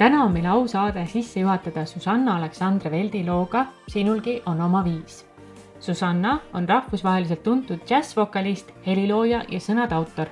täna 0.00 0.22
on 0.24 0.32
meil 0.32 0.46
au 0.48 0.62
saade 0.68 1.02
sisse 1.06 1.42
juhatada 1.42 1.82
Susanna 1.84 2.36
Aleksandra 2.38 2.90
Veldi 2.90 3.20
looga 3.26 3.66
Sinulgi 3.88 4.38
on 4.46 4.60
oma 4.60 4.80
viis. 4.84 5.26
Susanna 5.80 6.38
on 6.54 6.68
rahvusvaheliselt 6.68 7.42
tuntud 7.42 7.82
džässvokalist, 7.84 8.70
helilooja 8.86 9.42
ja 9.48 9.58
sõnade 9.60 9.92
autor. 9.94 10.30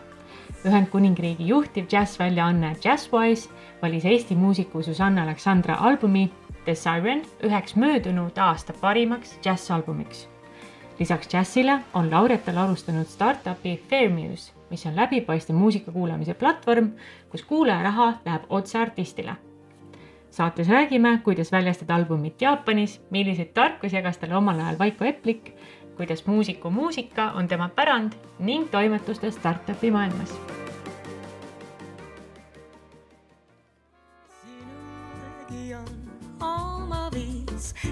Ühendkuningriigi 0.64 1.46
juhtiv 1.50 1.84
džässväljaanne 1.84 2.70
Jazzwise 2.84 3.50
valis 3.82 4.04
Eesti 4.04 4.36
muusiku 4.36 4.82
Susanna 4.82 5.22
Aleksandra 5.22 5.76
albumi 5.80 6.30
The 6.64 6.74
Siren 6.74 7.20
üheks 7.44 7.76
möödunud 7.76 8.38
aasta 8.38 8.72
parimaks 8.80 9.36
džässalbumiks. 9.42 10.28
lisaks 10.98 11.28
džässile 11.28 11.80
on 11.94 12.10
laureatel 12.10 12.56
alustanud 12.58 13.06
startupi 13.06 13.82
Fairmuse, 13.90 14.52
mis 14.70 14.86
on 14.86 14.96
läbipaistev 14.96 15.54
muusika 15.54 15.92
kuulamise 15.92 16.34
platvorm, 16.34 16.90
kus 17.28 17.42
kuulaja 17.42 17.82
raha 17.82 18.12
läheb 18.24 18.42
otse 18.48 18.78
artistile. 18.78 19.36
Saates 20.38 20.68
räägime, 20.70 21.18
kuidas 21.24 21.52
väljastada 21.52 21.94
albumit 21.98 22.42
Jaapanis, 22.42 23.00
milliseid 23.10 23.50
tarkusi 23.54 23.96
jagas 23.96 24.18
talle 24.18 24.38
omal 24.38 24.60
ajal 24.60 24.78
Vaiko 24.78 25.04
Eplik, 25.04 25.50
kuidas 25.96 26.26
muusiku 26.26 26.70
muusika 26.70 27.32
on 27.34 27.48
tema 27.48 27.68
pärand 27.68 28.14
ning 28.38 28.70
toimetustest 28.70 29.38
startupi 29.38 29.90
maailmas 29.90 30.38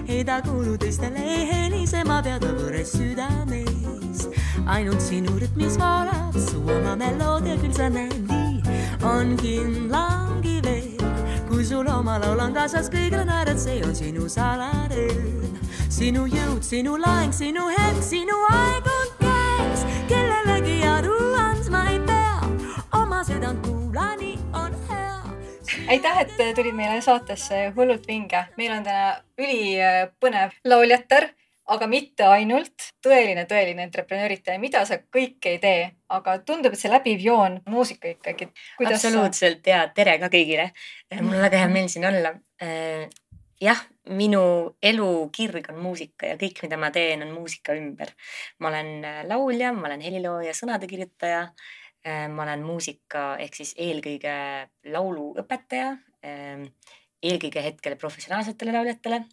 ei 0.07 0.23
ta 0.25 0.41
kuulu 0.41 0.77
teistele, 0.77 1.19
ei 1.19 1.47
helise, 1.51 2.03
ma 2.07 2.21
teada 2.21 2.53
võõres 2.55 2.93
südames. 2.95 4.27
ainult 4.65 5.01
sinu 5.01 5.37
rütmis 5.39 5.77
voolab 5.79 6.35
su 6.47 6.63
oma 6.63 6.95
meloodia, 6.95 7.55
küll 7.61 7.75
sa 7.75 7.89
näed 7.89 8.19
nii, 8.31 8.77
on 9.03 9.35
kindlamgi 9.41 10.61
veel. 10.63 10.86
Kui 11.47 11.65
sul 11.65 11.87
oma 11.87 12.17
laul 12.21 12.39
on 12.43 12.53
kaasas, 12.55 12.89
kõigile 12.91 13.23
naerad, 13.27 13.59
see 13.61 13.79
on 13.85 13.95
sinu 13.95 14.27
salarõõm. 14.31 15.55
sinu 15.89 16.27
jõud, 16.27 16.61
sinu 16.63 16.97
laeng, 16.99 17.33
sinu 17.33 17.67
hetk, 17.73 18.03
sinu 18.03 18.37
aeg 18.51 18.89
on 18.93 19.13
käes, 19.21 19.85
kellelegi 20.09 20.81
aru 20.85 21.15
andma 21.39 21.85
ei 21.91 21.99
pea, 22.05 22.35
oma 23.01 23.23
südant 23.27 23.63
kuula, 23.65 24.11
nii 24.19 24.35
on 24.53 24.75
hea 24.89 25.07
aitäh, 25.87 26.21
et 26.25 26.55
tulid 26.55 26.75
meile 26.75 27.01
saatesse 27.01 27.71
Hullult 27.75 28.07
vinge. 28.07 28.45
meil 28.57 28.75
on 28.77 28.83
täna 28.83 29.17
ülipõnev 29.39 30.55
lauljatar, 30.65 31.31
aga 31.73 31.87
mitte 31.91 32.27
ainult 32.31 32.89
tõeline, 33.03 33.43
tõeline 33.49 33.85
entreprenööritaja, 33.87 34.59
mida 34.59 34.83
sa 34.87 34.99
kõike 35.13 35.55
ei 35.55 35.61
tee, 35.63 35.85
aga 36.15 36.37
tundub, 36.47 36.73
et 36.73 36.81
see 36.81 36.91
läbiv 36.91 37.23
joon, 37.23 37.59
muusika 37.67 38.11
ikkagi. 38.13 38.49
absoluutselt 38.85 39.63
sa... 39.63 39.71
ja 39.71 39.79
tere 39.95 40.17
ka 40.21 40.31
kõigile. 40.33 40.71
mul 41.19 41.35
on 41.35 41.47
väga 41.47 41.63
hea 41.63 41.71
meel 41.71 41.89
siin 41.91 42.07
olla. 42.07 42.33
jah, 43.61 43.81
minu 44.09 44.43
elukirg 44.81 45.71
on 45.73 45.81
muusika 45.81 46.31
ja 46.31 46.37
kõik, 46.39 46.63
mida 46.63 46.77
ma 46.79 46.91
teen, 46.95 47.25
on 47.25 47.35
muusika 47.35 47.75
ümber. 47.75 48.13
ma 48.59 48.71
olen 48.71 49.27
laulja, 49.27 49.73
ma 49.73 49.91
olen 49.91 50.07
helilooja, 50.07 50.55
sõnade 50.55 50.87
kirjutaja 50.87 51.49
Äh, 52.07 52.27
ma 52.29 52.43
olen 52.45 52.61
muusika 52.63 53.35
ehk 53.41 53.57
siis 53.57 53.73
eelkõige 53.83 54.33
lauluõpetaja, 54.93 55.89
eelkõige 56.27 57.63
hetkel 57.65 57.95
professionaalsetele 57.99 58.75
lauljatele 58.75 59.23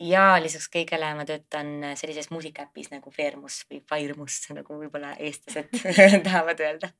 ja 0.00 0.24
lisaks 0.42 0.68
kõigele 0.72 1.12
ma 1.16 1.26
töötan 1.28 1.94
sellises 1.98 2.30
muusikaäpis 2.30 2.90
nagu 2.92 3.12
Fairmus 3.14 3.62
või 3.70 3.82
Fairmus, 3.88 4.40
nagu 4.54 4.78
võib-olla 4.80 5.14
eestlased 5.18 5.72
tahavad 6.28 6.60
öelda. 6.60 6.92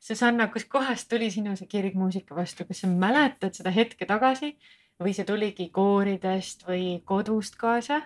Susanna, 0.00 0.48
kuskohast 0.52 1.08
tuli 1.08 1.30
sinu 1.30 1.54
see 1.56 1.68
kirg 1.70 1.94
muusika 1.96 2.34
vastu, 2.36 2.66
kas 2.68 2.82
sa 2.82 2.90
mäletad 2.90 3.54
seda 3.56 3.70
hetke 3.72 4.08
tagasi 4.08 4.56
või 5.02 5.14
see 5.16 5.26
tuligi 5.28 5.68
kooridest 5.74 6.66
või 6.68 6.98
kodust 7.06 7.56
kaasa? 7.60 8.02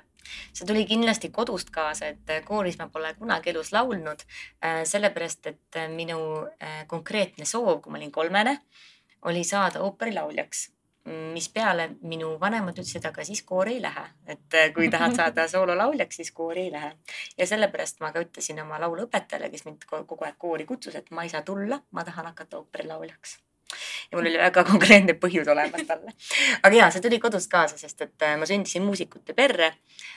see 0.52 0.66
tuli 0.66 0.84
kindlasti 0.86 1.30
kodust 1.30 1.70
kaasa, 1.70 2.10
et 2.12 2.30
äh, 2.30 2.44
kooris 2.44 2.78
ma 2.80 2.88
pole 2.92 3.12
kunagi 3.18 3.52
elus 3.52 3.72
laulnud. 3.72 4.24
Äh, 4.64 4.82
sellepärast, 4.84 5.46
et 5.46 5.78
äh, 5.78 5.88
minu 5.92 6.18
konkreetne 6.90 7.46
soov, 7.46 7.80
kui 7.82 7.94
ma 7.94 8.00
olin 8.00 8.12
kolmene, 8.12 8.56
oli 9.30 9.44
saada 9.44 9.84
ooperilauljaks 9.86 10.64
mispeale 11.06 11.88
minu 12.02 12.32
vanemad 12.40 12.74
ütlesid, 12.74 13.04
aga 13.06 13.24
siis 13.24 13.42
koori 13.46 13.76
ei 13.76 13.82
lähe, 13.82 14.04
et 14.26 14.58
kui 14.74 14.90
tahad 14.90 15.14
saada 15.20 15.48
soololauljaks, 15.48 16.22
siis 16.22 16.32
koori 16.34 16.66
ei 16.66 16.72
lähe. 16.72 16.92
ja 17.38 17.46
sellepärast 17.46 18.00
ma 18.00 18.12
ka 18.12 18.24
ütlesin 18.26 18.62
oma 18.62 18.80
lauluõpetajale, 18.82 19.50
kes 19.50 19.66
mind 19.68 19.88
kogu 19.90 20.24
aeg 20.24 20.38
koori 20.38 20.66
kutsus, 20.66 20.94
et 20.94 21.10
ma 21.10 21.22
ei 21.26 21.32
saa 21.32 21.42
tulla, 21.42 21.80
ma 21.90 22.04
tahan 22.04 22.32
hakata 22.32 22.58
ooperilauljaks 22.62 23.38
ja 24.10 24.18
mul 24.18 24.28
oli 24.30 24.38
väga 24.40 24.64
konkreetne 24.70 25.16
põhjus 25.20 25.48
olemas 25.52 25.86
talle. 25.88 26.14
aga 26.62 26.76
ja 26.76 26.90
see 26.94 27.04
tuli 27.04 27.20
kodust 27.22 27.50
kaasa, 27.52 27.78
sest 27.80 28.02
et 28.06 28.26
äh, 28.26 28.36
ma 28.40 28.48
sündisin 28.48 28.84
muusikute 28.86 29.36
perre. 29.36 29.72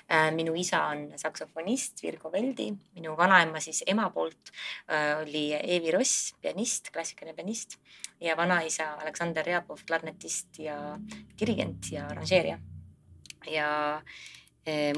Äh, 0.10 0.30
minu 0.36 0.56
isa 0.58 0.86
on 0.90 1.06
saksofonist 1.20 2.04
Virgo 2.04 2.32
Veldi, 2.34 2.72
minu 2.98 3.16
vanaema 3.18 3.62
siis 3.64 3.84
ema 3.88 4.10
poolt 4.14 4.54
äh, 4.90 5.22
oli 5.22 5.50
Eevi 5.60 5.94
Ross, 5.96 6.34
pianist, 6.42 6.92
klassikaline 6.94 7.36
pianist 7.38 7.78
ja 8.22 8.36
vanaisa 8.38 8.94
Aleksander 9.04 9.46
Ryabov, 9.46 9.86
klarnetist 9.88 10.60
ja 10.60 10.98
dirigent 11.40 11.92
ja 11.92 12.08
arranžeerija. 12.10 12.60
ja 13.48 13.70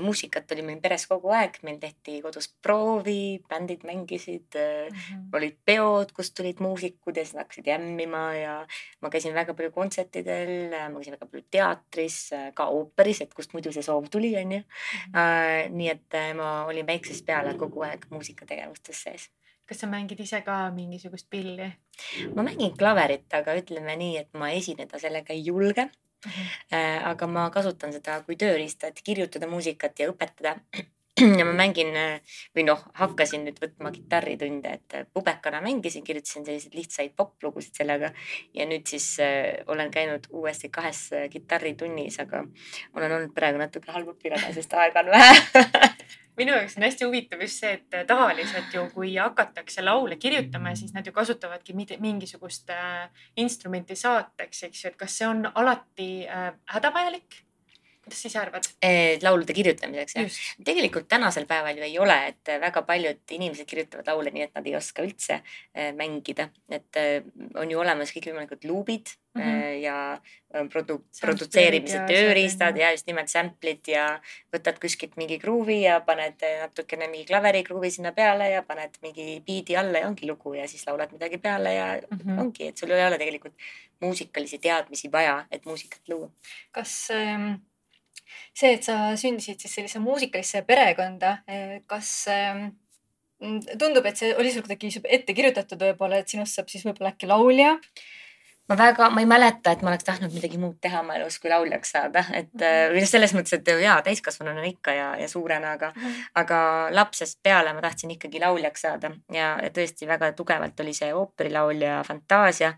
muusikat 0.01 0.51
oli 0.51 0.63
meil 0.65 0.79
peres 0.83 1.05
kogu 1.07 1.31
aeg, 1.35 1.59
meil 1.63 1.77
tehti 1.79 2.17
kodus 2.23 2.49
proovi, 2.63 3.41
bändid 3.49 3.85
mängisid 3.87 4.57
mm, 4.57 4.97
-hmm. 4.97 5.27
olid 5.37 5.57
peod, 5.65 6.11
kust 6.15 6.35
tulid 6.35 6.59
muusikud 6.59 7.17
ja 7.17 7.23
siis 7.25 7.35
nad 7.35 7.45
hakkasid 7.45 7.67
jämmima 7.67 8.23
ja 8.35 8.55
ma 9.01 9.09
käisin 9.09 9.33
väga 9.33 9.53
palju 9.53 9.71
kontsertidel, 9.71 10.69
ma 10.71 10.97
käisin 10.99 11.17
väga 11.17 11.25
palju 11.25 11.45
teatris, 11.51 12.29
ka 12.53 12.65
ooperis, 12.65 13.21
et 13.21 13.33
kust 13.33 13.53
muidu 13.53 13.71
see 13.71 13.83
soov 13.83 14.09
tuli, 14.11 14.35
onju. 14.37 14.59
Mhm. 14.59 15.77
Nii 15.77 15.89
et 15.89 16.19
ma 16.35 16.65
olin 16.65 16.87
väiksest 16.87 17.25
peale 17.25 17.53
kogu 17.53 17.81
aeg 17.81 18.05
muusikategevustes 18.09 19.03
sees 19.03 19.29
kas 19.71 19.79
sa 19.79 19.87
mängid 19.87 20.19
ise 20.19 20.41
ka 20.41 20.71
mingisugust 20.75 21.29
pilli? 21.29 21.71
ma 22.35 22.43
mängin 22.43 22.77
klaverit, 22.77 23.33
aga 23.33 23.55
ütleme 23.55 23.95
nii, 23.95 24.17
et 24.17 24.33
ma 24.33 24.49
esineda 24.51 24.99
sellega 24.99 25.33
ei 25.33 25.45
julge 25.45 25.87
Äh, 25.87 26.10
aga 27.11 27.27
ma 27.27 27.49
kasutan 27.53 27.93
seda 27.95 28.21
kui 28.25 28.37
tööriista, 28.39 28.91
et 28.91 29.03
kirjutada 29.05 29.49
muusikat 29.51 29.99
ja 29.99 30.09
õpetada. 30.13 30.57
Ja 31.21 31.43
ma 31.45 31.51
mängin 31.53 31.91
või 32.55 32.63
noh, 32.65 32.79
hakkasin 32.97 33.43
nüüd 33.45 33.57
võtma 33.61 33.91
kitarritunde, 33.93 34.71
et 34.79 35.11
pubekana 35.13 35.59
mängisin, 35.61 36.05
kirjutasin 36.07 36.47
selliseid 36.47 36.73
lihtsaid 36.73 37.11
poplugusid 37.19 37.75
sellega. 37.77 38.09
Ja 38.57 38.65
nüüd 38.65 38.87
siis 38.89 39.09
äh, 39.21 39.59
olen 39.69 39.91
käinud 39.93 40.25
uuesti 40.31 40.71
kahes 40.73 41.03
kitarritunnis, 41.29 42.17
aga 42.23 42.41
olen 42.95 43.17
olnud 43.19 43.35
praegu 43.37 43.61
natuke 43.61 43.91
halb 43.91 44.15
õpilane, 44.15 44.53
sest 44.55 44.73
aega 44.73 45.03
on 45.03 45.11
vähe 45.13 45.67
minu 46.41 46.55
jaoks 46.57 46.77
on 46.77 46.85
hästi 46.87 47.07
huvitav 47.07 47.43
just 47.45 47.61
see, 47.61 47.75
et 47.77 48.07
tavaliselt 48.09 48.73
ju, 48.75 48.87
kui 48.95 49.13
hakatakse 49.17 49.83
laule 49.85 50.17
kirjutama, 50.21 50.73
siis 50.77 50.95
nad 50.95 51.05
ju 51.07 51.13
kasutavadki 51.15 51.75
mingisugust 51.75 52.73
äh, 52.73 53.07
instrumenti 53.41 53.95
saateks, 53.99 54.65
eks 54.69 54.83
ju, 54.83 54.91
et 54.91 54.99
kas 54.99 55.21
see 55.21 55.29
on 55.29 55.47
alati 55.53 56.11
äh, 56.27 56.51
hädavajalik? 56.75 57.41
kuidas 58.01 58.17
sa 58.17 58.29
ise 58.31 58.39
arvad? 58.41 58.67
laulude 59.21 59.53
kirjutamiseks 59.53 60.15
jah? 60.17 60.37
tegelikult 60.65 61.07
tänasel 61.11 61.45
päeval 61.49 61.77
ju 61.77 61.85
ei 61.85 61.99
ole, 62.01 62.17
et 62.33 62.53
väga 62.63 62.81
paljud 62.87 63.35
inimesed 63.37 63.69
kirjutavad 63.69 64.09
laule 64.09 64.33
nii, 64.33 64.47
et 64.49 64.55
nad 64.57 64.67
ei 64.67 64.75
oska 64.75 65.05
üldse 65.05 65.43
mängida, 65.97 66.49
et 66.73 67.01
on 67.61 67.69
ju 67.69 67.83
olemas 67.83 68.13
kõikvõimalikud 68.15 68.65
luubid 68.65 69.13
mm 69.35 69.41
-hmm. 69.41 69.81
ja 69.81 70.21
produ-, 70.73 71.01
produtseerimise 71.21 72.03
tööriistad 72.07 72.77
ja 72.77 72.91
just 72.91 73.07
nimelt 73.07 73.29
sample'id 73.29 73.87
ja 73.87 74.05
võtad 74.55 74.79
kuskilt 74.81 75.15
mingi 75.17 75.39
kruuvi 75.39 75.81
ja 75.81 75.99
paned 76.01 76.43
natukene 76.61 77.07
mingi 77.07 77.25
klaveri 77.25 77.63
kruuvi 77.63 77.91
sinna 77.91 78.11
peale 78.11 78.49
ja 78.49 78.61
paned 78.63 78.99
mingi 79.01 79.41
biidi 79.45 79.77
alla 79.77 80.03
ja 80.03 80.07
ongi 80.07 80.27
lugu 80.27 80.53
ja 80.53 80.67
siis 80.67 80.87
laulad 80.87 81.11
midagi 81.11 81.37
peale 81.37 81.73
ja 81.73 81.87
mm 82.11 82.17
-hmm. 82.17 82.39
ongi, 82.41 82.67
et 82.67 82.77
sul 82.77 82.91
ei 82.91 83.07
ole 83.07 83.17
tegelikult 83.17 83.55
muusikalisi 83.99 84.57
teadmisi 84.57 85.11
vaja, 85.11 85.45
et 85.51 85.65
muusikat 85.65 86.01
luua. 86.09 86.31
kas 86.71 87.09
ähm 87.11 87.61
see, 88.53 88.75
et 88.75 88.85
sa 88.85 88.97
sündisid 89.19 89.61
siis 89.61 89.73
sellisesse 89.75 90.01
muusikalisse 90.03 90.63
perekonda, 90.67 91.37
eh, 91.47 91.81
kas 91.89 92.11
ähm, 92.31 92.69
tundub, 93.79 94.05
et 94.05 94.19
see 94.19 94.33
oli 94.37 94.53
sul 94.53 94.65
kuidagi 94.65 94.91
ette 95.03 95.35
kirjutatud 95.37 95.81
võib-olla, 95.89 96.21
et 96.21 96.31
sinust 96.31 96.57
saab 96.57 96.71
siis 96.71 96.85
võib-olla 96.87 97.13
äkki 97.15 97.29
laulja? 97.31 97.75
Ma 98.69 98.77
väga, 98.77 99.09
ma 99.09 99.19
ei 99.19 99.27
mäleta, 99.27 99.73
et 99.73 99.81
ma 99.83 99.91
oleks 99.91 100.05
tahtnud 100.07 100.31
midagi 100.33 100.59
muud 100.61 100.77
teha 100.81 101.01
oma 101.01 101.17
elus 101.17 101.37
kui 101.41 101.49
lauljaks 101.51 101.91
saada, 101.95 102.23
et 102.31 102.53
mm 102.53 102.61
-hmm. 102.61 102.93
või 102.95 103.05
selles 103.09 103.33
mõttes, 103.35 103.53
et 103.57 103.71
jaa, 103.83 103.97
täiskasvanuna 104.05 104.63
ikka 104.69 104.93
ja, 104.95 105.07
ja 105.19 105.27
suurena, 105.29 105.71
aga 105.71 105.91
mm, 105.95 106.01
-hmm. 106.01 106.29
aga 106.35 106.59
lapsest 106.91 107.39
peale 107.43 107.73
ma 107.73 107.81
tahtsin 107.81 108.11
ikkagi 108.11 108.39
lauljaks 108.39 108.81
saada 108.81 109.11
ja, 109.31 109.57
ja 109.63 109.69
tõesti 109.69 110.07
väga 110.07 110.31
tugevalt 110.31 110.79
oli 110.79 110.93
see 110.93 111.13
ooperilaulja 111.13 112.03
fantaasia, 112.07 112.73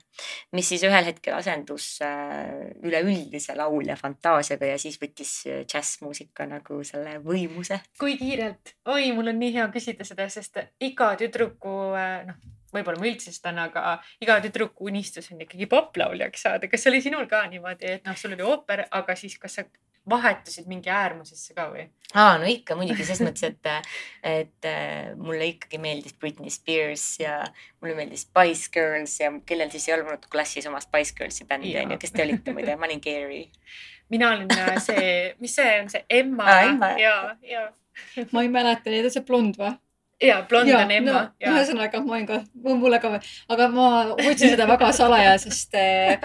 mis 0.52 0.70
siis 0.70 0.84
ühel 0.84 1.06
hetkel 1.06 1.38
asendus 1.38 2.00
äh, 2.02 2.50
üleüldise 2.84 3.56
laulja 3.56 3.96
fantaasiaga 3.96 4.66
ja 4.66 4.78
siis 4.78 5.00
võttis 5.02 5.44
džässmuusika 5.68 6.46
nagu 6.46 6.84
selle 6.84 7.20
võimuse. 7.20 7.80
kui 8.00 8.18
kiirelt, 8.18 8.76
oi, 8.86 9.12
mul 9.12 9.28
on 9.28 9.40
nii 9.40 9.54
hea 9.54 9.68
küsida 9.68 10.04
seda, 10.04 10.30
sest 10.30 10.58
iga 10.80 11.16
tüdruku 11.16 11.94
äh, 11.94 12.26
noh 12.28 12.36
võib-olla 12.74 13.00
ma 13.00 13.10
üldse 13.10 13.34
seda, 13.36 13.54
aga 13.64 13.98
iga 14.24 14.40
tüdruku 14.44 14.90
unistus 14.92 15.32
on 15.34 15.42
ikkagi 15.46 15.70
poplauljaks 15.72 16.48
saada. 16.48 16.70
kas 16.72 16.88
oli 16.92 17.02
sinul 17.06 17.30
ka 17.32 17.46
niimoodi, 17.52 17.98
et 17.98 18.06
noh, 18.08 18.18
sul 18.20 18.36
oli 18.36 18.46
ooper, 18.48 18.88
aga 18.92 19.16
siis 19.20 19.38
kas 19.42 19.60
sa 19.60 19.68
vahetusid 20.10 20.68
mingi 20.68 20.92
äärmusesse 20.92 21.56
ka 21.56 21.68
või? 21.72 21.86
aa, 22.14 22.36
no 22.42 22.48
ikka 22.50 22.76
muidugi 22.76 23.06
ses 23.08 23.22
mõttes, 23.24 23.54
et, 23.54 23.70
et 24.28 24.68
mulle 25.20 25.48
ikkagi 25.54 25.80
meeldis 25.82 26.16
Britney 26.20 26.52
Spears 26.52 27.06
ja 27.22 27.40
mulle 27.82 27.96
meeldis 27.98 28.26
Spice 28.28 28.72
Girls 28.74 29.16
ja 29.22 29.32
kellel 29.48 29.72
siis 29.72 29.88
ei 29.88 29.96
olnud 29.98 30.28
klassis 30.32 30.68
oma 30.70 30.82
Spice 30.84 31.16
Girlsi 31.18 31.48
bändi 31.50 31.72
onju, 31.80 32.00
kes 32.02 32.16
te 32.16 32.26
olite 32.26 32.56
muide, 32.56 32.76
ma 32.80 32.90
olin 32.90 33.04
Gary. 33.04 33.46
mina 34.12 34.34
olin 34.34 34.52
äh, 34.52 34.76
see, 34.84 35.08
mis 35.40 35.56
see 35.56 35.80
on, 35.80 35.90
see 35.94 36.04
Emma 36.10 36.60
Emma. 36.68 36.92
ja, 37.00 37.16
ja. 37.48 37.70
ma 38.36 38.44
ei 38.44 38.52
mäleta 38.52 38.92
neid, 38.92 39.08
see 39.14 39.24
blond 39.24 39.60
või? 39.62 39.72
Ja 40.22 40.46
blond 40.50 40.74
on 40.74 40.92
Emma 40.92 41.12
no, 41.12 41.28
ja. 41.40 41.52
ühesõnaga 41.52 42.02
ma 42.04 42.18
olin 42.18 42.30
ka, 42.30 42.42
mulle 42.54 43.00
ka, 43.04 43.20
aga 43.50 43.70
ma 43.74 43.90
hoidsin 44.14 44.54
seda 44.56 44.68
väga 44.70 44.92
salaja, 44.96 45.38
sest 45.42 45.76
eh, 45.80 46.20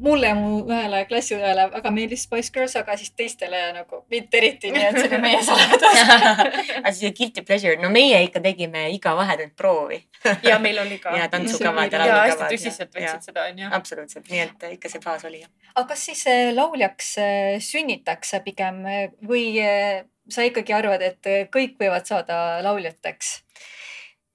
mulle 0.00 0.30
ja 0.30 0.36
mu 0.36 0.60
ühele 0.64 1.02
klassiõele 1.08 1.66
väga 1.74 1.92
meeldis 1.94 2.24
Spice 2.26 2.52
Girls, 2.54 2.76
aga 2.78 2.96
siis 2.98 3.12
teistele 3.16 3.60
nagu 3.76 4.02
mitte 4.12 4.40
eriti, 4.40 4.70
nii 4.72 4.84
et 4.86 4.98
see 4.98 5.08
oli 5.10 5.20
meie 5.22 5.40
saladus. 5.44 5.98
aga 6.80 6.92
siis 6.96 7.16
guilty 7.16 7.44
pleasure, 7.46 7.76
no 7.82 7.90
meie 7.92 8.22
ikka 8.26 8.42
tegime 8.44 8.86
iga 8.94 9.14
vahetund 9.18 9.56
proovi 9.56 10.00
ja 10.46 10.58
meil 10.62 10.80
oli 10.82 11.00
ka. 11.02 11.16
ja 11.16 11.28
tantsukavad 11.32 11.92
ja 11.92 12.06
ja 12.06 12.06
hästi 12.06 12.12
laulukavad. 12.14 12.54
tõsiselt 12.54 12.94
võtsid 12.96 13.28
seda 13.30 13.48
onju. 13.50 13.72
absoluutselt, 13.80 14.30
nii 14.32 14.44
et 14.46 14.68
ikka 14.76 14.92
see 14.92 15.04
faas 15.04 15.26
oli 15.28 15.42
jah. 15.42 15.50
aga 15.74 15.86
kas 15.92 16.06
siis 16.10 16.24
eh, 16.30 16.54
lauljaks 16.56 17.12
eh, 17.18 17.58
sünnitakse 17.64 18.40
pigem 18.46 18.84
eh, 18.86 19.04
või 19.26 19.44
eh, 19.64 20.04
sa 20.28 20.44
ikkagi 20.46 20.72
arvad, 20.76 21.02
et 21.02 21.26
eh, 21.26 21.48
kõik 21.52 21.78
võivad 21.80 22.06
saada 22.06 22.60
lauljateks? 22.66 23.42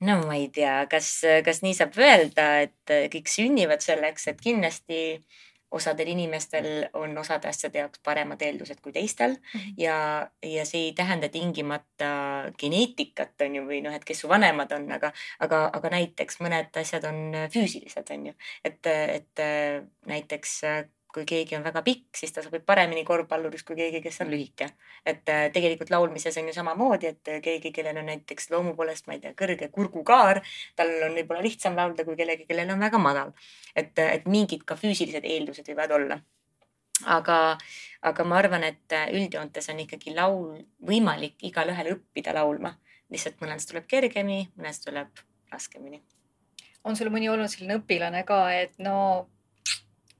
no 0.05 0.19
ma 0.27 0.35
ei 0.35 0.49
tea, 0.53 0.85
kas, 0.91 1.21
kas 1.45 1.61
nii 1.63 1.73
saab 1.73 1.95
öelda, 1.97 2.47
et 2.67 2.95
kõik 3.13 3.29
sünnivad 3.31 3.81
selleks, 3.81 4.27
et 4.27 4.41
kindlasti 4.43 5.23
osadel 5.75 6.07
inimestel 6.07 6.67
on 6.93 7.17
osade 7.17 7.49
asjade 7.49 7.79
jaoks 7.81 7.99
paremad 8.05 8.41
eeldused 8.41 8.79
kui 8.83 8.93
teistel 8.95 9.35
Mhm. 9.53 9.73
ja, 9.81 10.29
ja 10.43 10.65
see 10.65 10.85
ei 10.87 10.93
tähenda 10.93 11.29
tingimata 11.29 12.51
geneetikat, 12.59 13.33
on 13.41 13.55
ju, 13.55 13.63
või 13.67 13.81
noh, 13.83 13.95
et 13.95 14.05
kes 14.05 14.23
su 14.23 14.29
vanemad 14.31 14.71
on, 14.77 14.87
aga, 14.91 15.11
aga, 15.39 15.65
aga 15.73 15.89
näiteks 15.97 16.39
mõned 16.43 16.75
asjad 16.81 17.07
on 17.09 17.47
füüsilised, 17.53 18.11
on 18.11 18.27
ju. 18.27 18.33
et, 18.63 18.87
et 18.87 19.45
näiteks 20.05 20.61
kui 21.15 21.23
keegi 21.29 21.55
on 21.55 21.63
väga 21.63 21.81
pikk, 21.85 22.09
siis 22.19 22.33
ta 22.35 22.43
sobib 22.43 22.65
paremini 22.67 23.05
korvpalluriks 23.07 23.63
kui 23.63 23.77
keegi, 23.79 24.01
kes 24.03 24.21
on 24.25 24.31
lühike. 24.33 24.69
et 25.05 25.31
äh, 25.31 25.47
tegelikult 25.55 25.89
laulmises 25.93 26.37
on 26.41 26.51
ju 26.51 26.53
samamoodi, 26.53 27.13
et 27.13 27.33
keegi, 27.43 27.71
kellel 27.71 28.03
on 28.03 28.09
näiteks 28.11 28.51
loomu 28.51 28.75
poolest, 28.75 29.07
ma 29.07 29.15
ei 29.15 29.23
tea, 29.23 29.33
kõrge 29.41 29.71
kurgukaar, 29.71 30.41
tal 30.75 30.93
on 31.07 31.15
võib-olla 31.17 31.43
lihtsam 31.45 31.75
laulda 31.79 32.05
kui 32.05 32.19
kellegi, 32.19 32.47
kellel 32.49 32.75
on 32.75 32.87
väga 32.87 33.01
madal. 33.01 33.35
et, 33.75 33.97
et 33.99 34.25
mingid 34.27 34.67
ka 34.67 34.75
füüsilised 34.79 35.23
eeldused 35.23 35.71
võivad 35.71 35.95
olla 35.95 36.19
aga, 37.03 37.37
aga 38.01 38.25
ma 38.27 38.39
arvan, 38.39 38.63
et 38.63 38.95
üldjoontes 39.13 39.69
on 39.73 39.79
ikkagi 39.83 40.15
laul 40.15 40.59
võimalik 40.87 41.43
igalühel 41.43 41.95
õppida 41.97 42.35
laulma. 42.35 42.75
lihtsalt 43.13 43.37
mõnest 43.41 43.69
tuleb 43.69 43.85
kergemini, 43.87 44.49
mõnest 44.57 44.85
tuleb 44.85 45.23
raskemini. 45.51 46.01
on 46.83 46.95
sul 46.95 47.09
mõni 47.09 47.29
olnud 47.29 47.49
selline 47.49 47.79
õpilane 47.79 48.23
ka, 48.25 48.53
et 48.53 48.73
no 48.79 49.27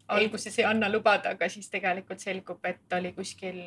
alguses 0.08 0.60
ei 0.60 0.66
anna 0.66 0.90
lubada, 0.92 1.36
aga 1.36 1.50
siis 1.50 1.70
tegelikult 1.70 2.20
selgub, 2.20 2.60
et 2.66 2.94
oli 2.98 3.14
kuskil 3.14 3.62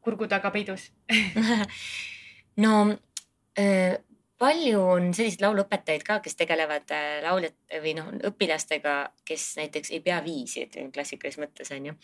kurgu 0.00 0.28
taga 0.30 0.50
peidus 0.54 0.90
no 2.64 2.74
äh, 3.58 3.96
palju 4.38 4.80
on 4.80 5.08
selliseid 5.16 5.42
lauluõpetajaid 5.44 6.04
ka, 6.04 6.18
kes 6.24 6.36
tegelevad 6.36 6.92
äh, 6.92 7.18
lauljat 7.24 7.56
või 7.82 7.94
noh, 7.96 8.10
õpilastega, 8.28 8.94
kes 9.26 9.46
näiteks 9.60 9.92
ei 9.96 10.02
pea 10.04 10.18
viisi, 10.24 10.66
et 10.66 10.76
klassikalises 10.92 11.40
mõttes 11.40 11.72
on 11.74 11.90
ju. 11.90 11.94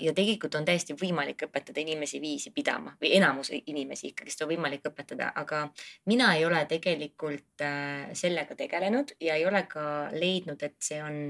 ja 0.00 0.12
tegelikult 0.16 0.56
on 0.58 0.64
täiesti 0.64 0.96
võimalik 0.98 1.44
õpetada 1.46 1.80
inimesi 1.80 2.20
viisi 2.20 2.50
pidama 2.50 2.96
või 3.00 3.12
enamus 3.18 3.52
inimesi 3.54 4.08
ikkagist 4.10 4.42
on 4.42 4.50
võimalik 4.50 4.88
õpetada, 4.88 5.30
aga 5.36 5.68
mina 6.10 6.32
ei 6.34 6.46
ole 6.48 6.64
tegelikult 6.70 7.62
äh, 7.62 8.10
sellega 8.12 8.56
tegelenud 8.56 9.14
ja 9.20 9.36
ei 9.36 9.46
ole 9.46 9.62
ka 9.68 10.08
leidnud, 10.12 10.62
et 10.62 10.76
see 10.82 11.02
on 11.04 11.20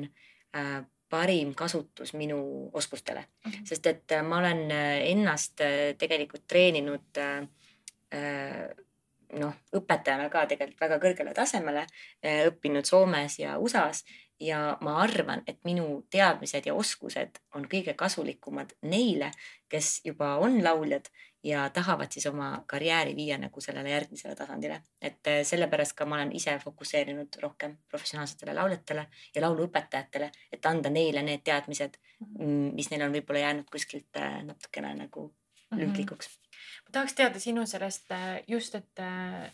äh, 0.56 0.78
parim 1.14 1.54
kasutus 1.54 2.14
minu 2.18 2.70
oskustele 2.72 3.20
mm, 3.20 3.50
-hmm. 3.50 3.66
sest 3.68 3.86
et 3.86 4.12
äh, 4.12 4.22
ma 4.22 4.38
olen 4.38 4.70
äh, 4.70 5.10
ennast 5.10 5.60
äh, 5.60 5.94
tegelikult 5.98 6.46
treeninud 6.46 7.22
noh, 9.34 9.54
õpetajana 9.76 10.28
ka 10.30 10.44
tegelikult 10.46 10.80
väga 10.80 10.98
kõrgele 11.02 11.32
tasemele, 11.34 11.80
õppinud 12.46 12.86
Soomes 12.86 13.38
ja 13.40 13.56
USA-s 13.58 14.04
ja 14.40 14.76
ma 14.80 15.00
arvan, 15.02 15.42
et 15.46 15.58
minu 15.64 16.04
teadmised 16.10 16.66
ja 16.66 16.74
oskused 16.74 17.40
on 17.54 17.66
kõige 17.72 17.96
kasulikumad 17.98 18.76
neile, 18.82 19.32
kes 19.68 20.00
juba 20.04 20.36
on 20.36 20.62
lauljad 20.62 21.10
ja 21.44 21.68
tahavad 21.70 22.12
siis 22.12 22.26
oma 22.26 22.64
karjääri 22.66 23.16
viia 23.16 23.38
nagu 23.38 23.60
sellele 23.60 23.90
järgmisele 23.90 24.34
tasandile. 24.34 24.82
et 25.02 25.30
sellepärast 25.42 25.96
ka 25.96 26.06
ma 26.06 26.16
olen 26.16 26.32
ise 26.32 26.58
fokusseerinud 26.58 27.36
rohkem 27.42 27.76
professionaalsetele 27.88 28.54
lauljatele 28.54 29.06
ja 29.34 29.42
lauluõpetajatele, 29.42 30.30
et 30.52 30.66
anda 30.66 30.90
neile 30.90 31.22
need 31.22 31.44
teadmised, 31.44 31.98
mis 32.72 32.90
neil 32.90 33.06
on 33.06 33.12
võib-olla 33.12 33.46
jäänud 33.46 33.70
kuskilt 33.70 34.22
natukene 34.44 34.94
nagu 34.94 35.34
lünklikuks 35.74 36.28
mm. 36.28 36.32
-hmm 36.32 36.44
ma 36.84 36.92
tahaks 36.92 37.14
teada 37.18 37.40
sinu 37.40 37.64
sellest 37.68 38.12
just, 38.48 38.74
et 38.74 39.02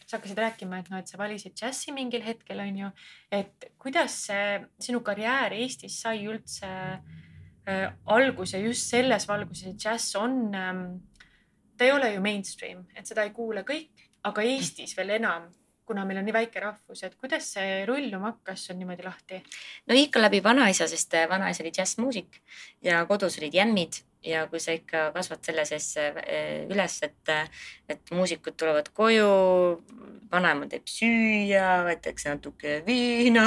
sa 0.07 0.17
hakkasid 0.17 0.39
rääkima, 0.39 0.81
et 0.81 0.91
noh, 0.91 1.01
et 1.01 1.11
sa 1.11 1.19
valisid 1.19 1.57
džässi 1.59 1.95
mingil 1.97 2.23
hetkel 2.27 2.61
on 2.63 2.79
ju, 2.85 2.91
et 3.33 3.71
kuidas 3.79 4.17
see 4.27 4.61
sinu 4.83 5.03
karjäär 5.07 5.55
Eestis 5.59 6.01
sai 6.03 6.25
üldse 6.27 6.71
äh, 6.71 7.87
alguse 8.07 8.61
just 8.63 8.91
selles 8.91 9.29
valguses, 9.31 9.73
et 9.73 9.81
džäss 9.81 10.17
on 10.21 10.55
ähm,, 10.55 10.85
ta 11.81 11.87
ei 11.89 11.93
ole 11.97 12.11
ju 12.13 12.21
mainstream, 12.21 12.85
et 12.93 13.09
seda 13.09 13.25
ei 13.25 13.31
kuule 13.33 13.65
kõik, 13.65 14.05
aga 14.29 14.43
Eestis 14.45 14.93
veel 14.99 15.15
enam 15.17 15.47
kuna 15.89 16.05
meil 16.07 16.21
on 16.21 16.27
nii 16.29 16.35
väike 16.37 16.61
rahvus, 16.63 17.01
et 17.03 17.17
kuidas 17.19 17.49
see 17.57 17.81
rulluma 17.89 18.35
hakkas 18.35 18.69
sul 18.69 18.77
niimoodi 18.79 19.03
lahti? 19.03 19.41
no 19.89 19.97
ikka 19.97 20.21
läbi 20.21 20.43
vanaisa, 20.45 20.87
sest 20.87 21.17
vanaisa 21.31 21.65
oli 21.65 21.73
džässmuusik 21.75 22.37
ja 22.87 23.01
kodus 23.09 23.41
olid 23.41 23.57
jämmid 23.57 24.03
ja 24.25 24.47
kui 24.51 24.61
sa 24.61 24.75
ikka 24.77 25.11
kasvad 25.15 25.45
selle 25.45 25.65
sees 25.69 25.95
üles, 26.71 26.97
et, 27.07 27.35
et 27.89 28.13
muusikud 28.15 28.57
tulevad 28.59 28.91
koju, 28.97 29.29
vanaema 30.31 30.69
teeb 30.71 30.87
süüa, 30.87 31.81
võetakse 31.87 32.31
natuke 32.31 32.77
viina 32.87 33.45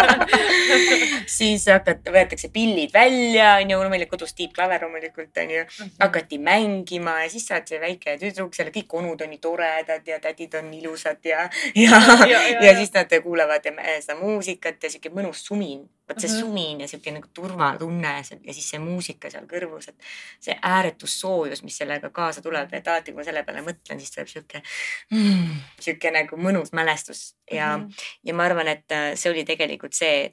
siis 1.38 1.64
hakati, 1.70 2.12
võetakse 2.12 2.50
pillid 2.52 2.92
välja, 2.92 3.54
onju, 3.62 3.78
no 3.80 3.92
meil 3.92 4.04
kodus 4.10 4.34
tiibklaver 4.36 4.84
loomulikult 4.84 5.40
onju, 5.44 5.62
hakati 6.02 6.40
mängima 6.42 7.20
ja 7.22 7.30
siis 7.32 7.46
sa 7.48 7.60
oled 7.60 7.72
see 7.72 7.80
väike 7.80 8.18
tüdruk 8.20 8.58
seal, 8.58 8.72
kõik 8.74 8.98
onud 9.00 9.24
on 9.24 9.32
nii 9.32 9.40
toredad 9.40 10.12
ja 10.12 10.20
tädid 10.20 10.58
on 10.60 10.68
ilusad 10.76 11.24
ja, 11.24 11.46
ja, 11.74 11.88
ja, 11.94 12.26
ja, 12.26 12.42
ja, 12.42 12.66
ja. 12.68 12.76
siis 12.76 12.92
nad 12.96 13.16
kuulavad 13.24 13.64
seda 13.70 14.18
muusikat 14.20 14.82
ja 14.84 14.92
siuke 14.92 15.14
mõnus 15.14 15.46
sumin 15.46 15.86
vot 16.10 16.20
see 16.20 16.30
-hmm. 16.30 16.40
sumin 16.40 16.80
ja 16.80 16.88
siuke 16.88 17.14
nagu 17.14 17.28
turvatunne 17.34 18.12
ja 18.18 18.54
siis 18.54 18.70
see 18.70 18.82
muusika 18.82 19.30
seal 19.30 19.46
kõrvus, 19.50 19.88
et 19.88 20.10
see 20.40 20.58
ääretu 20.62 21.06
soojus, 21.06 21.62
mis 21.62 21.78
sellega 21.78 22.10
kaasa 22.10 22.42
tuleb, 22.42 22.74
et 22.74 22.88
alati, 22.88 23.12
kui 23.12 23.22
ma 23.22 23.24
selle 23.24 23.44
peale 23.46 23.64
mõtlen, 23.64 23.98
siis 24.02 24.14
tuleb 24.14 24.28
siuke 24.28 24.62
mm,, 25.10 25.56
siuke 25.80 26.10
nagu 26.14 26.36
mõnus 26.36 26.72
mälestus 26.72 27.34
ja 27.50 27.76
mm, 27.76 27.88
-hmm. 27.88 28.06
ja 28.24 28.34
ma 28.34 28.44
arvan, 28.44 28.68
et 28.68 28.98
see 29.14 29.32
oli 29.32 29.44
tegelikult 29.44 29.92
see, 29.94 30.30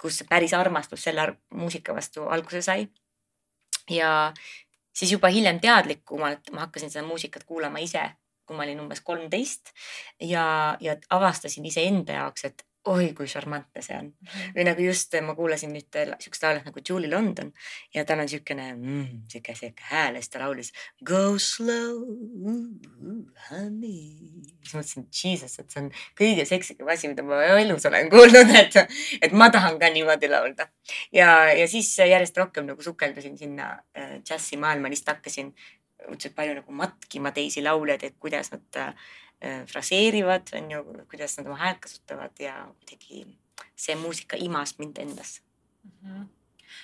kus 0.00 0.24
päris 0.28 0.54
armastus 0.54 1.04
selle 1.04 1.36
muusika 1.54 1.94
vastu 1.94 2.26
alguse 2.28 2.62
sai. 2.62 2.88
ja 3.90 4.32
siis 4.94 5.12
juba 5.12 5.28
hiljem 5.28 5.60
teadlikumalt 5.60 6.50
ma 6.52 6.66
hakkasin 6.66 6.90
seda 6.90 7.06
muusikat 7.06 7.44
kuulama 7.44 7.78
ise, 7.82 8.02
kui 8.46 8.56
ma 8.56 8.66
olin 8.66 8.80
umbes 8.84 9.00
kolmteist 9.00 9.72
ja, 10.20 10.76
ja 10.80 10.96
avastasin 11.10 11.66
iseenda 11.66 12.18
jaoks, 12.20 12.44
et 12.44 12.66
oi 12.90 13.12
kui 13.14 13.28
šarmantne 13.30 13.82
see 13.82 13.96
on. 13.96 14.08
-hmm. 14.10 14.54
või 14.56 14.64
nagu 14.66 14.82
just 14.82 15.14
ma 15.22 15.34
kuulasin 15.38 15.72
nüüd 15.74 15.98
siukest 16.18 16.42
laulet 16.42 16.64
nagu 16.66 16.80
Julie 16.88 17.10
London 17.10 17.52
ja 17.94 18.04
tal 18.04 18.20
on 18.20 18.28
siukene 18.28 18.74
mm, 18.74 19.22
siuke, 19.30 19.54
siuke 19.54 19.82
hääl 19.90 20.14
ja 20.14 20.22
siis 20.22 20.30
ta 20.30 20.42
laulis 20.42 20.72
Go 21.04 21.38
slow 21.38 22.02
honey. 23.50 24.18
siis 24.62 24.74
mõtlesin, 24.74 25.06
jesus, 25.24 25.58
et 25.58 25.70
see 25.70 25.82
on 25.82 25.90
kõige 26.20 26.44
seksikam 26.48 26.88
asi, 26.88 27.08
mida 27.08 27.22
ma 27.22 27.42
elus 27.44 27.86
olen 27.86 28.10
kuulnud, 28.10 28.54
et, 28.62 28.74
et 29.22 29.32
ma 29.32 29.50
tahan 29.50 29.78
ka 29.78 29.90
niimoodi 29.90 30.28
laulda. 30.28 30.68
ja, 31.12 31.52
ja 31.52 31.68
siis 31.68 31.98
järjest 31.98 32.36
rohkem 32.36 32.66
nagu 32.66 32.82
sukeldusin 32.82 33.38
sinna 33.38 33.78
äh, 33.98 34.18
džässimaailma, 34.22 34.90
lihtsalt 34.90 35.16
hakkasin 35.16 35.54
õudselt 36.10 36.34
palju 36.34 36.54
nagu 36.58 36.72
matkima 36.74 37.30
teisi 37.30 37.62
lauljaid, 37.62 38.02
et 38.02 38.16
kuidas 38.18 38.50
nad 38.54 38.80
äh, 38.80 38.94
fraseerivad, 39.66 40.52
on 40.54 40.70
ju, 40.70 40.82
kuidas 41.10 41.38
nad 41.38 41.46
oma 41.46 41.56
häält 41.58 41.80
kasutavad 41.82 42.38
ja 42.38 42.54
kuidagi 42.78 43.24
see 43.76 43.96
muusika 43.98 44.36
imas 44.38 44.78
mind 44.78 44.98
endasse 44.98 45.40
mm. 45.84 45.90
-hmm. 46.04 46.26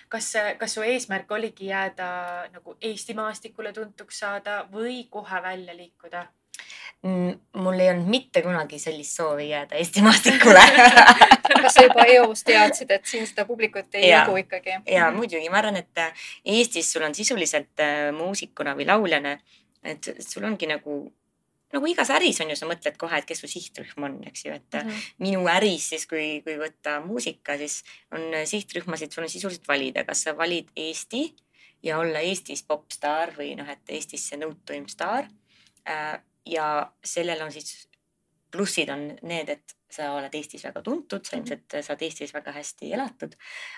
kas, 0.09 0.33
kas 0.59 0.75
su 0.75 0.83
eesmärk 0.83 1.31
oligi 1.31 1.67
jääda 1.67 2.09
nagu 2.53 2.77
Eesti 2.81 3.15
maastikule 3.15 3.73
tuntuks 3.73 4.19
saada 4.19 4.65
või 4.73 5.07
kohe 5.11 5.43
välja 5.43 5.77
liikuda? 5.77 6.27
mul 7.55 7.79
ei 7.79 7.91
olnud 7.91 8.09
mitte 8.11 8.43
kunagi 8.43 8.79
sellist 8.79 9.17
soovi 9.17 9.51
jääda 9.51 9.77
Eesti 9.77 10.03
maastikule 10.03 10.61
kas 11.63 11.75
sa 11.75 11.85
juba 11.85 12.07
eos 12.11 12.43
teadsid, 12.45 12.91
et 12.91 13.07
siin 13.07 13.27
seda 13.27 13.45
publikut 13.47 13.95
ei 13.95 14.09
jagu 14.11 14.37
ikkagi? 14.37 14.81
ja 14.87 15.11
muidugi, 15.15 15.51
ma 15.51 15.61
arvan, 15.63 15.77
et 15.77 15.99
äh, 15.99 16.27
Eestis 16.45 16.93
sul 16.93 17.07
on 17.07 17.15
sisuliselt 17.15 17.81
äh, 17.81 18.11
muusikuna 18.15 18.75
või 18.79 18.89
lauljana, 18.89 19.37
et 19.85 20.11
sul 20.19 20.45
ongi 20.45 20.67
nagu 20.67 21.01
nagu 21.73 21.89
igas 21.91 22.11
äris 22.15 22.41
on 22.43 22.53
ju, 22.53 22.57
sa 22.59 22.69
mõtled 22.69 22.97
kohe, 23.01 23.19
et 23.21 23.27
kes 23.29 23.43
su 23.43 23.51
sihtrühm 23.51 24.07
on, 24.07 24.17
eks 24.31 24.45
ju, 24.47 24.53
et 24.55 24.75
mm 24.75 24.89
-hmm. 24.89 25.11
minu 25.25 25.49
äris 25.49 25.89
siis, 25.95 26.07
kui, 26.07 26.41
kui 26.45 26.57
võtta 26.61 26.99
muusika, 27.05 27.59
siis 27.59 27.83
on 28.13 28.33
sihtrühmasid, 28.45 29.13
sul 29.13 29.27
on 29.27 29.31
sisuliselt 29.31 29.69
valida, 29.69 30.05
kas 30.05 30.23
sa 30.23 30.37
valid 30.37 30.71
Eesti 30.77 31.35
ja 31.83 31.99
olla 31.99 32.21
Eestis 32.21 32.63
popstaar 32.63 33.35
või 33.37 33.55
noh, 33.57 33.69
et 33.69 33.85
Eestis 33.89 34.29
see 34.29 34.39
nõutuim 34.39 34.89
staar 34.89 35.29
ja 36.47 36.93
sellel 37.05 37.43
on 37.43 37.53
siis 37.53 37.89
plussid 38.51 38.89
on 38.89 39.05
need, 39.23 39.49
et 39.49 39.77
sa 39.91 40.13
oled 40.17 40.35
Eestis 40.35 40.65
väga 40.65 40.83
tuntud, 40.83 41.25
sa 41.25 41.37
mhm. 41.37 41.45
ilmselt 41.45 41.85
saad 41.85 42.03
Eestis 42.03 42.35
väga 42.35 42.53
hästi 42.53 42.93
elatud. 42.93 43.37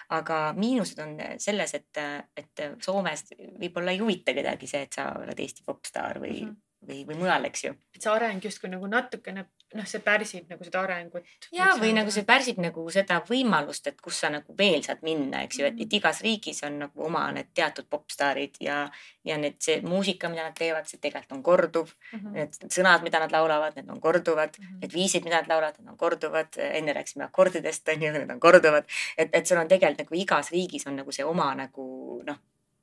aga 0.08 0.52
miinused 0.56 0.98
on 0.98 1.16
selles, 1.38 1.74
et, 1.74 2.02
et 2.36 2.64
Soomes 2.82 3.24
võib-olla 3.60 3.90
ei 3.90 3.98
huvita 3.98 4.34
kedagi 4.34 4.66
see, 4.66 4.82
et 4.82 4.92
sa 4.92 5.12
oled 5.18 5.38
Eesti 5.38 5.62
popstaar 5.66 6.20
või 6.22 6.40
mm, 6.40 6.48
-hmm 6.48 6.69
või, 6.86 7.04
või 7.08 7.18
mujal, 7.22 7.44
eks 7.48 7.64
ju. 7.64 7.74
et 7.94 8.02
see 8.02 8.12
areng 8.12 8.44
justkui 8.44 8.70
nagu 8.72 8.86
natukene 8.90 9.46
noh, 9.78 9.86
see 9.86 10.00
pärsib 10.02 10.48
nagu 10.50 10.64
seda 10.66 10.82
arengut. 10.82 11.26
ja, 11.54 11.70
või 11.78 11.92
nagu 11.94 12.10
see 12.14 12.24
pärsib 12.26 12.58
nagu 12.62 12.84
seda 12.92 13.20
võimalust, 13.28 13.86
et 13.90 14.00
kus 14.02 14.18
sa 14.22 14.30
nagu 14.32 14.54
veel 14.58 14.82
saad 14.86 15.04
minna, 15.06 15.44
eks 15.46 15.60
ju, 15.60 15.66
et, 15.68 15.76
et 15.76 15.86
mhm. 15.86 15.96
igas 16.00 16.22
riigis 16.26 16.62
on 16.66 16.80
nagu 16.86 17.06
oma 17.06 17.26
need 17.36 17.52
teatud 17.54 17.86
popstaarid 17.90 18.58
ja, 18.64 18.82
ja 19.26 19.38
need, 19.40 19.60
see 19.62 19.80
muusika, 19.86 20.30
mida 20.32 20.48
nad 20.48 20.58
teevad, 20.58 20.88
see 20.90 21.00
tegelikult 21.02 21.38
on 21.38 21.42
korduv 21.46 21.90
mm. 21.92 22.18
-hmm. 22.18 22.38
Need 22.40 22.74
sõnad, 22.74 23.02
mida 23.06 23.20
nad 23.20 23.32
laulavad, 23.32 23.76
need 23.76 23.90
on 23.90 24.00
korduvad 24.00 24.56
mm, 24.58 24.66
-hmm. 24.66 24.80
need 24.82 24.94
viisid, 24.94 25.24
mida 25.24 25.42
nad 25.42 25.48
laulavad, 25.48 25.78
need 25.78 25.92
on 25.92 25.98
korduvad. 25.98 26.56
enne 26.56 26.92
rääkisime 26.92 27.24
akordidest, 27.24 27.88
on 27.88 28.02
ju, 28.02 28.12
need 28.12 28.30
on 28.30 28.40
korduvad. 28.40 28.84
et, 29.16 29.28
et 29.32 29.46
sul 29.46 29.58
on 29.58 29.68
tegelikult 29.68 29.98
nagu 30.00 30.22
igas 30.22 30.50
riigis 30.50 30.86
on 30.86 30.96
nagu 30.96 31.12
see 31.12 31.24
oma 31.24 31.54
nagu 31.54 32.22
noh 32.26 32.38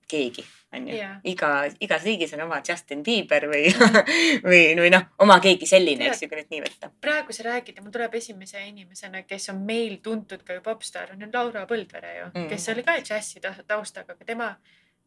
keegi, 0.08 0.46
onju 0.76 0.96
yeah.. 0.96 1.18
iga, 1.28 1.52
igas 1.84 2.06
riigis 2.08 2.34
on 2.38 2.46
oma 2.46 2.62
Justin 2.68 3.04
Bieber 3.04 3.48
või 3.52 3.68
või, 4.48 4.62
või 4.80 4.92
noh, 4.94 5.06
oma 5.24 5.40
keegi 5.44 5.70
selline, 5.70 6.10
eks 6.10 6.24
ju, 6.24 6.32
kui 6.32 6.42
nüüd 6.42 6.56
nii 6.56 6.64
võtta. 6.66 6.92
praegu 7.04 7.36
sa 7.36 7.48
räägid 7.50 7.78
ja 7.78 7.86
mul 7.86 7.94
tuleb 7.96 8.18
esimese 8.20 8.64
inimesena, 8.68 9.24
kes 9.28 9.50
on 9.54 9.62
meil 9.68 10.00
tuntud 10.04 10.44
ka 10.48 10.58
ju 10.58 10.66
popstaar, 10.66 11.14
on 11.16 11.24
ju 11.26 11.32
Laura 11.34 11.68
Põldvere 11.70 12.18
ju 12.18 12.28
mm., 12.34 12.50
kes 12.52 12.70
oli 12.74 12.88
ka 12.88 13.00
džässi 13.04 13.44
taustaga, 13.44 14.16
aga 14.18 14.28
tema 14.28 14.52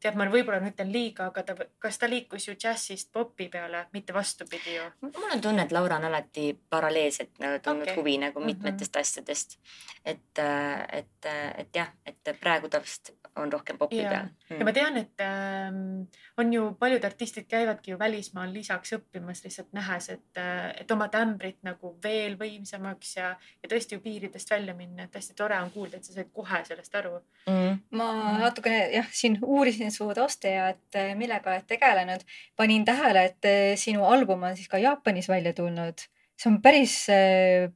tead, 0.01 0.17
ma 0.17 0.27
võib-olla 0.33 0.61
nüüd 0.63 0.75
ütlen 0.75 0.93
liiga, 0.93 1.29
aga 1.31 1.45
ta, 1.45 1.57
kas 1.79 1.99
ta 2.01 2.09
liikus 2.11 2.49
ju 2.49 2.57
džässist 2.57 3.13
popi 3.13 3.49
peale, 3.53 3.87
mitte 3.93 4.15
vastupidi 4.17 4.77
ju? 4.77 4.89
mul 5.07 5.37
on 5.37 5.45
tunne, 5.45 5.67
et 5.67 5.73
Laura 5.73 6.01
on 6.01 6.09
alati 6.09 6.53
paralleelselt 6.71 7.37
tundnud 7.39 7.89
okay. 7.89 7.97
huvi 7.97 8.19
nagu 8.19 8.41
mhm. 8.41 8.47
mitmetest 8.47 8.95
mm 8.95 8.99
-hmm. 8.99 9.01
asjadest. 9.01 9.59
et, 10.05 10.39
äh, 10.39 10.99
et, 10.99 11.27
äh, 11.27 11.61
et 11.61 11.77
jah, 11.77 11.89
et 12.07 12.37
praegu 12.41 12.69
vist 12.81 13.13
on 13.37 13.53
rohkem 13.53 13.79
popi 13.79 13.99
ja. 13.99 14.11
peal 14.11 14.27
mm.. 14.27 14.59
ja 14.59 14.67
ma 14.67 14.73
tean, 14.75 14.97
et 14.97 15.23
ähm, 15.25 16.07
on 16.41 16.53
ju 16.53 16.65
paljud 16.81 17.05
artistid 17.05 17.47
käivadki 17.51 17.93
ju 17.93 17.99
välismaal 17.99 18.53
lisaks 18.53 18.95
õppimas 18.97 19.45
lihtsalt 19.45 19.73
nähes, 19.77 20.09
et, 20.17 20.41
äh, 20.41 20.71
et 20.83 20.91
oma 20.91 21.09
tämbrit 21.13 21.61
nagu 21.67 21.95
veel 22.05 22.37
võimsamaks 22.41 23.17
ja, 23.17 23.31
ja 23.63 23.71
tõesti 23.71 23.97
ju 23.97 24.05
piiridest 24.05 24.51
välja 24.51 24.75
minna, 24.75 25.07
et 25.07 25.15
hästi 25.21 25.37
tore 25.39 25.61
on 25.63 25.71
kuulda, 25.75 26.01
et 26.01 26.09
sa 26.09 26.17
said 26.17 26.33
kohe 26.35 26.63
sellest 26.67 26.99
aru 27.01 27.17
mm.. 27.47 27.79
ma 28.01 28.11
natukene 28.43 28.83
jah, 28.97 29.11
siin 29.23 29.39
uurisin 29.43 29.90
su 29.95 30.09
tausta 30.17 30.53
ja 30.53 30.71
et 30.75 30.99
äh, 30.99 31.13
millega 31.19 31.53
oled 31.53 31.67
tegelenud, 31.69 32.25
panin 32.57 32.87
tähele, 32.89 33.27
et 33.31 33.51
äh, 33.51 33.75
sinu 33.81 34.07
album 34.09 34.49
on 34.49 34.57
siis 34.57 34.71
ka 34.71 34.81
Jaapanis 34.81 35.29
välja 35.29 35.53
tulnud. 35.57 36.07
See 36.41 36.49
on 36.49 36.55
päris, 36.65 36.95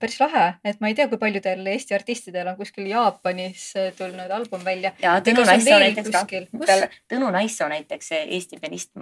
päris 0.01 0.15
lahe, 0.23 0.45
et 0.65 0.79
ma 0.81 0.89
ei 0.89 0.95
tea, 0.97 1.05
kui 1.11 1.19
paljudel 1.21 1.67
Eesti 1.69 1.93
artistidel 1.93 2.49
on 2.49 2.57
kuskil 2.57 2.87
Jaapanis 2.89 3.67
tulnud 3.99 4.31
album 4.33 4.65
välja. 4.65 4.95
ja 5.03 5.19
Tõnu 5.21 5.45
Naissoo 5.45 5.81
näiteks 5.83 6.09
ka. 6.15 6.79
Tõnu 7.13 7.29
Naissoo 7.35 7.69
näiteks, 7.69 8.09
Eesti 8.23 8.57
pianist, 8.63 8.95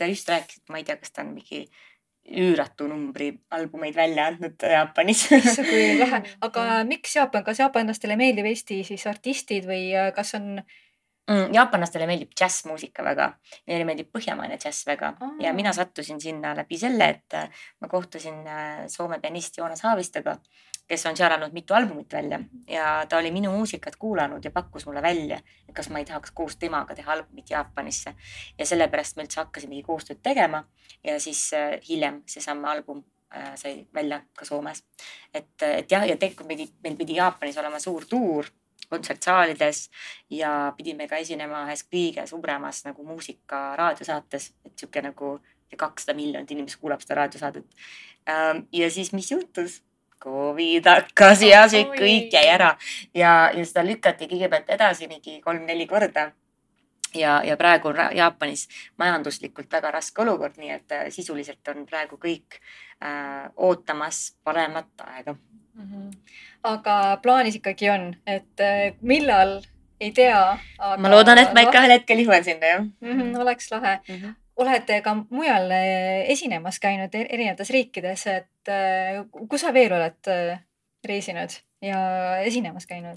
ta 0.00 0.08
just 0.08 0.32
rääkis, 0.32 0.62
et 0.62 0.72
ma 0.72 0.80
ei 0.80 0.88
tea, 0.88 0.96
kas 0.96 1.12
ta 1.12 1.26
on 1.26 1.34
mingi 1.34 1.66
üüratu 2.22 2.86
numbri 2.88 3.32
albumeid 3.52 3.96
välja 3.96 4.30
andnud 4.30 4.64
Jaapanis. 4.72 5.26
Issand, 5.34 5.68
kui 5.68 5.98
lahe, 6.00 6.22
aga 6.48 6.66
miks 6.88 7.16
Jaapan, 7.18 7.44
kas 7.44 7.60
jaapanlastele 7.62 8.16
meeldib 8.16 8.48
Eesti 8.48 8.80
siis 8.86 9.06
artistid 9.10 9.66
või 9.68 9.90
kas 10.16 10.32
on 10.38 10.62
mm,. 11.30 11.54
jaapanlastele 11.54 12.06
meeldib 12.06 12.32
džässmuusika 12.38 13.04
väga, 13.04 13.28
neile 13.68 13.86
meeldib 13.88 14.10
põhjamaine 14.14 14.58
džäss 14.60 14.86
väga 14.86 15.14
oh. 15.20 15.36
ja 15.42 15.52
mina 15.56 15.72
sattusin 15.76 16.20
sinna 16.20 16.54
läbi 16.58 16.78
selle, 16.78 17.08
et 17.16 17.38
äh, 17.38 17.64
ma 17.80 17.88
kohtusin 17.88 18.42
äh, 18.46 18.84
Soome 18.88 19.20
pianist 19.20 19.58
Joonas 19.58 19.84
Haavistoga, 19.86 20.36
kes 20.88 21.06
on 21.06 21.16
seal 21.16 21.32
andnud 21.32 21.54
mitu 21.54 21.74
albumit 21.74 22.12
välja 22.12 22.40
ja 22.68 23.06
ta 23.08 23.18
oli 23.18 23.30
minu 23.30 23.52
muusikat 23.54 23.96
kuulanud 23.96 24.44
ja 24.44 24.50
pakkus 24.50 24.86
mulle 24.86 25.02
välja, 25.02 25.38
et 25.68 25.74
kas 25.74 25.90
ma 25.90 26.02
ei 26.02 26.08
tahaks 26.08 26.34
koos 26.34 26.56
temaga 26.56 26.94
teha 26.94 27.12
albumit 27.12 27.50
Jaapanisse. 27.50 28.14
ja 28.58 28.66
sellepärast 28.66 29.16
me 29.16 29.26
üldse 29.26 29.40
hakkasimegi 29.40 29.82
koostööd 29.86 30.22
tegema 30.22 30.64
ja 31.04 31.20
siis 31.20 31.50
äh, 31.54 31.78
hiljem 31.88 32.22
seesama 32.26 32.72
album 32.72 33.04
sai 33.56 33.86
välja 33.94 34.18
ka 34.36 34.44
Soomes. 34.44 34.82
et, 35.34 35.62
et 35.62 35.90
jah, 35.90 36.02
ja 36.04 36.18
tegelikult 36.20 36.50
meil 36.84 36.96
pidi 36.98 37.14
Jaapanis 37.16 37.56
olema 37.56 37.78
suur 37.80 38.04
tuur 38.04 38.50
kontsertsaalides 38.92 39.86
ja 40.30 40.72
pidime 40.76 41.08
ka 41.10 41.20
esinema 41.22 41.64
ühes 41.66 41.86
kõige 41.88 42.26
suuremas 42.28 42.84
nagu 42.86 43.06
muusika 43.06 43.72
raadiosaates, 43.80 44.52
et 44.66 44.76
sihuke 44.76 45.02
nagu 45.04 45.38
kakssada 45.76 46.14
miljonit 46.16 46.50
inimest 46.52 46.80
kuulab 46.80 47.00
seda 47.00 47.22
raadiosaadet. 47.22 47.64
Ähm, 48.28 48.66
ja 48.72 48.90
siis, 48.92 49.12
mis 49.16 49.30
juhtus? 49.32 49.80
Covid 50.22 50.86
hakkas 50.86 51.40
ja 51.42 51.64
see 51.70 51.82
kõik 51.88 52.30
jäi 52.30 52.44
ära 52.46 52.76
ja, 53.10 53.50
ja 53.50 53.64
seda 53.66 53.82
lükati 53.82 54.28
kõigepealt 54.30 54.70
edasi 54.70 55.08
mingi 55.10 55.40
kolm-neli 55.42 55.88
korda 55.90 56.28
ja, 57.14 57.40
ja 57.44 57.56
praegu 57.56 57.88
on 57.88 58.00
Jaapanis 58.16 58.68
majanduslikult 58.98 59.72
väga 59.72 59.90
raske 59.90 60.22
olukord, 60.22 60.58
nii 60.60 60.70
et 60.70 60.92
äh, 60.92 61.06
sisuliselt 61.14 61.68
on 61.72 61.86
praegu 61.86 62.18
kõik 62.20 62.58
äh, 62.58 63.50
ootamas 63.56 64.36
paremat 64.44 65.06
aega 65.06 65.34
mm. 65.34 65.82
-hmm. 65.82 66.10
aga 66.62 67.18
plaanis 67.22 67.56
ikkagi 67.60 67.90
on, 67.90 68.14
et 68.26 68.60
äh, 68.60 68.94
millal, 69.00 69.60
ei 70.00 70.12
tea. 70.12 70.58
ma 70.98 71.10
loodan, 71.10 71.38
et 71.38 71.54
ma 71.54 71.66
ikka 71.66 71.82
ühel 71.82 71.98
hetkel 71.98 72.24
jõuan 72.24 72.44
sinna 72.44 72.66
jah 72.66 72.80
mm. 72.82 73.20
-hmm, 73.20 73.40
oleks 73.40 73.70
lahe 73.70 74.00
mm. 74.08 74.14
-hmm 74.14 74.34
olete 74.56 75.00
ka 75.00 75.14
mujal 75.30 75.70
äh, 75.70 76.30
esinemas 76.30 76.78
käinud 76.80 77.14
erinevates 77.14 77.70
riikides, 77.70 78.26
et 78.26 78.68
äh, 78.68 79.24
kus 79.48 79.60
sa 79.60 79.72
veel 79.74 79.92
oled 79.92 80.28
reisinud 81.04 81.50
ja 81.82 81.98
esinemas 82.36 82.86
käinud? 82.86 83.16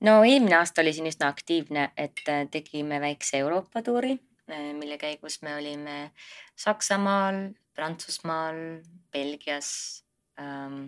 No 0.00 0.22
eelmine 0.24 0.56
aasta 0.58 0.82
oli 0.84 0.92
siin 0.92 1.08
üsna 1.10 1.30
aktiivne, 1.32 1.90
et 1.96 2.22
tegime 2.50 3.00
väikse 3.00 3.38
Euroopa 3.38 3.82
tuuri, 3.82 4.18
mille 4.48 4.98
käigus 4.98 5.40
me 5.42 5.56
olime 5.56 6.10
Saksamaal, 6.56 7.48
Prantsusmaal, 7.74 8.80
Belgias 9.12 10.04
ähm, 10.40 10.86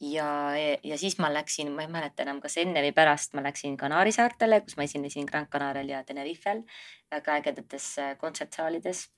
ja, 0.00 0.52
ja 0.84 0.98
siis 0.98 1.18
ma 1.18 1.30
läksin, 1.32 1.72
ma 1.74 1.84
ei 1.84 1.92
mäleta 1.92 2.22
enam, 2.22 2.40
kas 2.42 2.58
enne 2.62 2.82
või 2.84 2.92
pärast 2.94 3.34
ma 3.34 3.42
läksin 3.44 3.76
Kanaari 3.80 4.12
saartele, 4.14 4.60
kus 4.64 4.76
ma 4.78 4.86
esinesin 4.86 5.26
Gran 5.26 5.48
Canarial 5.50 5.88
ja 5.90 6.02
Tenerifel 6.06 6.62
väga 7.10 7.38
ägedates 7.40 7.94
äh, 8.02 8.12
kontsertsaalides. 8.18 9.08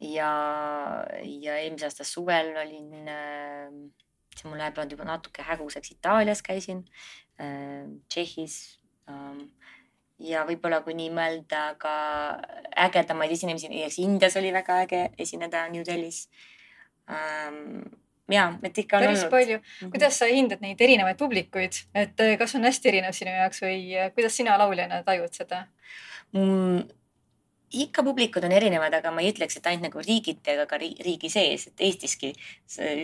ja, 0.00 0.30
ja 1.20 1.56
eelmise 1.60 1.86
aasta 1.86 2.04
suvel 2.04 2.54
olin 2.56 3.08
äh,, 3.08 3.66
see 4.36 4.48
mul 4.48 4.56
läheb 4.58 4.78
juba 4.90 5.04
natuke 5.04 5.42
häguseks, 5.44 5.90
Itaalias 5.96 6.42
käisin 6.42 6.84
äh,, 6.86 7.20
Tšehhis 8.08 8.56
äh, 9.08 9.40
ja 10.20 10.44
võib-olla 10.48 10.82
kui 10.84 10.94
nii 10.98 11.08
mõelda 11.14 11.62
ka 11.80 11.94
ägedamaid 12.86 13.32
esinemisi, 13.32 13.70
näiteks 13.72 13.98
Indias 14.04 14.36
oli 14.36 14.52
väga 14.52 14.82
äge 14.84 15.02
esineda 15.18 15.64
New 15.72 15.84
Delhis 15.86 16.26
ähm, 17.08 17.82
ja, 18.30 18.46
et 18.62 18.78
ikka 18.78 18.98
on 18.98 19.06
päris 19.06 19.24
olnud. 19.24 19.30
palju 19.30 19.58
mm. 19.58 19.64
-hmm. 19.64 19.90
kuidas 19.90 20.18
sa 20.18 20.28
hindad 20.30 20.60
neid 20.60 20.80
erinevaid 20.80 21.18
publikuid, 21.18 21.82
et 21.94 22.20
eh, 22.20 22.38
kas 22.38 22.54
on 22.54 22.64
hästi 22.64 22.88
erinev 22.88 23.12
sinu 23.16 23.30
jaoks 23.30 23.62
või 23.62 23.82
eh, 23.96 24.12
kuidas 24.14 24.36
sina 24.36 24.58
lauljana 24.58 25.02
tajud 25.02 25.34
seda 25.34 25.66
mm,? 26.32 26.88
ikka 27.70 28.02
publikud 28.02 28.44
on 28.44 28.52
erinevad, 28.52 28.94
aga 28.94 29.10
ma 29.14 29.22
ei 29.22 29.30
ütleks, 29.30 29.56
et 29.56 29.66
ainult 29.66 29.84
nagu 29.86 30.00
riigiti, 30.02 30.50
aga 30.50 30.66
ka 30.66 30.78
riigi 30.78 31.28
sees, 31.30 31.68
et 31.68 31.80
Eestiski 31.86 32.32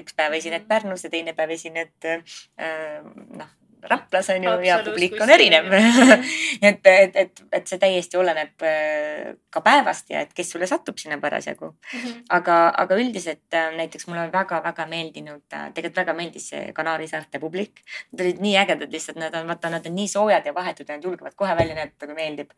üks 0.00 0.16
päev 0.16 0.34
esined 0.34 0.64
mhm. 0.64 0.68
Pärnus 0.68 1.04
ja 1.04 1.10
teine 1.10 1.34
päev 1.38 1.54
esined 1.54 2.08
äh, 2.10 3.04
noh, 3.38 3.52
Raplas 3.90 4.30
on 4.34 4.44
ju 4.44 4.54
ja 4.66 4.78
publik 4.84 5.16
on 5.20 5.30
erinev. 5.30 5.72
et, 6.68 6.80
et, 6.86 7.16
et, 7.16 7.42
et 7.52 7.68
see 7.68 7.80
täiesti 7.82 8.18
oleneb 8.20 8.64
äh, 8.66 9.34
ka 9.50 9.62
päevast 9.64 10.10
ja 10.12 10.22
et 10.24 10.34
kes 10.36 10.50
sulle 10.54 10.68
satub 10.70 10.98
sinna 11.00 11.18
parasjagu. 11.22 11.72
Aga, 12.34 12.58
aga 12.84 12.98
üldiselt 13.00 13.54
äh, 13.56 13.70
näiteks 13.76 14.08
mulle 14.10 14.26
väga-väga 14.32 14.86
meeldinud, 14.90 15.44
tegelikult 15.48 16.02
väga 16.02 16.16
meeldis 16.18 16.50
see 16.52 16.72
Kanaari 16.76 17.08
saarte 17.10 17.40
publik. 17.42 17.82
Nad 18.12 18.24
olid 18.26 18.42
nii 18.44 18.56
ägedad 18.62 18.92
lihtsalt, 18.92 19.20
nad 19.20 19.34
on, 19.38 19.46
vaata, 19.50 19.70
nad 19.72 19.86
on 19.86 19.96
nii 19.96 20.08
soojad 20.10 20.46
ja 20.46 20.54
vahetud 20.54 20.88
ja 20.88 20.98
nad 20.98 21.04
julgevad 21.04 21.36
kohe 21.36 21.56
välja 21.56 21.78
näidata, 21.78 22.06
kui 22.06 22.18
meeldib. 22.18 22.52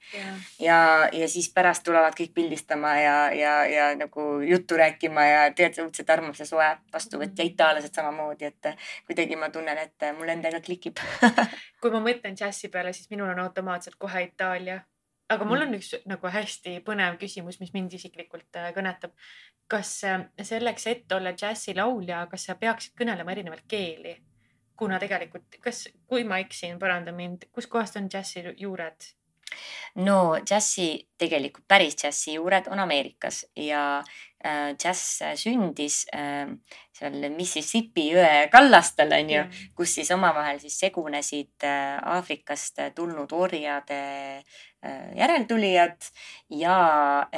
ja, 0.61 1.09
ja 1.13 1.29
siis 1.29 1.51
pärast 1.55 1.85
tulevad 1.87 2.17
kõik 2.19 2.35
pildistama 2.35 2.95
ja, 3.01 3.17
ja, 3.35 3.55
ja 3.69 3.89
nagu 3.99 4.29
juttu 4.47 4.77
rääkima 4.77 5.25
ja 5.25 5.43
tegelikult 5.53 5.89
õudselt 5.89 6.11
armas 6.13 6.41
ja 6.43 6.47
soe 6.49 6.69
vastuvõtt 6.93 7.39
ja 7.39 7.47
itaallased 7.47 7.95
samamoodi, 7.95 8.51
et 8.51 8.73
kuidagi 9.07 9.37
ma 9.37 9.51
tunnen, 9.55 9.79
et 9.79 10.09
mul 10.19 10.29
endaga 10.33 10.61
klikib 10.65 10.99
kui 11.81 11.91
ma 11.95 12.01
mõtlen 12.05 12.37
džässi 12.39 12.71
peale, 12.73 12.93
siis 12.93 13.11
minul 13.11 13.31
on 13.33 13.43
automaatselt 13.47 13.99
kohe 13.99 14.23
Itaalia. 14.29 14.81
aga 15.29 15.45
mul 15.45 15.59
Mm. 15.59 15.69
on 15.69 15.75
üks 15.75 15.95
nagu 16.09 16.31
hästi 16.33 16.81
põnev 16.81 17.19
küsimus, 17.21 17.61
mis 17.61 17.73
mind 17.75 17.93
isiklikult 17.93 18.57
äh, 18.57 18.73
kõnetab. 18.73 19.13
kas 19.69 20.05
äh, 20.05 20.25
selleks, 20.43 20.87
et 20.87 21.13
olla 21.13 21.33
džässilaulja, 21.33 22.27
kas 22.31 22.45
sa 22.45 22.55
peaksid 22.55 22.95
kõnelema 22.97 23.33
erinevaid 23.33 23.67
keeli? 23.69 24.17
kuna 24.79 24.99
tegelikult, 24.99 25.59
kas, 25.61 25.89
kui 26.07 26.25
ma 26.25 26.39
eksin, 26.39 26.79
paranda 26.79 27.13
mind, 27.13 27.49
kuskohast 27.53 27.97
on 27.97 28.09
džässi 28.09 28.45
juured? 28.57 29.13
no 29.95 30.39
džässi, 30.45 31.09
tegelikult 31.19 31.65
päris 31.69 31.97
džässi 31.97 32.35
juured 32.35 32.69
on 32.71 32.79
Ameerikas 32.79 33.47
ja 33.57 34.03
džäss 34.79 35.23
sündis 35.35 36.05
äh, 36.15 36.47
seal 36.99 37.29
Mississippi 37.35 38.09
jõe 38.13 38.49
kallastel 38.53 39.13
onju 39.15 39.39
Mm. 39.39 39.75
kus 39.77 39.95
siis 39.99 40.11
omavahel 40.11 40.59
siis 40.61 40.79
segunesid 40.81 41.65
äh, 41.67 41.99
Aafrikast 42.15 42.81
tulnud 42.95 43.33
orjade 43.33 43.99
äh, 44.83 45.11
järeltulijad 45.19 46.09
ja, 46.51 47.29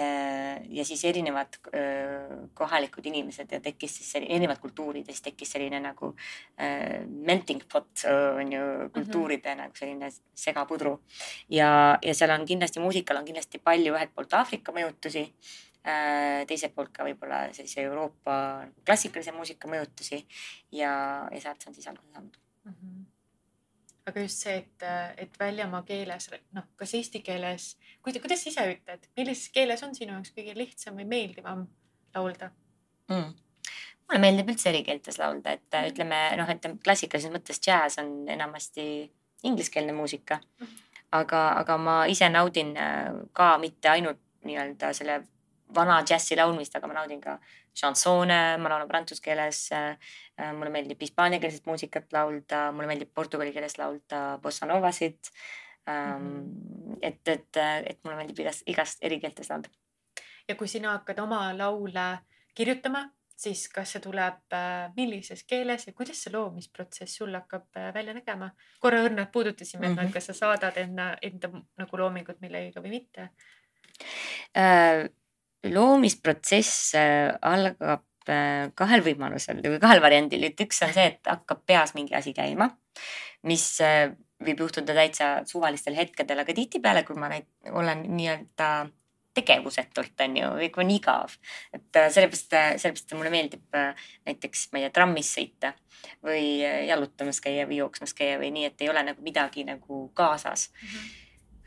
ja 0.69 0.85
siis 0.85 1.05
erinevad 1.05 1.57
äh, 1.75 2.49
kohalikud 2.55 3.07
inimesed 3.07 3.53
ja 3.53 3.61
tekkis 3.61 3.97
siis 4.01 4.15
erinevad 4.21 4.61
kultuurid 4.61 5.09
ja 5.09 5.15
siis 5.15 5.23
tekkis 5.29 5.53
selline 5.57 5.81
nagu 5.81 6.15
äh, 6.61 7.01
melting 7.09 7.65
pot 7.73 8.05
äh, 8.05 8.37
on 8.41 8.53
ju 8.53 8.91
kultuuride 8.93 9.49
mm 9.49 9.59
-hmm. 9.59 9.63
nagu 9.63 9.77
selline 9.77 10.11
segapudru. 10.35 11.01
ja, 11.49 11.99
ja 12.03 12.15
seal 12.15 12.31
on 12.31 12.47
kindlasti, 12.47 12.81
muusikal 12.81 13.17
on 13.17 13.25
kindlasti 13.25 13.59
palju 13.59 13.95
ühelt 13.95 14.15
poolt 14.15 14.35
Aafrika 14.35 14.73
mõjutusi 14.73 15.21
äh, 15.21 15.70
teiselt 16.47 16.75
poolt 16.77 16.91
ka 16.93 17.07
võib-olla 17.07 17.47
sellise 17.57 17.81
Euroopa 17.87 18.35
klassikalise 18.85 19.33
muusika 19.33 19.69
mõjutusi 19.71 20.19
ja, 20.77 20.93
ja 21.33 21.41
sealt 21.41 21.63
see 21.63 21.71
on 21.71 21.77
siis 21.79 21.89
alguse 21.89 22.13
saanud. 22.13 22.37
mm. 22.65 22.73
-hmm. 22.73 23.05
aga 24.13 24.25
just 24.27 24.45
see, 24.45 24.57
et, 24.57 24.87
et 25.25 25.39
väljamaa 25.41 25.83
keeles, 25.89 26.31
noh, 26.53 26.69
kas 26.77 26.95
eesti 26.95 27.23
keeles, 27.25 27.77
kuidas, 28.03 28.47
ise 28.47 28.67
ütled, 28.75 29.09
millises 29.17 29.49
keeles 29.55 29.83
on 29.83 29.95
sinu 29.95 30.13
jaoks 30.19 30.35
kõige 30.37 30.57
lihtsam 30.59 31.01
või 31.01 31.09
meeldivam 31.15 31.65
laulda 32.15 32.51
mm.? 33.09 33.33
mulle 34.11 34.21
meeldib 34.21 34.49
üldse 34.51 34.69
eri 34.73 34.83
keeltes 34.85 35.19
laulda, 35.19 35.55
et 35.57 35.75
äh, 35.79 35.89
ütleme 35.93 36.19
noh, 36.41 36.49
et 36.51 36.67
klassikalises 36.85 37.33
mõttes 37.33 37.61
džäss 37.63 38.01
on 38.03 38.29
enamasti 38.29 38.85
ingliskeelne 39.47 39.93
muusika. 39.93 40.41
aga, 41.13 41.39
aga 41.59 41.77
ma 41.79 41.95
ise 42.07 42.29
naudin 42.29 42.77
äh, 42.77 43.13
ka 43.33 43.57
mitte 43.59 43.89
ainult 43.89 44.21
nii-öelda 44.45 44.93
selle 44.97 45.23
vana 45.75 46.01
džässi 46.03 46.37
laulmist, 46.37 46.77
aga 46.77 46.87
ma 46.91 46.95
naudin 47.01 47.21
ka 47.21 47.39
šansoone, 47.81 48.41
ma 48.59 48.73
laulan 48.73 48.89
prantsuse 48.89 49.23
keeles. 49.23 49.69
mulle 50.57 50.71
meeldib 50.73 51.01
hispaaniakeelset 51.01 51.67
muusikat 51.67 52.13
laulda, 52.13 52.71
mulle 52.73 52.89
meeldib 52.89 53.11
portugali 53.15 53.53
keeles 53.53 53.79
laulda 53.79 54.39
bossa 54.43 54.67
novasid 54.67 55.19
mm. 55.87 55.93
-hmm. 55.93 56.99
et, 57.03 57.29
et, 57.29 57.57
et 57.87 57.99
mulle 58.05 58.17
meeldib 58.17 58.39
igast, 58.39 58.63
igast 58.67 58.99
eri 59.05 59.21
keeltes 59.21 59.51
laulda. 59.51 59.69
ja 60.49 60.55
kui 60.55 60.69
sina 60.69 60.93
hakkad 60.93 61.19
oma 61.19 61.59
laule 61.59 62.19
kirjutama, 62.55 63.05
siis 63.41 63.69
kas 63.73 63.95
see 63.95 64.03
tuleb 64.05 64.57
äh, 64.57 64.91
millises 64.97 65.45
keeles 65.49 65.87
ja 65.87 65.93
kuidas 65.97 66.23
see 66.25 66.33
loomisprotsess 66.33 67.17
sul 67.21 67.35
hakkab 67.35 67.77
äh, 67.77 67.95
välja 67.95 68.15
nägema? 68.15 68.51
korra 68.81 69.05
õrnalt 69.07 69.33
puudutasime 69.33 69.89
mm, 69.89 69.95
-hmm. 69.95 70.07
et 70.07 70.13
kas 70.13 70.27
sa 70.31 70.33
saadad 70.33 70.77
enda, 70.77 71.17
enda 71.23 71.49
nagu 71.79 72.03
loomingut 72.03 72.41
millegagi 72.41 72.85
või 72.85 72.95
mitte 72.99 73.31
äh,? 74.57 75.09
Loomisprotsess 75.69 76.95
äh, 76.95 77.33
algab 77.43 78.05
äh, 78.29 78.71
kahel 78.79 79.05
võimalusel 79.05 79.61
või 79.65 79.81
kahel 79.83 80.03
variandil, 80.03 80.47
et 80.49 80.61
üks 80.65 80.83
on 80.87 80.95
see, 80.95 81.11
et 81.13 81.31
hakkab 81.31 81.65
peas 81.69 81.95
mingi 81.97 82.17
asi 82.17 82.33
käima, 82.37 82.71
mis 83.49 83.67
äh, 83.85 84.13
võib 84.41 84.65
juhtuda 84.65 84.97
täitsa 84.97 85.35
suvalistel 85.49 85.99
hetkedel, 85.99 86.41
aga 86.41 86.57
tihtipeale, 86.57 87.05
kui 87.05 87.19
ma 87.21 87.29
olen 87.77 88.07
nii-öelda 88.09 88.71
tegevusetult 89.37 90.25
on 90.25 90.39
ju, 90.41 90.49
või 90.59 90.71
kui 90.75 90.83
on 90.83 90.91
igav, 90.91 91.37
et 91.77 91.99
sellepärast, 92.17 92.57
sellepärast 92.83 93.15
mulle 93.15 93.31
meeldib 93.31 93.77
näiteks, 94.27 94.65
ma 94.73 94.81
ei 94.81 94.89
tea, 94.89 94.95
trammis 94.97 95.31
sõita 95.37 95.71
või 96.27 96.65
jalutamas 96.89 97.39
käia 97.45 97.69
või 97.69 97.79
jooksmas 97.79 98.17
käia 98.17 98.41
või 98.41 98.51
nii, 98.57 98.73
et 98.73 98.83
ei 98.83 98.91
ole 98.91 99.05
nagu 99.07 99.23
midagi 99.23 99.63
nagu 99.69 100.09
kaasas 100.19 100.71
mm. 100.73 100.89
-hmm 100.89 101.20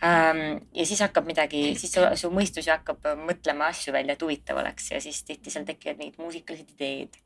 ja 0.04 0.86
siis 0.86 1.02
hakkab 1.02 1.28
midagi, 1.28 1.74
siis 1.80 1.94
su, 1.96 2.04
su 2.20 2.32
mõistus 2.34 2.68
ju 2.68 2.74
hakkab 2.74 3.06
mõtlema 3.24 3.70
asju 3.72 3.94
välja, 3.96 4.16
et 4.18 4.24
huvitav 4.24 4.60
oleks 4.60 4.92
ja 4.92 5.02
siis 5.04 5.22
tihti 5.28 5.54
seal 5.54 5.68
tekivad 5.68 6.00
mingid 6.02 6.20
muusikalised 6.20 6.74
ideed. 6.76 7.20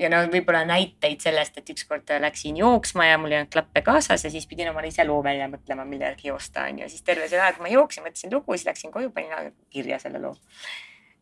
ja 0.00 0.08
no 0.10 0.22
võib-olla 0.32 0.64
näiteid 0.68 1.22
sellest, 1.22 1.58
et 1.58 1.70
ükskord 1.70 2.10
läksin 2.20 2.56
jooksma 2.58 3.06
ja 3.06 3.18
mul 3.20 3.32
ei 3.32 3.38
olnud 3.38 3.52
klappe 3.52 3.84
kaasas 3.86 4.24
ja 4.24 4.32
siis 4.32 4.48
pidin 4.50 4.72
omale 4.72 4.90
ise 4.90 5.06
loo 5.08 5.22
välja 5.24 5.46
mõtlema, 5.48 5.86
mille 5.88 6.10
järgi 6.10 6.28
joosta 6.28 6.66
on 6.68 6.82
ju, 6.82 6.88
siis 6.90 7.06
terve 7.06 7.28
aja, 7.30 7.52
kui 7.54 7.64
ma 7.68 7.72
jooksin, 7.72 8.04
mõtlesin 8.04 8.34
lugu, 8.34 8.56
siis 8.56 8.66
läksin 8.68 8.92
koju, 8.92 9.12
panin 9.14 9.54
kirja 9.70 10.00
selle 10.02 10.20
loo. 10.20 10.34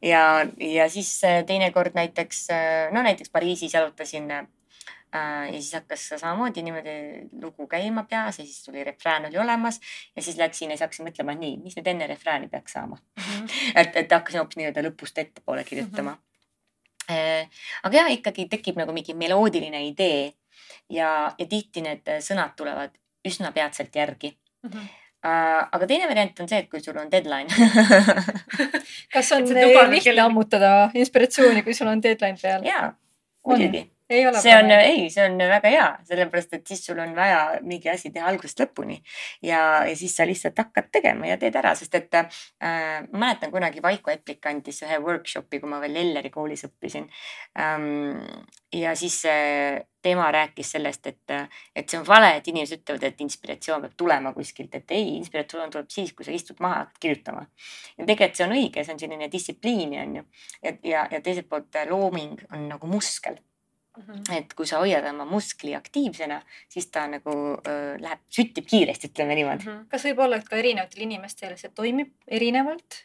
ja, 0.02 0.24
ja 0.58 0.88
siis 0.90 1.12
teinekord 1.46 1.94
näiteks, 1.94 2.48
no 2.90 3.04
näiteks 3.06 3.30
Pariisis 3.30 3.74
jalutasin 3.74 4.30
ja 5.12 5.52
siis 5.52 5.72
hakkas 5.74 6.08
samamoodi 6.08 6.62
niimoodi 6.62 6.94
lugu 7.42 7.66
käima 7.66 8.04
peas 8.10 8.38
ja 8.38 8.44
siis 8.44 8.64
tuli 8.64 8.84
refrään 8.84 9.26
oli 9.26 9.38
olemas 9.38 9.80
ja 10.16 10.22
siis 10.22 10.36
läksin 10.36 10.70
ja 10.70 10.76
siis 10.76 10.86
hakkasin 10.86 11.06
mõtlema, 11.08 11.34
nii, 11.38 11.58
mis 11.62 11.76
nüüd 11.76 11.90
enne 11.92 12.06
refrääni 12.06 12.48
peaks 12.48 12.72
saama 12.72 12.96
mm. 12.96 13.22
-hmm. 13.22 13.72
et, 13.74 13.96
et 13.96 14.12
hakkasin 14.12 14.40
hoopis 14.40 14.56
nii-öelda 14.56 14.86
lõpust 14.88 15.20
ettepoole 15.20 15.64
kirjutama 15.64 16.10
mm. 16.10 17.14
-hmm. 17.14 17.60
aga 17.82 17.96
jah, 17.96 18.10
ikkagi 18.12 18.48
tekib 18.48 18.80
nagu 18.80 18.92
mingi 18.92 19.14
meloodiline 19.14 19.84
idee 19.86 20.32
ja, 20.90 21.34
ja 21.38 21.46
tihti 21.46 21.84
need 21.84 22.08
sõnad 22.20 22.56
tulevad 22.56 22.96
üsna 23.28 23.52
peatselt 23.52 23.96
järgi 23.96 24.38
mm. 24.62 24.70
-hmm 24.70 24.90
aga 25.22 25.86
teine 25.86 26.08
variant 26.10 26.40
on 26.40 26.48
see, 26.48 26.58
et 26.58 26.70
kui 26.70 26.80
sul 26.82 26.96
on 26.98 27.10
deadline 27.10 27.46
kas 29.14 29.32
on 29.32 29.46
lihtne 29.90 30.20
ammutada 30.20 30.90
inspiratsiooni, 30.94 31.62
kui 31.62 31.74
sul 31.74 31.86
on 31.86 32.02
deadline 32.02 32.38
peal? 32.42 32.64
jaa, 32.66 32.88
muidugi 33.46 33.84
see 34.42 34.54
on, 34.56 34.70
ei, 34.76 35.04
see 35.12 35.24
on 35.26 35.38
väga 35.38 35.72
hea, 35.72 35.86
sellepärast 36.08 36.56
et 36.58 36.66
siis 36.68 36.84
sul 36.86 37.00
on 37.02 37.14
vaja 37.16 37.60
mingi 37.66 37.90
asi 37.92 38.12
teha 38.14 38.28
algusest 38.30 38.64
lõpuni 38.64 38.98
ja, 39.44 39.82
ja 39.88 39.94
siis 39.98 40.16
sa 40.16 40.26
lihtsalt 40.28 40.58
hakkad 40.58 40.90
tegema 40.94 41.30
ja 41.30 41.38
teed 41.40 41.56
ära, 41.58 41.74
sest 41.78 41.94
et 41.98 42.18
äh, 42.18 42.42
ma 43.12 43.26
mäletan 43.26 43.52
kunagi 43.54 43.82
Vaiko 43.84 44.12
Eplik 44.14 44.46
andis 44.50 44.82
ühe 44.86 44.98
workshopi, 45.02 45.62
kui 45.62 45.70
ma 45.70 45.80
veel 45.82 46.00
Elleri 46.04 46.32
koolis 46.34 46.66
õppisin 46.68 47.08
ähm,. 47.58 48.20
ja 48.72 48.94
siis 48.98 49.22
äh, 49.28 49.82
tema 50.02 50.32
rääkis 50.32 50.72
sellest, 50.72 51.06
et, 51.06 51.34
et 51.76 51.88
see 51.88 52.00
on 52.00 52.06
vale, 52.06 52.32
et 52.36 52.48
inimesed 52.50 52.82
ütlevad, 52.82 53.04
et 53.06 53.20
inspiratsioon 53.22 53.84
peab 53.86 53.94
tulema 53.96 54.32
kuskilt, 54.34 54.74
et 54.74 54.90
ei, 54.96 55.14
inspiratsioon 55.20 55.70
tuleb 55.70 55.92
siis, 55.94 56.10
kui 56.16 56.26
sa 56.26 56.34
istud 56.34 56.58
maha, 56.64 56.82
hakkad 56.82 56.98
kirjutama. 57.06 57.46
ja 57.98 58.06
tegelikult 58.08 58.40
see 58.40 58.48
on 58.48 58.56
õige, 58.56 58.84
see 58.84 58.96
on 58.96 59.02
selline 59.04 59.30
distsipliin 59.32 59.94
on 60.02 60.18
ju. 60.18 60.26
ja, 60.62 60.74
ja, 60.82 61.06
ja 61.12 61.22
teiselt 61.22 61.48
poolt 61.48 61.78
looming 61.88 62.42
on 62.50 62.68
nagu 62.72 62.90
muskel 62.90 63.38
Mm 63.96 64.02
-hmm. 64.02 64.36
et 64.38 64.54
kui 64.54 64.66
sa 64.66 64.78
hoiad 64.78 65.04
oma 65.04 65.24
muskli 65.24 65.74
aktiivsena, 65.74 66.42
siis 66.68 66.86
ta 66.86 67.06
nagu 67.06 67.32
äh, 67.68 68.00
läheb, 68.00 68.20
süttib 68.30 68.66
kiiresti, 68.66 69.08
ütleme 69.12 69.34
niimoodi 69.34 69.64
mm. 69.64 69.72
-hmm. 69.72 69.88
kas 69.88 70.04
võib 70.04 70.22
olla, 70.24 70.36
et 70.36 70.48
ka 70.48 70.56
erinevatel 70.56 71.02
inimestel 71.02 71.56
see 71.56 71.70
toimib 71.74 72.14
erinevalt 72.28 73.04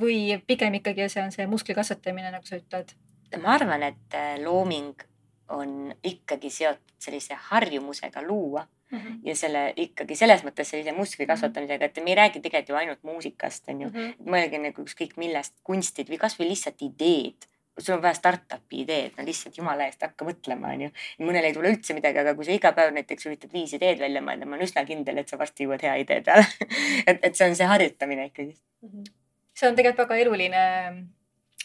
või 0.00 0.40
pigem 0.46 0.74
ikkagi 0.74 1.08
see 1.08 1.22
on 1.22 1.32
see 1.32 1.46
muskli 1.46 1.74
kasvatamine, 1.74 2.30
nagu 2.30 2.46
sa 2.46 2.56
ütled? 2.56 2.94
ma 3.42 3.54
arvan, 3.54 3.82
et 3.82 4.14
looming 4.44 5.02
on 5.48 5.94
ikkagi 6.04 6.50
seotud 6.50 6.94
sellise 6.98 7.34
harjumusega 7.50 8.22
luua 8.22 8.66
mm 8.90 8.98
-hmm. 8.98 9.18
ja 9.22 9.36
selle 9.36 9.72
ikkagi 9.76 10.16
selles 10.16 10.44
mõttes 10.44 10.70
sellise 10.70 10.92
muskli 10.92 11.26
kasvatamisega, 11.26 11.84
et 11.84 11.96
me 12.04 12.10
ei 12.10 12.14
räägi 12.14 12.40
tegelikult 12.40 12.68
ju 12.68 12.74
ainult 12.74 13.02
muusikast, 13.02 13.68
on 13.68 13.80
ju 13.80 13.88
mm 13.88 13.94
-hmm.. 13.94 14.30
mõelge 14.30 14.58
nagu 14.58 14.82
ükskõik 14.82 15.16
millest, 15.16 15.54
kunstid 15.62 16.08
või 16.08 16.18
kasvõi 16.18 16.48
lihtsalt 16.48 16.82
ideed 16.82 17.48
sul 17.78 17.96
on 17.96 18.02
vaja 18.02 18.16
startup'i 18.18 18.82
ideed, 18.84 19.14
no 19.18 19.24
lihtsalt 19.26 19.58
jumala 19.58 19.86
eest 19.88 20.02
hakka 20.04 20.26
mõtlema, 20.28 20.72
onju. 20.76 20.90
mõnel 21.24 21.48
ei 21.48 21.54
tule 21.56 21.72
üldse 21.72 21.96
midagi, 21.96 22.22
aga 22.22 22.34
kui 22.38 22.48
sa 22.48 22.54
iga 22.54 22.72
päev 22.76 22.94
näiteks 22.96 23.28
üritad 23.30 23.52
viis 23.54 23.74
ideed 23.76 24.00
välja 24.02 24.22
mõelda, 24.24 24.48
ma 24.48 24.56
olen 24.56 24.66
üsna 24.68 24.84
kindel, 24.88 25.20
et 25.22 25.30
sa 25.30 25.38
varsti 25.40 25.66
jõuad 25.66 25.84
hea 25.86 25.94
idee 26.04 26.22
peale 26.26 26.46
et, 27.10 27.22
et 27.22 27.34
see 27.34 27.46
on 27.48 27.56
see 27.58 27.68
harjutamine 27.70 28.28
ikkagi 28.30 28.54
mm. 28.54 28.88
-hmm. 28.88 29.12
see 29.54 29.70
on 29.70 29.78
tegelikult 29.78 30.08
väga 30.08 30.22
eluline 30.24 30.64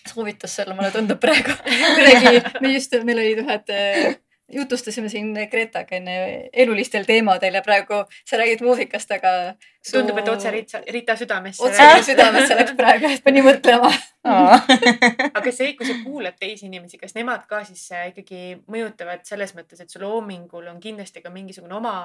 soovitus 0.07 0.55
sulle, 0.55 0.75
mulle 0.75 0.91
tundub 0.91 1.19
praegu 1.19 1.55
kuidagi, 1.97 2.43
me 2.61 2.73
just, 2.73 2.95
meil 3.03 3.23
olid 3.23 3.43
ühed 3.45 3.75
jutustasime 4.55 5.09
siin 5.09 5.33
Gretaga 5.51 5.95
enne 5.97 6.15
elulistel 6.53 7.05
teemadel 7.09 7.59
ja 7.59 7.61
praegu 7.65 8.03
sa 8.29 8.39
räägid 8.39 8.63
muusikast, 8.65 9.11
aga 9.17 9.33
su.... 9.81 9.97
tundub, 9.97 10.17
et 10.21 10.29
otse 10.31 10.51
Rita, 10.51 10.81
Rita 10.95 11.15
südamesse. 11.19 11.63
otse 11.63 11.89
südamesse 12.11 12.57
läks 12.59 12.75
praegu, 12.79 13.11
et 13.11 13.23
pani 13.23 13.43
mõtlema 13.45 13.91
aga 15.37 15.51
see, 15.51 15.73
kui 15.77 15.87
sa 15.87 15.97
kuulad 16.03 16.37
teisi 16.39 16.69
inimesi, 16.69 16.99
kas 17.01 17.15
nemad 17.17 17.47
ka 17.49 17.63
siis 17.67 17.83
äh, 17.91 18.09
ikkagi 18.13 18.61
mõjutavad 18.71 19.25
selles 19.27 19.51
mõttes, 19.57 19.81
et 19.83 19.91
su 19.91 20.01
loomingul 20.03 20.69
on 20.71 20.79
kindlasti 20.83 21.23
ka 21.23 21.33
mingisugune 21.33 21.75
oma 21.75 21.95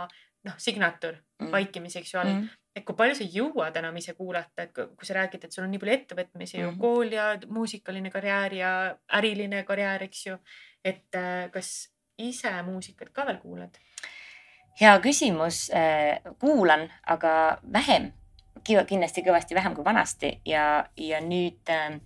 noh, 0.47 0.57
signatuur 0.59 1.15
mm. 1.43 1.53
vaikimiseks 1.53 2.15
ju 2.15 2.21
all 2.21 2.33
mm. 2.33 2.49
et 2.79 2.87
kui 2.87 2.97
palju 2.99 3.19
sa 3.19 3.27
jõuad 3.37 3.77
enam 3.81 3.97
ise 4.01 4.15
kuulata, 4.19 4.67
et 4.67 4.73
kui 4.75 5.07
sa 5.07 5.19
räägid, 5.19 5.45
et 5.45 5.55
sul 5.55 5.67
on 5.67 5.73
nii 5.75 5.83
palju 5.83 5.97
ettevõtmisi 5.97 6.59
mm. 6.59 6.65
ju, 6.65 6.75
kool 6.83 7.15
ja 7.15 7.29
muusikaline 7.47 8.13
karjäär 8.15 8.59
ja 8.59 8.73
äriline 9.21 9.63
karjäär, 9.69 10.09
eks 10.09 10.27
ju. 10.27 10.39
et 10.85 11.19
äh, 11.19 11.47
kas 11.55 11.91
ise 12.19 12.53
muusikat 12.63 13.13
ka 13.15 13.27
veel 13.27 13.39
kuulad? 13.43 13.79
hea 14.81 14.99
küsimus, 15.03 15.71
äh, 15.75 16.21
kuulan, 16.39 16.87
aga 17.07 17.59
vähem, 17.73 18.13
kindlasti 18.63 19.25
kõvasti 19.27 19.57
vähem 19.57 19.75
kui 19.75 19.85
vanasti 19.85 20.37
ja, 20.47 20.85
ja 20.97 21.19
nüüd 21.25 21.73
äh, 21.73 21.97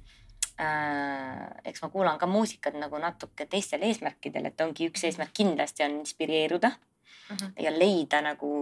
äh, 0.61 1.43
eks 1.69 1.83
ma 1.83 1.91
kuulan 1.93 2.21
ka 2.21 2.29
muusikat 2.31 2.79
nagu 2.81 3.01
natuke 3.03 3.47
teistel 3.47 3.85
eesmärkidel, 3.89 4.49
et 4.49 4.65
ongi 4.65 4.89
üks 4.89 5.05
eesmärk 5.05 5.35
kindlasti 5.37 5.85
on 5.85 5.99
inspireeruda 6.01 6.71
mhm. 6.71 7.37
-huh. 7.37 7.53
ja 7.63 7.75
leida 7.79 8.23
nagu 8.23 8.53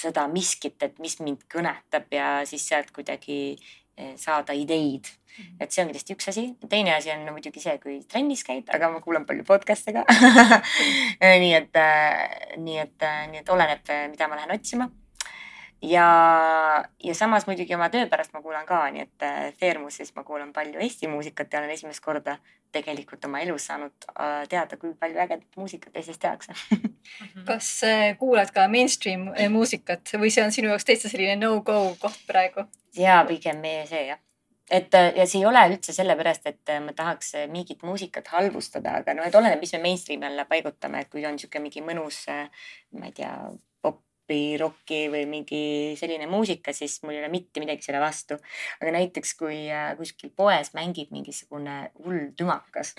seda 0.00 0.28
miskit, 0.28 0.82
et 0.82 0.98
mis 0.98 1.18
mind 1.20 1.44
kõnetab 1.52 2.08
ja 2.14 2.40
siis 2.48 2.64
sealt 2.68 2.90
kuidagi 2.96 3.58
saada 4.16 4.52
ideid. 4.52 5.04
-hmm. 5.40 5.56
et 5.60 5.72
see 5.72 5.82
on 5.82 5.90
kindlasti 5.90 6.14
üks 6.14 6.28
asi. 6.32 6.44
teine 6.68 6.94
asi 6.94 7.10
on 7.12 7.24
no, 7.26 7.34
muidugi 7.36 7.62
see, 7.62 7.76
kui 7.82 7.98
trennis 8.10 8.44
käid, 8.46 8.70
aga 8.74 8.90
ma 8.92 9.02
kuulan 9.04 9.26
palju 9.28 9.44
podcast'e 9.48 9.94
ka 9.96 10.04
nii 11.42 11.52
et, 11.58 11.76
äh, 11.76 12.56
nii 12.56 12.80
et, 12.84 13.06
nii 13.32 13.42
et 13.42 13.52
oleneb, 13.56 13.92
mida 14.12 14.28
ma 14.28 14.40
lähen 14.40 14.54
otsima 14.56 14.90
ja, 15.82 16.06
ja 17.02 17.14
samas 17.16 17.48
muidugi 17.48 17.76
oma 17.76 17.90
töö 17.92 18.06
pärast 18.10 18.34
ma 18.36 18.42
kuulan 18.44 18.66
ka, 18.68 18.82
nii 18.94 19.06
et 19.06 19.28
Feermusis 19.60 20.14
ma 20.16 20.24
kuulan 20.26 20.52
palju 20.56 20.80
Eesti 20.80 21.08
muusikat 21.08 21.52
ja 21.52 21.62
olen 21.62 21.76
esimest 21.76 22.04
korda 22.04 22.38
tegelikult 22.72 23.24
oma 23.28 23.42
elus 23.44 23.68
saanud 23.70 24.08
äh, 24.12 24.46
teada, 24.48 24.78
kui 24.80 24.94
palju 24.98 25.20
ägedat 25.24 25.60
muusikat 25.60 25.96
Eestis 25.96 26.18
tehakse 26.22 26.54
mhm. 26.54 27.44
kas 27.48 27.70
äh, 27.86 28.08
kuulad 28.18 28.52
ka 28.54 28.68
mainstream 28.68 29.30
muusikat 29.52 30.16
või 30.16 30.32
see 30.32 30.44
on 30.44 30.54
sinu 30.54 30.72
jaoks 30.72 30.88
täitsa 30.88 31.12
selline 31.12 31.38
no-go 31.40 31.78
koht 32.00 32.26
praegu? 32.26 32.66
ja 32.96 33.22
pigem 33.28 33.62
see 33.90 34.08
jah 34.08 34.20
et 34.70 34.94
ja 34.94 35.26
see 35.26 35.40
ei 35.40 35.46
ole 35.50 35.62
üldse 35.72 35.92
sellepärast, 35.92 36.44
et 36.46 36.70
ma 36.84 36.92
tahaks 36.94 37.32
mingit 37.50 37.82
muusikat 37.82 38.28
halvustada, 38.30 39.00
aga 39.00 39.16
noh, 39.18 39.26
et 39.26 39.34
oleneb, 39.34 39.58
mis 39.58 39.72
me 39.74 39.80
mainstream'i 39.82 40.28
alla 40.28 40.44
paigutame, 40.46 41.00
et 41.02 41.10
kui 41.10 41.24
on 41.26 41.34
niisugune 41.34 41.64
mingi 41.64 41.82
mõnus, 41.82 42.20
ma 42.94 43.08
ei 43.10 43.16
tea, 43.16 43.32
popi, 44.30 44.56
rocki 44.58 45.08
või 45.10 45.26
mingi 45.26 45.96
selline 45.98 46.28
muusika, 46.30 46.72
siis 46.72 47.00
mul 47.02 47.16
ei 47.16 47.24
ole 47.24 47.30
mitte 47.32 47.60
midagi 47.60 47.82
selle 47.82 48.00
vastu. 48.00 48.38
aga 48.80 48.92
näiteks 48.94 49.34
kui 49.34 49.66
äh, 49.70 49.96
kuskil 49.98 50.30
poes 50.30 50.72
mängib 50.74 51.10
mingisugune 51.10 51.90
hull 52.04 52.30
tümakas, 52.36 52.94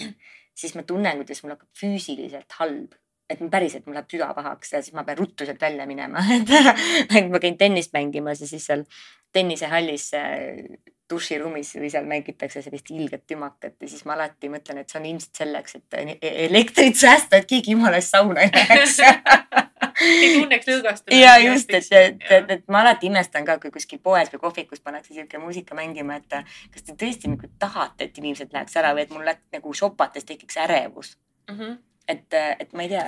siis 0.53 0.75
ma 0.75 0.83
tunnen, 0.83 1.21
kuidas 1.21 1.43
mul 1.43 1.55
hakkab 1.55 1.69
füüsiliselt 1.79 2.59
halb. 2.59 2.97
Et 3.31 3.39
päriselt 3.47 3.85
mul 3.87 3.95
läheb 3.95 4.11
süda 4.11 4.33
pahaks 4.35 4.73
ja 4.73 4.81
siis 4.83 4.93
ma 4.93 5.05
pean 5.07 5.17
ruttu 5.17 5.45
sealt 5.47 5.61
välja 5.61 5.85
minema. 5.87 6.19
Et 7.15 7.29
ma 7.31 7.39
käin 7.39 7.55
tennist 7.55 7.93
mängimas 7.95 8.41
ja 8.41 8.47
siis 8.47 8.65
seal 8.67 8.83
tennisehallis 9.31 10.09
äh, 10.19 10.59
duširuumis 11.07 11.77
või 11.79 11.93
seal 11.93 12.11
mängitakse 12.11 12.59
sellist 12.59 12.91
ilget 12.91 13.23
tümakat 13.31 13.79
ja 13.79 13.87
siis 13.87 14.03
ma 14.03 14.17
alati 14.17 14.51
mõtlen, 14.51 14.83
et 14.83 14.91
see 14.91 14.99
on 14.99 15.07
ilmselt 15.13 15.43
selleks, 15.43 15.79
et 15.79 15.99
e-, 16.01 16.35
elektrit 16.49 16.99
säästa, 16.99 17.39
et 17.39 17.47
keegi 17.47 17.71
jumala 17.77 17.99
eest 18.03 18.11
sauna 18.11 18.43
ei 18.43 18.51
läheks 18.51 18.99
ei 20.01 20.33
tunneks 20.39 20.67
lõõgastumist. 20.69 21.17
ja 21.21 21.35
just, 21.43 21.73
et, 21.73 21.91
et, 21.91 22.25
et, 22.29 22.51
et 22.57 22.65
ma 22.71 22.81
alati 22.85 23.09
imestan 23.11 23.45
ka, 23.47 23.57
kui 23.61 23.73
kuskil 23.73 24.01
poes 24.03 24.31
või 24.33 24.43
kohvikus 24.47 24.83
pannakse 24.83 25.13
siuke 25.13 25.41
muusika 25.41 25.77
mängima, 25.77 26.19
et 26.21 26.41
kas 26.73 26.87
te 26.87 26.97
tõesti 26.97 27.31
nagu 27.31 27.49
tahate, 27.59 28.09
et 28.09 28.17
inimesed 28.21 28.53
läheks 28.53 28.75
ära 28.81 28.95
või 28.97 29.05
et 29.05 29.15
mul 29.15 29.27
nagu 29.29 29.73
šopates 29.77 30.27
tekiks 30.27 30.59
ärevus 30.65 31.15
mm. 31.49 31.57
-hmm 31.57 31.79
et, 32.11 32.33
et 32.33 32.73
ma 32.73 32.83
ei 32.83 32.89
tea 32.89 33.03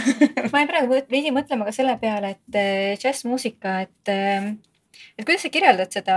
ma 0.52 0.62
jäin 0.62 0.70
praegu 0.70 0.96
veidi 1.10 1.30
mõtlema 1.34 1.68
ka 1.68 1.72
selle 1.76 1.94
peale, 2.00 2.32
et 2.34 2.56
äh, 2.56 2.96
džässmuusika, 2.98 3.74
et 3.84 4.12
äh, 4.12 4.48
et 5.18 5.26
kuidas 5.26 5.44
sa 5.44 5.50
kirjeldad 5.52 5.92
seda 5.94 6.16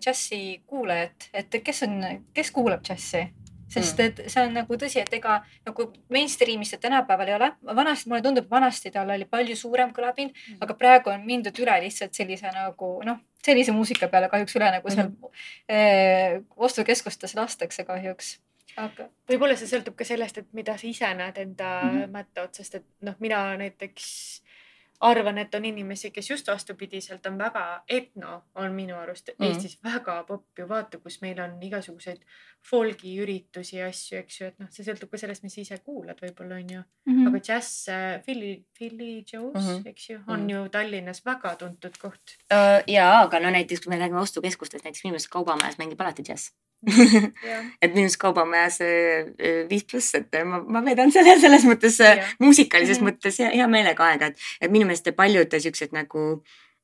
džässi 0.00 0.40
kuulajat, 0.66 1.28
et 1.32 1.58
kes 1.64 1.82
on, 1.86 2.00
kes 2.34 2.50
kuulab 2.54 2.82
džässi? 2.86 3.26
Sest 3.68 3.98
mm. 3.98 4.04
et 4.04 4.32
see 4.32 4.44
on 4.46 4.54
nagu 4.56 4.78
tõsi, 4.80 5.00
et 5.02 5.14
ega 5.18 5.38
nagu 5.68 5.88
mainstream'is 6.14 6.74
see 6.74 6.82
tänapäeval 6.82 7.28
ei 7.28 7.36
ole. 7.36 7.50
vanasti, 7.80 8.08
mulle 8.08 8.22
tundub, 8.24 8.50
vanasti 8.50 8.92
tal 8.94 9.10
oli 9.14 9.28
palju 9.28 9.56
suurem 9.56 9.92
kõlapind 9.96 10.32
mm., 10.32 10.58
aga 10.64 10.74
praegu 10.74 11.12
on 11.12 11.24
mindud 11.26 11.62
üle 11.62 11.78
lihtsalt 11.84 12.16
sellise 12.16 12.52
nagu 12.54 12.90
noh, 13.04 13.22
sellise 13.44 13.72
muusika 13.76 14.08
peale 14.08 14.28
kahjuks 14.32 14.56
üle 14.56 14.72
nagu 14.78 14.92
seal 14.94 15.08
mm. 15.08 15.40
eh, 15.68 16.38
ostukeskustes 16.68 17.36
lastakse 17.38 17.84
kahjuks 17.88 18.38
aga 18.78 19.08
võib-olla 19.28 19.56
see 19.58 19.68
sõltub 19.70 19.96
ka 19.98 20.06
sellest, 20.06 20.38
et 20.40 20.50
mida 20.56 20.76
sa 20.78 20.86
ise 20.86 21.08
näed 21.18 21.38
enda 21.42 21.70
mm 21.82 21.94
-hmm. 21.96 22.12
mätta 22.14 22.44
otsast, 22.46 22.74
et 22.78 22.86
noh, 23.02 23.16
mina 23.18 23.56
näiteks 23.56 24.42
arvan, 25.00 25.38
et 25.38 25.54
on 25.54 25.64
inimesi, 25.64 26.10
kes 26.10 26.30
just 26.30 26.48
vastupidiselt 26.50 27.26
on 27.26 27.38
väga 27.38 27.64
etno, 27.88 28.42
on 28.58 28.74
minu 28.74 28.96
arust 28.98 29.30
mm. 29.34 29.46
Eestis 29.46 29.78
väga 29.84 30.16
popp 30.26 30.58
ju 30.58 30.66
vaata, 30.68 30.98
kus 30.98 31.20
meil 31.22 31.38
on 31.42 31.56
igasuguseid 31.62 32.24
folgi 32.70 33.14
üritusi 33.22 33.78
ja 33.78 33.86
asju, 33.88 34.18
eks 34.18 34.40
ju, 34.40 34.50
et 34.50 34.58
noh, 34.58 34.70
see 34.74 34.86
sõltub 34.86 35.12
ka 35.12 35.20
sellest, 35.22 35.44
mis 35.46 35.54
sa 35.54 35.62
ise 35.62 35.78
kuulad, 35.84 36.18
võib-olla 36.22 36.58
on 36.58 36.74
ju 36.74 36.80
mm. 36.80 37.12
-hmm. 37.14 37.28
aga 37.30 37.42
džäss, 37.50 37.88
äh, 37.94 38.22
Philly, 38.24 38.52
Philly 38.78 39.24
Joe's 39.32 39.54
mm, 39.54 39.68
-hmm. 39.68 39.88
eks 39.88 40.10
ju, 40.10 40.18
on 40.26 40.40
mm 40.40 40.46
-hmm. 40.46 40.50
ju 40.50 40.68
Tallinnas 40.68 41.24
väga 41.26 41.56
tuntud 41.56 41.98
koht 41.98 42.38
uh,. 42.52 42.82
ja, 42.86 43.20
aga 43.22 43.40
no 43.40 43.50
näiteks, 43.50 43.80
kui 43.80 43.90
me 43.90 44.02
räägime 44.02 44.20
ostukeskustest, 44.20 44.84
näiteks 44.84 45.04
minu 45.04 45.12
meelest 45.12 45.30
Kaubamajas 45.30 45.78
mängib 45.78 46.00
alati 46.00 46.22
džäss 46.22 46.52
et 47.82 47.90
minu 47.94 48.06
arust 48.06 48.20
Kaubamajas 48.22 48.78
viis 49.70 49.84
pluss, 49.88 50.14
et 50.14 50.38
ma, 50.46 50.60
ma 50.62 50.82
veedan 50.86 51.10
selle 51.14 51.34
selles 51.40 51.66
mõttes 51.66 51.98
muusikalises 52.38 53.00
mm 53.00 53.06
-hmm. 53.06 53.18
mõttes 53.18 53.38
hea, 53.42 53.50
hea 53.50 53.68
meelega 53.68 54.04
aega, 54.12 54.30
et, 54.30 54.48
et 54.60 54.70
minu 54.70 54.86
meelest 54.86 55.10
paljud 55.16 55.58
siuksed 55.58 55.92
nagu 55.92 56.24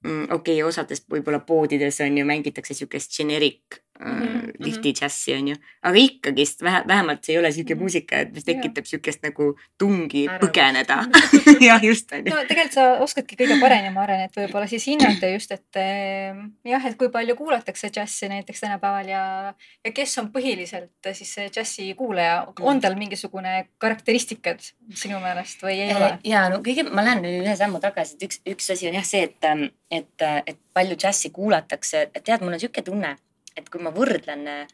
mm, 0.05 0.25
okei 0.31 0.59
okay,, 0.59 0.63
osades 0.63 1.05
võib-olla 1.11 1.41
poodides 1.47 2.01
on 2.01 2.19
ju 2.19 2.25
mängitakse 2.27 2.75
siukest 2.75 3.17
generic 3.17 3.84
mm 4.01 4.23
-hmm. 4.23 4.53
lifti 4.59 4.93
džässi 4.93 5.35
on 5.35 5.49
ju, 5.49 5.57
aga 5.83 5.99
ikkagist 5.99 6.63
vähe, 6.63 6.83
vähemalt 6.87 7.25
see 7.25 7.35
ei 7.35 7.39
ole 7.39 7.51
mm 7.51 7.55
-hmm. 7.55 7.79
muusika, 7.79 8.17
et 8.17 8.33
mis 8.35 8.45
tekitab 8.45 8.85
siukest 8.85 9.23
nagu 9.23 9.59
tungi 9.79 10.27
Ärevus. 10.29 10.49
põgeneda 10.49 11.05
jah, 11.69 11.85
just 11.85 12.13
on 12.13 12.19
ju. 12.19 12.35
no 12.35 12.45
tegelikult 12.49 12.73
sa 12.73 12.99
oskadki 12.99 13.37
kõige 13.37 13.61
paremini, 13.61 13.95
ma 13.95 14.03
arvan, 14.03 14.21
et 14.21 14.37
võib-olla 14.37 14.67
siis 14.67 14.87
hinnata 14.87 15.27
just, 15.27 15.53
et 15.53 15.77
eh, 15.77 16.35
jah, 16.65 16.87
et 16.87 16.97
kui 16.99 17.09
palju 17.09 17.37
kuulatakse 17.37 17.89
džässi 17.89 18.29
näiteks 18.29 18.61
tänapäeval 18.61 19.09
ja, 19.09 19.55
ja 19.85 19.93
kes 19.93 20.19
on 20.19 20.33
põhiliselt 20.33 21.13
siis 21.13 21.35
see 21.35 21.49
džässi 21.49 21.95
kuulaja, 21.95 22.47
on 22.61 22.81
tal 22.81 22.95
mingisugune 22.95 23.69
karakteristikad 23.79 24.61
sinu 24.95 25.21
meelest 25.21 25.63
või 25.63 25.81
ei 25.81 25.95
ole? 25.95 26.19
ja 26.25 26.49
no 26.49 26.57
kõige, 26.57 26.89
ma 26.91 27.05
lähen 27.05 27.25
ühe 27.25 27.57
sammu 27.57 27.81
tagasi, 27.81 28.15
et 28.15 28.23
üks, 28.29 28.41
üks 28.47 28.71
asi 28.71 28.89
on 28.89 28.95
jah 28.95 29.07
see, 29.07 29.23
et, 29.23 29.71
et, 29.91 30.27
et 30.47 30.59
palju 30.73 30.97
džässi 30.97 31.31
kuulatakse, 31.31 32.11
tead, 32.25 32.41
mul 32.41 32.53
on 32.53 32.61
sihuke 32.61 32.83
tunne 32.83 33.17
et 33.57 33.71
kui 33.71 33.83
ma 33.83 33.93
võrdlen 33.95 34.47
äh, 34.51 34.67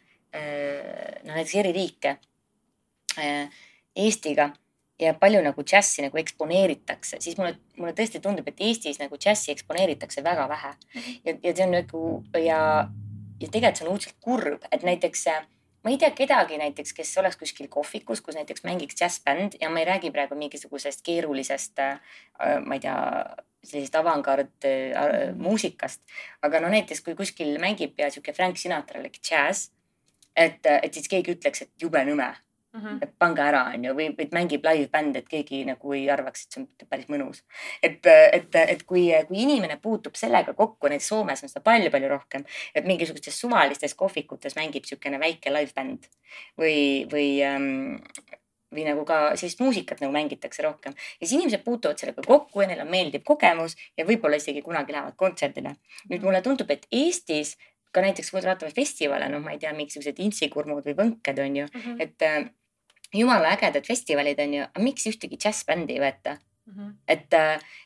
no 1.24 1.34
näiteks 1.34 1.54
eri 1.62 1.72
riike 1.76 2.16
äh, 3.18 3.62
Eestiga 3.96 4.50
ja 5.00 5.14
palju 5.18 5.40
nagu 5.42 5.64
džässi 5.64 6.04
nagu 6.04 6.18
eksponeeritakse, 6.20 7.18
siis 7.24 7.38
mulle, 7.38 7.54
mulle 7.80 7.94
tõesti 7.96 8.20
tundub, 8.22 8.48
et 8.50 8.60
Eestis 8.62 9.00
nagu 9.00 9.18
džässi 9.18 9.52
eksponeeritakse 9.54 10.24
väga 10.24 10.46
vähe. 10.50 10.74
ja, 11.24 11.34
ja 11.42 11.54
see 11.54 11.64
on 11.66 11.74
nagu 11.74 12.02
ja, 12.36 12.60
ja 13.40 13.48
tegelikult 13.48 13.80
see 13.80 13.86
on 13.86 13.94
õudselt 13.94 14.18
kurb, 14.20 14.68
et 14.70 14.84
näiteks 14.86 15.26
äh, 15.32 15.46
ma 15.84 15.90
ei 15.90 15.98
tea 15.98 16.10
kedagi 16.16 16.58
näiteks, 16.60 16.92
kes 16.96 17.12
oleks 17.22 17.38
kuskil 17.40 17.68
kohvikus, 17.72 18.20
kus 18.20 18.36
näiteks 18.36 18.64
mängiks 18.64 18.98
džässbänd 18.98 19.56
ja 19.60 19.70
ma 19.70 19.80
ei 19.80 19.88
räägi 19.88 20.10
praegu 20.12 20.36
mingisugusest 20.38 21.04
keerulisest, 21.06 21.80
ma 22.64 22.76
ei 22.76 22.82
tea, 22.84 22.98
sellisest 23.64 23.96
avangard 24.00 24.64
äh, 24.64 25.34
muusikast. 25.36 26.00
aga 26.42 26.60
no 26.60 26.68
näiteks 26.72 27.02
kui 27.04 27.14
kuskil 27.14 27.58
mängib 27.60 27.98
ja 27.98 28.10
sihuke 28.10 28.32
Frank 28.32 28.56
Sinatra 28.56 29.02
like 29.02 29.20
džäss, 29.20 29.70
et, 30.36 30.64
et 30.64 30.94
siis 30.94 31.08
keegi 31.08 31.36
ütleks, 31.36 31.66
et 31.66 31.70
jube 31.82 32.00
nõme 32.04 32.30
mm. 32.72 32.80
-hmm. 32.80 32.98
et 33.02 33.12
pange 33.18 33.42
ära, 33.42 33.64
onju, 33.74 33.94
või, 33.94 34.08
või 34.18 34.28
mängib 34.32 34.66
live-bänd, 34.66 35.16
et 35.16 35.28
keegi 35.28 35.62
nagu 35.68 35.94
ei 35.96 36.08
arvaks, 36.10 36.44
et 36.46 36.56
see 36.56 36.62
on 36.62 36.88
päris 36.88 37.08
mõnus. 37.12 37.42
et, 37.82 38.06
et, 38.06 38.54
et 38.54 38.82
kui, 38.82 39.08
kui 39.28 39.42
inimene 39.42 39.78
puutub 39.82 40.14
sellega 40.14 40.54
kokku, 40.54 40.88
näiteks 40.88 41.08
Soomes 41.08 41.42
on 41.42 41.52
seda 41.52 41.64
palju-palju 41.66 42.08
rohkem, 42.08 42.44
et 42.74 42.84
mingisugustes 42.84 43.40
suvalistes 43.40 43.94
kohvikutes 43.94 44.56
mängib 44.56 44.84
niisugune 44.84 45.20
väike 45.20 45.52
live-bänd 45.52 46.06
või, 46.58 47.06
või 47.10 47.42
ähm, 47.44 47.98
või 48.70 48.84
nagu 48.86 49.04
ka 49.04 49.32
sellist 49.34 49.60
muusikat 49.60 49.98
nagu 50.00 50.12
mängitakse 50.14 50.62
rohkem 50.62 50.94
ja 50.94 51.26
siis 51.26 51.32
inimesed 51.40 51.64
puutuvad 51.64 51.98
sellega 51.98 52.22
kokku 52.22 52.62
ja 52.62 52.68
neil 52.70 52.84
on 52.84 52.90
meeldiv 52.90 53.24
kogemus 53.26 53.74
ja 53.98 54.06
võib-olla 54.06 54.38
isegi 54.38 54.62
kunagi 54.62 54.94
lähevad 54.94 55.16
kontserdile. 55.18 55.74
nüüd 56.10 56.22
mulle 56.22 56.42
tundub, 56.42 56.70
et 56.70 56.86
Eestis 56.92 57.56
ka 57.90 58.04
näiteks, 58.04 58.30
kui 58.30 58.38
me 58.38 58.46
vaatame 58.46 58.70
festivale, 58.74 59.28
noh, 59.32 59.42
ma 59.42 59.50
ei 59.56 59.58
tea, 59.58 59.72
mingisugused 59.74 60.22
intsikurmud 60.22 60.86
või 60.86 60.94
võnked 61.02 61.42
on 61.42 61.56
ju 61.56 61.66
mm, 61.66 61.80
-hmm. 61.80 62.02
et 62.06 62.54
jumala 63.14 63.56
ägedad 63.56 63.86
festivalid 63.86 64.38
on 64.40 64.54
ju, 64.54 64.68
aga 64.70 64.84
miks 64.84 65.06
ühtegi 65.10 65.40
džässbändi 65.40 65.98
ei 65.98 66.04
võeta? 66.04 66.38
Mhm. 66.70 66.90
et, 67.08 67.34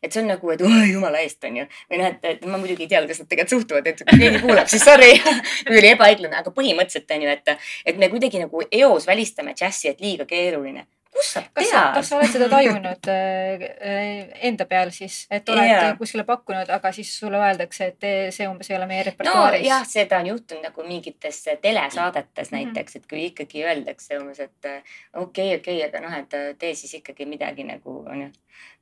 et 0.02 0.12
see 0.12 0.20
on 0.20 0.26
nagu, 0.28 0.50
et 0.52 0.60
oi 0.60 0.88
jumala 0.90 1.22
eest 1.24 1.44
on 1.48 1.54
ju. 1.56 1.62
või 1.88 2.00
noh, 2.02 2.10
et, 2.10 2.24
et 2.28 2.42
ma 2.44 2.58
muidugi 2.60 2.84
ei 2.84 2.90
tea, 2.90 3.00
kuidas 3.00 3.22
nad 3.22 3.30
tegelikult 3.30 3.54
suhtuvad, 3.54 3.86
et 3.88 4.02
kui 4.02 4.18
keegi 4.20 4.40
kuulab, 4.42 4.68
siis 4.68 4.84
sorry 4.84 5.14
oli 5.70 5.88
ebaõiglane, 5.94 6.36
aga 6.42 6.52
põhimõtteliselt 6.52 7.14
on 7.16 7.24
ju, 7.24 7.30
et, 7.32 7.70
et 7.88 8.02
me 8.02 8.10
kuidagi 8.12 8.42
nagu 8.42 8.66
eos 8.68 9.06
välistame 9.08 9.54
džässi, 9.56 9.94
et 9.94 10.04
liiga 10.04 10.28
keeruline 10.28 10.84
kus 11.14 11.32
sa 11.36 11.42
tead? 11.54 11.70
kas 11.94 12.08
sa 12.10 12.16
oled 12.18 12.32
seda 12.32 12.48
tajunud 12.52 13.08
äh, 13.12 13.64
äh, 13.90 14.28
enda 14.50 14.66
peal 14.70 14.90
siis, 14.94 15.20
et 15.30 15.48
oled 15.48 15.68
Jaa. 15.70 15.94
kuskile 16.00 16.24
pakkunud, 16.28 16.70
aga 16.74 16.92
siis 16.92 17.12
sulle 17.18 17.38
öeldakse, 17.38 17.92
et 17.94 18.08
see 18.34 18.48
umbes 18.50 18.70
ei 18.70 18.76
ole 18.76 18.86
meie 18.90 19.02
no 19.04 19.08
repertuaaris 19.10 19.66
jah, 19.68 19.84
seda 19.88 20.18
on 20.22 20.26
juhtunud 20.32 20.66
nagu 20.68 20.86
mingites 20.88 21.42
telesaadetes 21.62 22.50
Mhm. 22.50 22.56
näiteks, 22.58 22.96
et 22.96 23.06
kui 23.10 23.24
ikkagi 23.30 23.64
öeldakse 23.64 24.18
umbes, 24.20 24.40
et 24.40 24.64
äh, 24.70 24.82
okei 25.14 25.54
okay,, 25.54 25.58
okei 25.60 25.76
okay,, 25.84 25.88
aga 25.88 26.00
noh, 26.08 26.16
et 26.18 26.58
tee 26.58 26.74
siis 26.74 26.94
ikkagi 27.00 27.26
midagi 27.26 27.64
nagu 27.64 28.00
onju. 28.10 28.30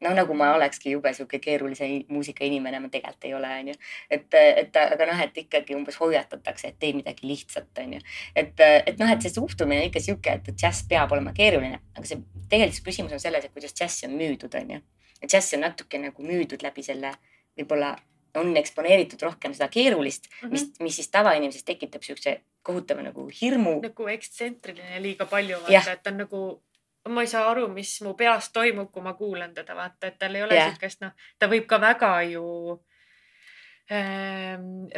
no 0.04 0.10
nagu 0.14 0.34
ma 0.36 0.50
olekski 0.54 0.90
jube 0.92 1.12
sihuke 1.16 1.38
keerulise 1.40 1.86
i- 1.88 2.04
muusikainimene, 2.12 2.80
ma 2.80 2.88
tegelikult 2.92 3.24
ei 3.24 3.34
ole, 3.34 3.48
onju. 3.60 3.74
et, 4.10 4.34
et 4.34 4.76
aga 4.76 5.06
noh, 5.08 5.20
et 5.24 5.38
ikkagi 5.44 5.74
umbes 5.74 5.96
hoiatatakse, 6.00 6.68
et 6.68 6.78
tee 6.78 6.92
midagi 6.92 7.26
lihtsat, 7.26 7.70
onju. 7.80 8.00
et, 8.36 8.60
et 8.86 8.98
noh, 9.00 9.10
et 9.14 9.22
see 9.24 9.32
suhtumine 9.32 9.80
on 9.80 9.88
ikka 9.88 10.00
sihuke, 10.04 10.34
et 10.40 10.50
džäss 10.52 10.84
peab 10.90 11.12
olema 11.16 11.32
keeruline, 11.36 11.80
aga 11.96 12.04
see 12.06 12.20
tegelikult 12.50 12.84
küsimus 12.84 13.12
on 13.16 13.20
selles, 13.20 13.44
et 13.44 13.52
kuidas 13.52 13.74
džässi 13.74 14.06
on 14.08 14.16
müüdud, 14.18 14.54
onju. 14.60 14.80
et 15.20 15.30
džässi 15.30 15.56
on 15.56 15.66
natuke 15.66 15.98
nagu 15.98 16.24
müüdud 16.26 16.62
läbi 16.62 16.82
selle, 16.82 17.14
võib-olla 17.58 17.94
on 18.40 18.56
eksponeeritud 18.56 19.22
rohkem 19.22 19.54
seda 19.54 19.68
keerulist 19.68 20.28
mm, 20.28 20.36
-hmm. 20.48 20.50
mis, 20.52 20.80
mis 20.80 20.96
siis 20.96 21.08
tavainimeses 21.08 21.64
tekitab 21.64 22.02
siukse 22.02 22.40
kohutava 22.62 23.02
nagu 23.02 23.28
hirmu. 23.40 23.80
nagu 23.82 24.08
ekstsentriline 24.08 25.02
liiga 25.02 25.26
palju, 25.26 25.58
vaata, 25.62 25.92
et 25.92 26.02
ta 26.02 26.10
on 26.10 26.22
nagu, 26.24 26.62
ma 27.08 27.20
ei 27.20 27.26
saa 27.26 27.50
aru, 27.50 27.68
mis 27.68 28.00
mu 28.02 28.14
peas 28.14 28.50
toimub, 28.52 28.90
kui 28.92 29.02
ma 29.02 29.14
kuulan 29.14 29.54
teda, 29.54 29.76
vaata, 29.76 30.06
et 30.06 30.18
tal 30.18 30.34
ei 30.34 30.42
ole 30.42 30.60
siukest, 30.70 31.00
noh, 31.00 31.12
ta 31.38 31.48
võib 31.48 31.66
ka 31.66 31.80
väga 31.80 32.14
ju 32.30 32.44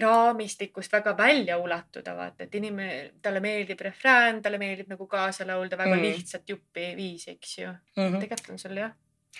raamistikust 0.00 0.92
väga 0.92 1.16
välja 1.18 1.58
ulatuda, 1.58 2.14
vaata, 2.16 2.44
et 2.44 2.54
inimene, 2.54 3.10
talle 3.22 3.40
meeldib 3.40 3.80
refrään, 3.80 4.42
talle 4.42 4.58
meeldib 4.58 4.90
nagu 4.92 5.06
kaasa 5.06 5.46
laulda 5.46 5.78
väga 5.78 5.94
Mm. 5.94 6.00
mm. 6.00 6.02
lihtsat 6.02 6.48
juppi 6.48 6.92
viisi, 6.96 7.30
eks 7.30 7.58
ju. 7.58 7.72
Mhm. 7.96 8.20
tegelikult 8.20 8.50
on 8.50 8.58
sul 8.58 8.76
jah. 8.76 8.92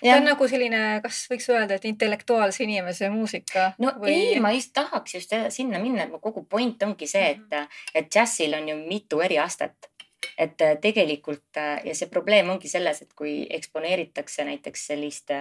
see 0.03 0.11
on 0.11 0.25
nagu 0.27 0.47
selline, 0.47 0.99
kas 1.03 1.21
võiks 1.31 1.45
öelda, 1.49 1.77
et 1.77 1.85
intellektuaalse 1.85 2.63
inimese 2.63 3.09
muusika 3.09 3.73
no 3.79 3.93
või... 4.01 4.11
ei, 4.11 4.39
ma 4.43 4.51
just 4.51 4.73
tahaks 4.73 5.13
just 5.15 5.31
sinna 5.49 5.79
minna, 5.79 6.03
et 6.03 6.11
mu 6.11 6.19
kogu 6.19 6.43
point 6.43 6.83
ongi 6.83 7.07
see, 7.07 7.29
et, 7.29 7.75
et 7.93 8.09
džässil 8.11 8.57
on 8.57 8.67
ju 8.69 8.75
mitu 8.87 9.21
eri 9.21 9.39
astet. 9.39 9.87
Et 10.37 10.61
äh, 10.61 10.75
tegelikult 10.81 11.57
äh, 11.57 11.79
ja 11.85 11.95
see 11.95 12.09
probleem 12.11 12.49
ongi 12.53 12.69
selles, 12.71 13.01
et 13.01 13.13
kui 13.17 13.45
eksponeeritakse 13.57 14.45
näiteks 14.47 14.85
sellist, 14.91 15.33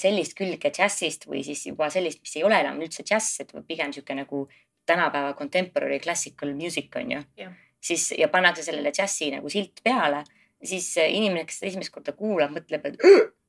sellist 0.00 0.32
külge 0.38 0.70
džässist 0.72 1.26
või 1.28 1.42
siis 1.44 1.66
juba 1.66 1.90
sellist, 1.92 2.22
mis 2.24 2.38
ei 2.38 2.44
ole 2.48 2.56
enam 2.62 2.78
üldse 2.80 3.04
džäss, 3.04 3.42
et 3.44 3.52
pigem 3.68 3.92
sihuke 3.92 4.16
nagu 4.16 4.46
tänapäeva 4.86 5.34
contemporary 5.34 5.98
classical 6.00 6.54
music 6.54 6.96
on 6.96 7.12
ju 7.12 7.22
Jah.. 7.36 7.52
siis 7.80 8.14
ja 8.18 8.28
pannakse 8.28 8.62
sellele 8.62 8.92
džässi 8.92 9.30
nagu 9.34 9.48
silt 9.48 9.80
peale, 9.84 10.24
siis 10.64 10.96
äh, 10.98 11.12
inimene, 11.12 11.44
kes 11.44 11.60
seda 11.60 11.72
esimest 11.72 11.92
korda 11.94 12.12
kuulab, 12.16 12.54
mõtleb, 12.56 12.90
et 12.90 12.98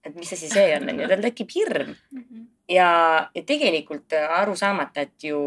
et 0.05 0.15
mis 0.15 0.33
asi 0.33 0.49
see 0.49 0.75
on, 0.75 0.89
on 0.89 0.99
ju, 1.01 1.07
tal 1.09 1.23
tekib 1.25 1.55
hirm 1.55 1.95
ja, 2.69 2.89
ja 3.35 3.43
tegelikult 3.47 4.13
äh, 4.13 4.37
aru 4.39 4.55
saamata, 4.55 5.07
et 5.07 5.29
ju 5.29 5.39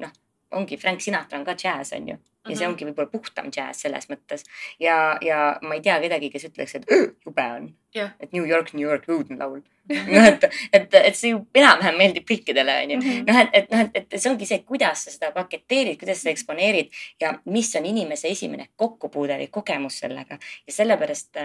noh, 0.00 0.14
ongi 0.58 0.78
Frank 0.80 1.00
Sinatra 1.04 1.38
on 1.38 1.46
ka 1.46 1.54
džäss, 1.58 1.92
on 1.96 2.08
ju. 2.14 2.18
Ja 2.48 2.56
see 2.56 2.66
Mhm. 2.66 2.72
ongi 2.72 2.84
võib-olla 2.88 3.10
puhtam 3.10 3.50
džäss 3.50 3.80
selles 3.84 4.06
mõttes 4.10 4.44
ja, 4.80 5.18
ja 5.22 5.58
ma 5.62 5.74
ei 5.74 5.80
tea 5.80 6.00
kedagi, 6.00 6.30
kes 6.30 6.44
ütleks, 6.50 6.74
et 6.74 6.86
"Õh, 6.86 7.14
jube 7.26 7.42
on 7.56 7.74
Jah.. 7.94 8.10
et 8.20 8.32
New 8.32 8.44
York, 8.46 8.74
New 8.74 8.88
York, 8.88 9.06
õudne 9.08 9.38
laul. 9.38 9.62
noh, 9.88 10.24
et, 10.28 10.44
et, 10.72 10.94
et 10.94 11.16
see 11.16 11.30
ju 11.30 11.46
enam-vähem 11.54 11.96
meeldib 11.96 12.26
kõikidele, 12.28 12.74
onju. 12.84 12.98
Noh, 13.26 13.38
et, 13.40 13.48
et 13.52 13.70
noh, 13.72 13.80
et, 13.94 13.96
et 14.12 14.20
see 14.20 14.30
ongi 14.30 14.44
see, 14.46 14.58
kuidas 14.68 15.04
sa 15.04 15.10
seda 15.10 15.30
paketeerid, 15.32 15.96
kuidas 15.98 16.20
sa 16.22 16.28
eksponeerid 16.30 16.90
ja 17.20 17.38
mis 17.46 17.70
on 17.76 17.86
inimese 17.88 18.28
esimene 18.28 18.68
kokkupuude 18.76 19.38
või 19.40 19.48
kogemus 19.50 19.98
sellega 20.02 20.36
ja 20.66 20.72
sellepärast, 20.72 21.36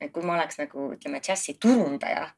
et 0.00 0.12
kui 0.12 0.22
ma 0.22 0.36
oleks 0.38 0.58
nagu 0.60 0.92
ütleme, 0.94 1.18
džässi 1.20 1.56
turundaja, 1.58 2.28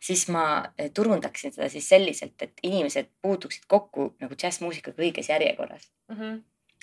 siis 0.00 0.26
ma 0.32 0.72
eh, 0.78 0.88
turundaksin 0.94 1.52
seda 1.52 1.68
siis 1.68 1.88
selliselt, 1.88 2.40
et 2.42 2.52
inimesed 2.62 3.06
puutuksid 3.22 3.64
kokku 3.68 4.14
nagu 4.20 4.34
džässmuusikaga 4.34 5.02
õiges 5.02 5.28
järjekorras, 5.28 5.90
Mhm. 6.08 6.38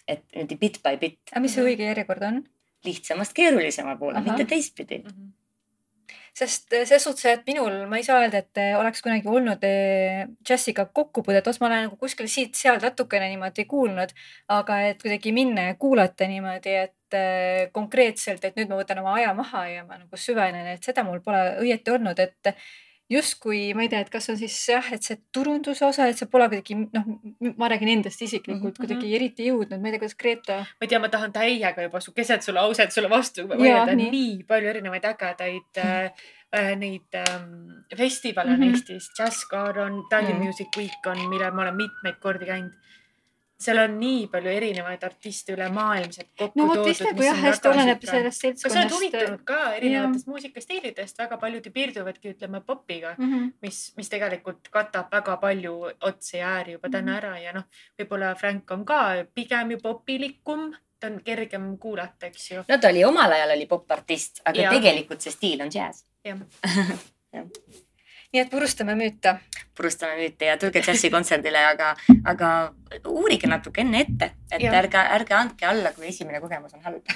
Et 0.07 0.23
niimoodi 0.33 0.59
bit 0.61 0.79
by 0.83 0.99
bit, 1.01 1.19
aga 1.31 1.43
mis 1.43 1.57
see 1.57 1.65
õige 1.65 1.89
järjekord 1.89 2.29
on? 2.29 2.45
lihtsamast 2.85 3.33
keerulisema 3.35 3.97
poole, 3.99 4.21
mitte 4.23 4.45
teistpidi. 4.47 5.01
Mhm. 5.03 5.33
sest 6.37 6.73
äh, 6.77 6.83
selles 6.85 7.03
suhtes, 7.03 7.25
et 7.25 7.47
minul, 7.49 7.73
ma 7.89 7.97
ei 7.97 8.03
saa 8.05 8.19
öelda, 8.21 8.43
et 8.43 8.59
äh, 8.61 8.75
oleks 8.77 9.01
kunagi 9.01 9.25
olnud 9.25 9.63
džässiga 10.45 10.85
kokkupuudet, 10.93 11.47
os 11.49 11.57
ma 11.59 11.65
olen 11.65 11.87
nagu 11.87 11.97
kuskil 11.97 12.29
siit-sealt 12.29 12.85
natukene 12.85 13.31
niimoodi 13.31 13.65
kuulnud, 13.65 14.13
aga 14.53 14.77
et 14.91 15.01
kuidagi 15.01 15.33
minna 15.33 15.71
ja 15.71 15.79
kuulata 15.81 16.29
niimoodi, 16.29 16.75
et 16.85 17.17
konkreetselt, 17.73 18.45
et 18.45 18.59
nüüd 18.59 18.69
ma 18.69 18.77
võtan 18.77 19.01
oma 19.01 19.15
aja 19.17 19.33
maha 19.33 19.63
ja 19.71 19.85
ma 19.87 19.97
nagu 19.97 20.19
süvenen, 20.19 20.69
et 20.75 20.85
seda 20.85 21.01
mul 21.07 21.23
pole 21.25 21.41
õieti 21.63 21.95
olnud, 21.95 22.21
et 22.21 22.53
justkui 23.09 23.73
ma 23.73 23.81
ei 23.85 23.89
tea, 23.91 24.01
et 24.03 24.09
kas 24.11 24.27
on 24.29 24.37
siis 24.39 24.55
jah, 24.69 24.87
et 24.91 25.03
see 25.03 25.17
turunduse 25.33 25.85
osa, 25.87 26.07
et 26.11 26.17
see 26.19 26.27
pole 26.31 26.47
kuidagi 26.51 26.75
noh, 26.75 27.05
ma 27.57 27.69
räägin 27.71 27.87
endast 27.93 28.21
isiklikult 28.21 28.75
Mhm. 28.77 28.81
kuidagi 28.83 29.13
eriti 29.15 29.47
jõudnud, 29.47 29.79
ma 29.79 29.87
ei 29.87 29.93
tea, 29.95 29.99
kuidas 30.01 30.17
Greta. 30.19 30.57
ma 30.59 30.81
ei 30.83 30.87
tea, 30.91 30.99
ma 30.99 31.09
tahan 31.09 31.31
täiega 31.31 31.83
juba 31.87 31.99
su 32.03 32.11
keset 32.11 32.43
sulle 32.43 32.59
ausalt 32.59 32.91
sulle 32.91 33.09
vastu 33.09 33.47
vaielda, 33.47 33.95
nii. 33.95 34.09
nii 34.11 34.43
palju 34.47 34.67
erinevaid 34.73 35.03
ägedaid 35.13 35.77
äh, 35.85 36.11
äh, 36.53 36.75
neid 36.75 37.15
ähm, 37.15 37.85
festivale 37.95 38.51
on 38.53 38.59
Mhm. 38.59 38.73
Eestis, 38.73 39.09
Jazzcar 39.19 39.79
on, 39.79 40.03
Tallinn 40.09 40.37
Mhm. 40.39 40.45
Music 40.45 40.67
Week 40.77 41.05
on, 41.07 41.17
millel 41.29 41.51
ma 41.53 41.61
olen 41.61 41.75
mitmeid 41.75 42.19
kordi 42.19 42.45
käinud. 42.45 42.73
Seal 43.59 43.79
on 43.81 43.99
nii 43.99 44.27
palju 44.31 44.51
erinevaid 44.53 45.03
artiste 45.03 45.53
ülemaailmselt 45.53 46.29
kokku 46.37 46.59
no 46.59 46.67
vot 46.67 46.75
toodud. 46.75 46.89
vist 46.91 47.05
nagu 47.07 47.23
jah, 47.25 47.39
hästi 47.41 47.69
oleneb 47.71 48.03
sellest 48.05 48.43
kas 48.43 48.43
sa 48.43 48.47
oled 48.53 48.59
seltskonnast. 48.59 48.95
huvitunud 48.95 49.43
ka 49.49 49.59
erinevatest 49.79 50.27
muusikastiilidest, 50.27 51.17
väga 51.17 51.37
paljud 51.41 51.65
ju 51.65 51.71
piirduvadki 51.73 52.33
ütleme 52.35 52.61
popiga, 52.61 53.15
mm. 53.17 53.33
-hmm. 53.33 53.51
mis, 53.61 53.81
mis 53.97 54.09
tegelikult 54.09 54.69
katab 54.71 55.11
väga 55.11 55.37
palju 55.41 55.75
otsi 56.01 56.37
ja 56.37 56.53
ääri 56.59 56.77
juba 56.77 56.89
täna 56.89 57.11
Mhm. 57.11 57.17
ära 57.17 57.37
ja 57.41 57.53
noh, 57.55 57.65
võib-olla 57.99 58.35
Frank 58.37 58.71
on 58.71 58.85
ka 58.85 58.99
pigem 59.33 59.71
ju 59.71 59.81
popilikum, 59.83 60.69
ta 60.99 61.07
on 61.07 61.19
kergem 61.23 61.77
kuulata, 61.77 62.27
eks 62.27 62.51
ju. 62.51 62.63
no 62.67 62.77
ta 62.77 62.89
oli 62.89 63.03
omal 63.05 63.31
ajal 63.31 63.55
oli 63.55 63.65
popartist, 63.65 64.41
aga 64.45 64.67
ja. 64.67 64.71
tegelikult 64.73 65.21
see 65.21 65.31
stiil 65.31 65.61
on 65.61 65.73
džäss. 65.73 66.05
jah, 66.25 66.39
nii 68.33 68.41
et 68.43 68.49
purustame 68.51 68.95
müüte. 68.95 69.37
purustame 69.77 70.15
müüte 70.17 70.45
ja 70.45 70.57
tulge 70.57 70.81
džässikontserdile, 70.81 71.59
aga, 71.71 71.93
aga 72.25 72.49
uurige 73.07 73.47
natuke 73.47 73.81
enne 73.81 74.01
ette, 74.01 74.31
et 74.51 74.61
ja. 74.61 74.73
ärge, 74.79 74.97
ärge 75.19 75.35
andke 75.37 75.67
alla, 75.69 75.91
kui 75.93 76.07
esimene 76.09 76.41
kogemus 76.41 76.73
on 76.73 76.81
halb. 76.83 77.13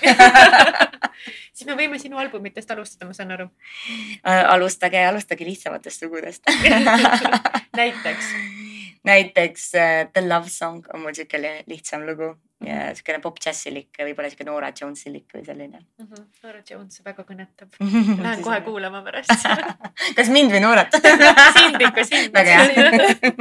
siis 1.55 1.65
me 1.67 1.75
võime 1.79 1.99
sinu 1.99 2.21
albumitest 2.21 2.71
alustada, 2.71 3.09
ma 3.09 3.17
saan 3.17 3.33
aru. 3.37 3.49
alustage, 4.23 5.01
alustage 5.07 5.47
lihtsamatest 5.47 6.05
lugudest. 6.05 6.45
näiteks. 7.81 8.25
näiteks 9.03 9.75
äh, 9.75 10.07
The 10.13 10.27
Love 10.29 10.49
Song 10.49 10.85
on 10.93 11.01
mul 11.01 11.13
siukene 11.13 11.63
lihtsam 11.67 12.05
lugu 12.07 12.35
ja 12.65 12.91
siukene 12.97 13.19
pop-džässilik, 13.23 13.89
võib-olla 13.97 14.29
siuke 14.31 14.45
Norah 14.47 14.73
Jonesilik 14.77 15.33
või 15.33 15.43
selline. 15.45 15.81
Nora 16.01 16.61
Jones 16.67 17.01
väga 17.05 17.25
kõnetab. 17.27 17.77
Lähen 18.25 18.43
kohe 18.45 18.59
kuulama 18.65 19.01
pärast. 19.05 19.31
kas 20.17 20.31
mind 20.33 20.53
või 20.53 20.61
Norat? 20.63 20.93
sind 21.57 21.81
ikka, 21.87 22.05
sind. 22.07 22.35
väga 22.35 22.59
hea. 22.59 23.31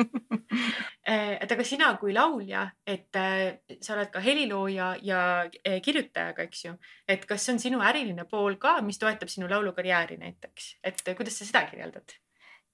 et 1.41 1.53
aga 1.53 1.67
sina 1.67 1.93
kui 2.01 2.15
laulja, 2.17 2.65
et 2.87 3.21
äh, 3.21 3.45
sa 3.83 3.97
oled 3.97 4.11
ka 4.15 4.23
helilooja 4.25 4.95
ja 5.07 5.21
äh, 5.45 5.79
kirjutajaga, 5.85 6.49
eks 6.49 6.65
ju. 6.69 6.75
et 7.09 7.27
kas 7.29 7.45
see 7.45 7.57
on 7.57 7.63
sinu 7.63 7.85
äriline 7.85 8.27
pool 8.31 8.57
ka, 8.63 8.79
mis 8.87 9.01
toetab 9.01 9.33
sinu 9.33 9.51
laulukarjääri 9.51 10.21
näiteks, 10.21 10.75
et 10.85 11.05
kuidas 11.17 11.41
sa 11.41 11.49
seda 11.49 11.67
kirjeldad? 11.71 12.21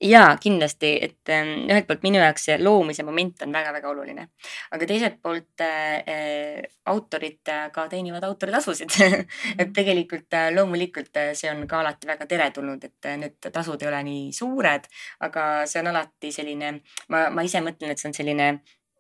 Ja 0.01 0.23
kindlasti, 0.41 0.91
et 1.03 1.33
ähm, 1.33 1.67
ühelt 1.71 1.87
poolt 1.89 2.03
minu 2.05 2.21
jaoks 2.21 2.47
see 2.49 2.57
loomise 2.61 3.05
moment 3.07 3.43
on 3.47 3.53
väga-väga 3.55 3.91
oluline, 3.91 4.29
aga 4.77 4.89
teiselt 4.89 5.21
poolt 5.25 5.65
äh, 5.65 5.99
äh, 6.15 6.63
autorid 6.93 7.53
äh, 7.53 7.69
ka 7.73 7.87
teenivad 7.93 8.25
autoritasusid 8.29 8.97
et 9.61 9.73
tegelikult 9.77 10.37
äh, 10.37 10.51
loomulikult 10.55 11.23
see 11.33 11.51
on 11.53 11.67
ka 11.69 11.81
alati 11.81 12.11
väga 12.13 12.29
teretulnud, 12.29 12.85
et 12.85 13.13
need 13.23 13.53
tasud 13.53 13.83
ei 13.83 13.93
ole 13.93 14.03
nii 14.11 14.33
suured, 14.37 14.91
aga 15.25 15.47
see 15.67 15.81
on 15.81 15.93
alati 15.95 16.33
selline, 16.33 16.75
ma, 17.09 17.29
ma 17.31 17.47
ise 17.47 17.65
mõtlen, 17.65 17.95
et 17.95 18.03
see 18.03 18.11
on 18.13 18.19
selline 18.21 18.51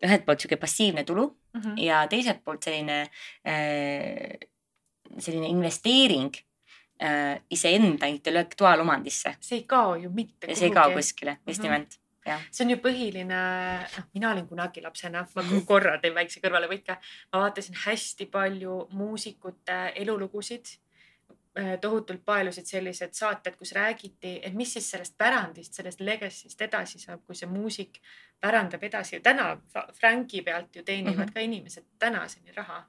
ühelt 0.04 0.26
poolt 0.26 0.42
sihuke 0.42 0.60
passiivne 0.60 1.04
tulu 1.08 1.30
Mhm. 1.56 1.78
ja 1.80 2.04
teiselt 2.10 2.42
poolt 2.44 2.66
selline 2.66 3.06
äh,, 3.46 4.36
selline 5.18 5.48
investeering 5.48 6.34
äh, 7.02 7.40
iseenda 7.50 8.06
intellektuaalomandisse 8.06 9.36
see 9.40 9.58
ei 9.58 9.64
kao 9.68 9.94
ju 9.96 10.10
mitte 10.10 10.46
ja 10.50 10.56
see 10.56 10.68
ei 10.68 10.74
kao. 10.74 10.90
kuskile, 10.92 11.38
just 11.46 11.62
Mhm. 11.62 11.68
nimelt. 11.72 11.98
see 12.50 12.64
on 12.64 12.70
ju 12.70 12.76
põhiline, 12.76 13.36
noh, 13.98 14.04
mina 14.14 14.30
olin 14.32 14.48
kunagi 14.48 14.82
lapsena, 14.82 15.26
ma 15.34 15.42
korra 15.66 15.98
teen 16.02 16.14
väikse 16.14 16.40
kõrvalepõike, 16.40 16.96
ma 17.32 17.40
vaatasin 17.44 17.74
hästi 17.86 18.26
palju 18.26 18.88
muusikute 18.92 19.92
elulugusid. 19.94 20.66
äh, 21.58 21.78
tohutult 21.80 22.20
paelusid 22.24 22.66
sellised 22.66 23.14
saated, 23.14 23.54
kus 23.56 23.72
räägiti, 23.72 24.40
et 24.44 24.52
mis 24.54 24.72
siis 24.72 24.90
sellest 24.90 25.14
pärandist, 25.18 25.72
sellest 25.72 26.00
legacy'st 26.00 26.60
edasi 26.60 26.98
saab, 26.98 27.22
kui 27.26 27.34
see 27.34 27.48
muusik 27.48 28.00
pärandab 28.40 28.82
edasi. 28.84 29.20
täna 29.20 29.56
Franki 29.94 30.42
pealt 30.42 30.76
ju 30.76 30.82
teenivad 30.82 31.16
mm 31.16 31.22
-hmm. 31.22 31.32
ka 31.32 31.40
inimesed 31.40 31.84
tänaseni 31.98 32.52
raha 32.56 32.84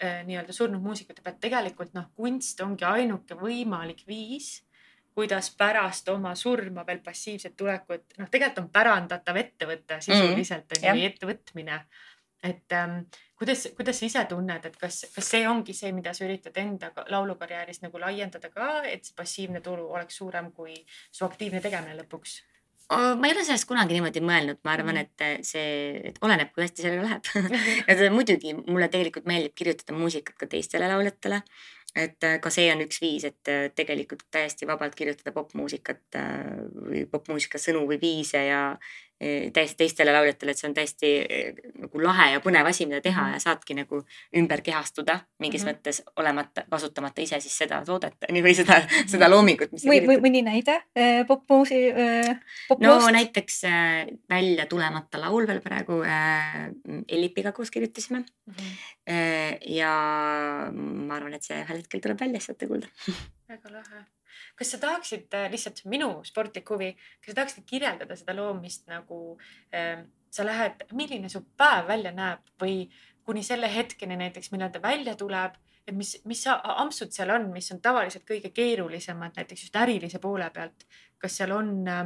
nii-öelda 0.00 0.52
surnud 0.52 0.82
muusikute 0.82 1.22
pealt. 1.22 1.40
tegelikult 1.40 1.92
noh, 1.94 2.08
kunst 2.16 2.60
ongi 2.64 2.84
ainuke 2.84 3.36
võimalik 3.38 4.06
viis 4.08 4.62
kuidas 5.14 5.50
pärast 5.56 6.08
oma 6.08 6.34
surma 6.34 6.86
veel 6.86 7.02
passiivset 7.04 7.56
tulekut, 7.56 8.16
noh, 8.18 8.30
tegelikult 8.30 8.64
on 8.64 8.70
pärandatav 8.72 9.36
ettevõte 9.36 10.00
sisuliselt 10.00 10.72
mm, 10.72 10.88
on 10.88 10.98
ju, 11.00 11.10
ettevõtmine. 11.10 11.80
et 12.42 12.72
ähm, 12.72 12.96
kuidas, 13.38 13.68
kuidas 13.76 13.98
sa 14.00 14.06
ise 14.06 14.24
tunned, 14.28 14.64
et 14.66 14.76
kas, 14.76 15.04
kas 15.14 15.28
see 15.34 15.44
ongi 15.48 15.74
see, 15.76 15.92
mida 15.92 16.14
sa 16.16 16.24
üritad 16.24 16.56
enda 16.58 16.90
laulukarjääris 17.12 17.82
nagu 17.84 18.00
laiendada 18.00 18.50
ka, 18.50 18.70
et 18.88 19.04
see 19.04 19.16
passiivne 19.16 19.60
tulu 19.60 19.90
oleks 19.92 20.16
suurem 20.16 20.50
kui 20.52 20.74
su 21.10 21.26
aktiivne 21.28 21.60
tegemine 21.60 21.98
lõpuks? 22.00 22.40
Ma 22.92 23.28
ei 23.28 23.34
ole 23.34 23.44
sellest 23.46 23.68
kunagi 23.68 23.96
niimoodi 23.96 24.22
mõelnud, 24.24 24.62
ma 24.66 24.74
arvan, 24.76 24.98
mm. 24.98 25.06
et 25.06 25.46
see, 25.48 26.00
et 26.12 26.18
oleneb, 26.24 26.50
kui 26.54 26.64
hästi 26.66 26.84
sellega 26.84 27.06
läheb 27.06 27.30
et 27.90 28.02
muidugi 28.14 28.56
mulle 28.62 28.88
tegelikult 28.92 29.28
meeldib 29.30 29.54
kirjutada 29.58 29.96
muusikat 29.96 30.36
ka 30.40 30.50
teistele 30.50 30.90
lauljatele 30.90 31.42
et 31.94 32.24
äh, 32.24 32.38
ka 32.40 32.50
see 32.52 32.70
on 32.72 32.82
üks 32.84 33.00
viis, 33.02 33.24
et 33.28 33.50
äh, 33.52 33.68
tegelikult 33.76 34.24
täiesti 34.32 34.68
vabalt 34.68 34.96
kirjutada 34.96 35.34
popmuusikat 35.36 36.16
äh, 36.16 36.36
või 36.72 37.04
popmuusika 37.10 37.60
sõnu 37.60 37.84
või 37.90 38.00
viise 38.00 38.46
ja 38.46 38.62
täiesti 39.52 39.76
teistele 39.82 40.12
lauljatele, 40.14 40.52
et 40.52 40.58
see 40.58 40.68
on 40.68 40.74
täiesti 40.74 41.10
nagu 41.84 42.02
lahe 42.02 42.28
ja 42.32 42.40
põnev 42.44 42.68
asi, 42.70 42.86
mida 42.90 43.00
teha 43.04 43.28
ja 43.34 43.40
saadki 43.42 43.76
nagu 43.78 44.02
ümber 44.38 44.62
kehastuda 44.66 45.20
mingis 45.42 45.62
mm 45.64 45.68
-hmm. 45.68 45.78
mõttes 45.78 46.02
olemata, 46.16 46.64
kasutamata 46.70 47.22
ise 47.22 47.40
siis 47.40 47.58
seda 47.58 47.82
toodet 47.86 48.26
või 48.46 48.54
seda, 48.54 48.80
seda 49.06 49.30
loomingut, 49.30 49.72
mis 49.72 49.86
või, 49.86 50.00
või 50.06 50.18
mõni 50.26 50.42
näide 50.42 50.80
popmuusi 51.28 51.80
pop? 52.68 52.80
no 52.80 52.98
näiteks 53.10 53.62
välja 54.30 54.66
tulemata 54.66 55.20
laul 55.20 55.46
veel 55.46 55.60
praegu 55.60 56.02
Ellipiga 57.08 57.52
koos 57.52 57.70
kirjutasime 57.70 58.18
mm. 58.18 58.54
-hmm. 58.54 59.56
ja 59.66 59.92
ma 60.72 61.14
arvan, 61.16 61.34
et 61.34 61.44
see 61.46 61.60
ühel 61.62 61.82
hetkel 61.82 62.00
tuleb 62.00 62.20
välja, 62.20 62.40
siis 62.40 62.52
saate 62.52 62.66
kuulda 62.66 62.90
väga 63.52 63.72
lahe. 63.72 64.04
Kas 64.62 64.76
sa 64.76 64.78
tahaksid, 64.82 65.26
äh, 65.34 65.50
lihtsalt 65.50 65.82
on 65.84 65.90
minu 65.90 66.10
sportlik 66.26 66.70
huvi, 66.70 66.92
kas 67.20 67.32
sa 67.32 67.40
tahaksid 67.40 67.66
kirjeldada 67.66 68.16
seda 68.18 68.36
loomist 68.38 68.86
nagu 68.90 69.18
äh, 69.74 70.04
sa 70.32 70.46
lähed, 70.46 70.86
milline 70.96 71.28
su 71.32 71.42
päev 71.58 71.90
välja 71.90 72.14
näeb 72.14 72.54
või 72.62 72.86
kuni 73.26 73.42
selle 73.46 73.68
hetkeni 73.70 74.16
näiteks, 74.18 74.50
millal 74.54 74.72
ta 74.72 74.82
välja 74.82 75.14
tuleb, 75.18 75.58
et 75.86 75.94
mis, 75.94 76.14
mis 76.30 76.42
ampsud 76.48 77.12
seal 77.14 77.30
on, 77.34 77.50
mis 77.54 77.70
on 77.74 77.82
tavaliselt 77.82 78.24
kõige 78.28 78.52
keerulisemad 78.54 79.38
näiteks 79.38 79.66
just 79.66 79.78
ärilise 79.78 80.22
poole 80.22 80.48
pealt. 80.54 80.86
kas 81.18 81.36
seal 81.38 81.52
on 81.54 81.74
äh, 81.88 82.04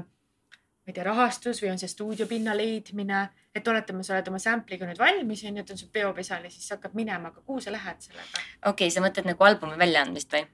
ma 0.87 0.93
ei 0.93 0.95
tea, 0.95 1.05
rahastus 1.05 1.63
või 1.63 1.73
on 1.73 1.81
see 1.83 1.91
stuudiopinna 1.91 2.55
leidmine, 2.57 3.25
et 3.57 3.69
oletame, 3.69 4.05
sa 4.07 4.15
oled 4.15 4.29
oma 4.31 4.39
sample'iga 4.43 4.87
nüüd 4.87 5.01
valmis 5.01 5.43
ja 5.43 5.51
nüüd 5.51 5.71
on 5.73 5.81
sul 5.81 5.91
peopesal 5.93 6.45
ja 6.47 6.53
siis 6.53 6.69
hakkab 6.77 6.95
minema, 6.95 7.33
aga 7.33 7.43
kuhu 7.43 7.65
sa 7.65 7.75
lähed 7.75 8.05
sellega? 8.09 8.45
okei 8.63 8.71
okay,, 8.87 8.95
sa 8.95 9.03
mõtled 9.05 9.27
nagu 9.27 9.49
albumi 9.49 9.81
väljaandmist 9.81 10.37
või? 10.37 10.47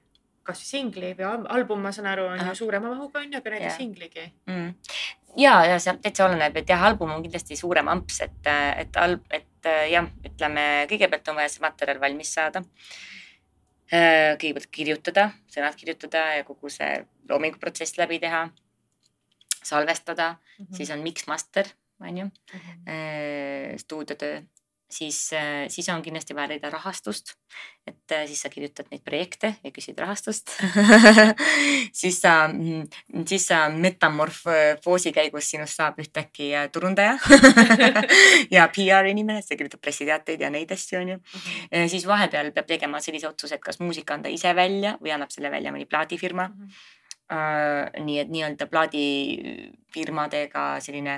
Kasvõi 0.43 0.69
singli 0.69 1.13
või 1.17 1.27
album, 1.55 1.81
ma 1.83 1.91
saan 1.95 2.09
aru, 2.11 2.27
on 2.33 2.43
ju 2.47 2.55
suurema 2.63 2.91
mahuga 2.91 3.21
on 3.23 3.33
ju, 3.33 3.39
aga 3.39 3.55
näiteks 3.55 3.79
singligi 3.79 4.25
mm.. 4.49 4.69
ja, 5.39 5.55
ja 5.69 5.79
see 5.79 5.95
täitsa 6.03 6.27
oleneb, 6.27 6.57
et 6.59 6.69
jah, 6.69 6.83
album 6.89 7.13
on 7.15 7.23
kindlasti 7.25 7.57
suurem 7.59 7.89
amps, 7.93 8.21
et, 8.27 8.51
et 8.83 9.01
et 9.39 9.71
jah, 9.93 10.07
ütleme 10.27 10.63
kõigepealt 10.91 11.29
on 11.31 11.39
vaja 11.39 11.51
see 11.51 11.63
materjal 11.63 12.01
valmis 12.01 12.33
saada. 12.35 12.63
Äh, 13.93 14.33
kõigepealt 14.41 14.71
kirjutada, 14.73 15.29
sõnad 15.53 15.75
kirjutada 15.77 16.23
ja 16.39 16.43
kogu 16.47 16.71
see 16.73 17.03
loominguprotsess 17.29 17.99
läbi 17.99 18.17
teha 18.19 18.47
salvestada 19.63 20.33
mm, 20.33 20.65
-hmm. 20.65 20.77
siis 20.77 20.89
on 20.91 21.03
mix 21.03 21.27
master, 21.27 21.67
on 22.01 22.17
ju 22.17 22.25
mm, 22.25 22.59
-hmm. 22.59 23.77
stuudiotöö, 23.77 24.41
siis, 24.93 25.17
äh, 25.33 25.65
siis 25.73 25.89
on 25.89 26.01
kindlasti 26.05 26.35
vaja 26.35 26.53
leida 26.53 26.69
rahastust. 26.69 27.33
et 27.87 28.11
äh, 28.11 28.25
siis 28.27 28.41
sa 28.41 28.49
kirjutad 28.49 28.87
neid 28.91 29.01
projekte 29.03 29.55
ja 29.63 29.71
küsid 29.75 29.97
rahastust 29.99 30.53
siis 32.01 32.21
sa, 32.21 32.47
mm, 32.47 32.87
siis 33.27 33.47
sa 33.47 33.65
metamorfoosi 33.69 35.11
käigus 35.11 35.49
sinust 35.51 35.81
saab 35.81 35.99
ühtäkki 35.99 36.53
turundaja 36.71 37.17
ja 38.55 38.69
PR 38.75 39.11
inimene, 39.11 39.41
see 39.43 39.59
kirjutab 39.59 39.83
pressiteateid 39.83 40.41
ja 40.41 40.49
neid 40.53 40.71
asju, 40.71 41.01
on 41.01 41.15
ju. 41.15 41.19
Mhm. 41.19 41.87
siis 41.91 42.07
vahepeal 42.07 42.53
peab 42.55 42.71
tegema 42.71 43.01
sellise 43.03 43.27
otsuse, 43.27 43.59
et 43.59 43.63
kas 43.63 43.81
muusika 43.83 44.15
anda 44.15 44.31
ise 44.31 44.55
välja 44.55 44.97
või 45.03 45.15
annab 45.15 45.33
selle 45.35 45.51
välja 45.51 45.75
mõni 45.75 45.89
plaadifirma 45.89 46.47
mm. 46.47 46.67
-hmm 46.67 47.01
Äh, 47.31 47.87
nii 48.03 48.17
et 48.19 48.29
nii-öelda 48.29 48.67
plaadifirmadega 48.67 50.63
selline 50.83 51.13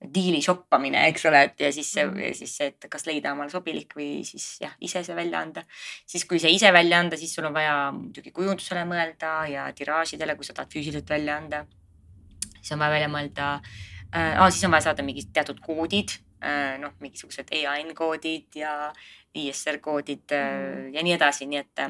diili 0.00 0.40
shoppamine, 0.40 1.02
eks 1.10 1.26
ole, 1.28 1.42
et 1.50 1.60
ja 1.60 1.68
siis 1.74 1.90
see, 1.92 2.06
mm. 2.08 2.36
siis 2.38 2.54
see, 2.56 2.70
et 2.72 2.86
kas 2.92 3.04
leida 3.04 3.34
omale 3.34 3.52
sobilik 3.52 3.92
või 3.96 4.22
siis 4.24 4.46
jah, 4.62 4.72
ise 4.80 5.02
see 5.04 5.16
välja 5.16 5.42
anda. 5.44 5.64
siis, 6.08 6.24
kui 6.28 6.40
see 6.40 6.52
ise 6.56 6.72
välja 6.72 7.02
anda, 7.02 7.18
siis 7.20 7.34
sul 7.36 7.48
on 7.50 7.54
vaja 7.54 7.90
muidugi 7.92 8.32
kujundusele 8.32 8.86
mõelda 8.88 9.34
ja 9.52 9.66
tiraažidele, 9.76 10.38
kui 10.38 10.48
sa 10.48 10.56
tahad 10.56 10.72
füüsiliselt 10.72 11.10
välja 11.10 11.36
anda. 11.36 11.66
siis 12.56 12.72
on 12.72 12.80
vaja 12.80 12.96
välja 12.96 13.12
mõelda 13.12 13.52
äh,, 14.16 14.48
siis 14.48 14.64
on 14.64 14.72
vaja 14.72 14.88
saada 14.88 15.04
mingid 15.04 15.32
teatud 15.36 15.60
koodid 15.60 16.16
äh,, 16.40 16.78
noh, 16.80 16.96
mingisugused 17.00 17.52
EAN 17.52 17.92
koodid 17.94 18.56
ja 18.56 18.92
ISR 19.34 19.78
koodid 19.78 20.32
äh, 20.34 20.46
mm. 20.46 20.94
ja 20.94 21.02
nii 21.06 21.12
edasi, 21.14 21.46
nii 21.46 21.60
et, 21.60 21.82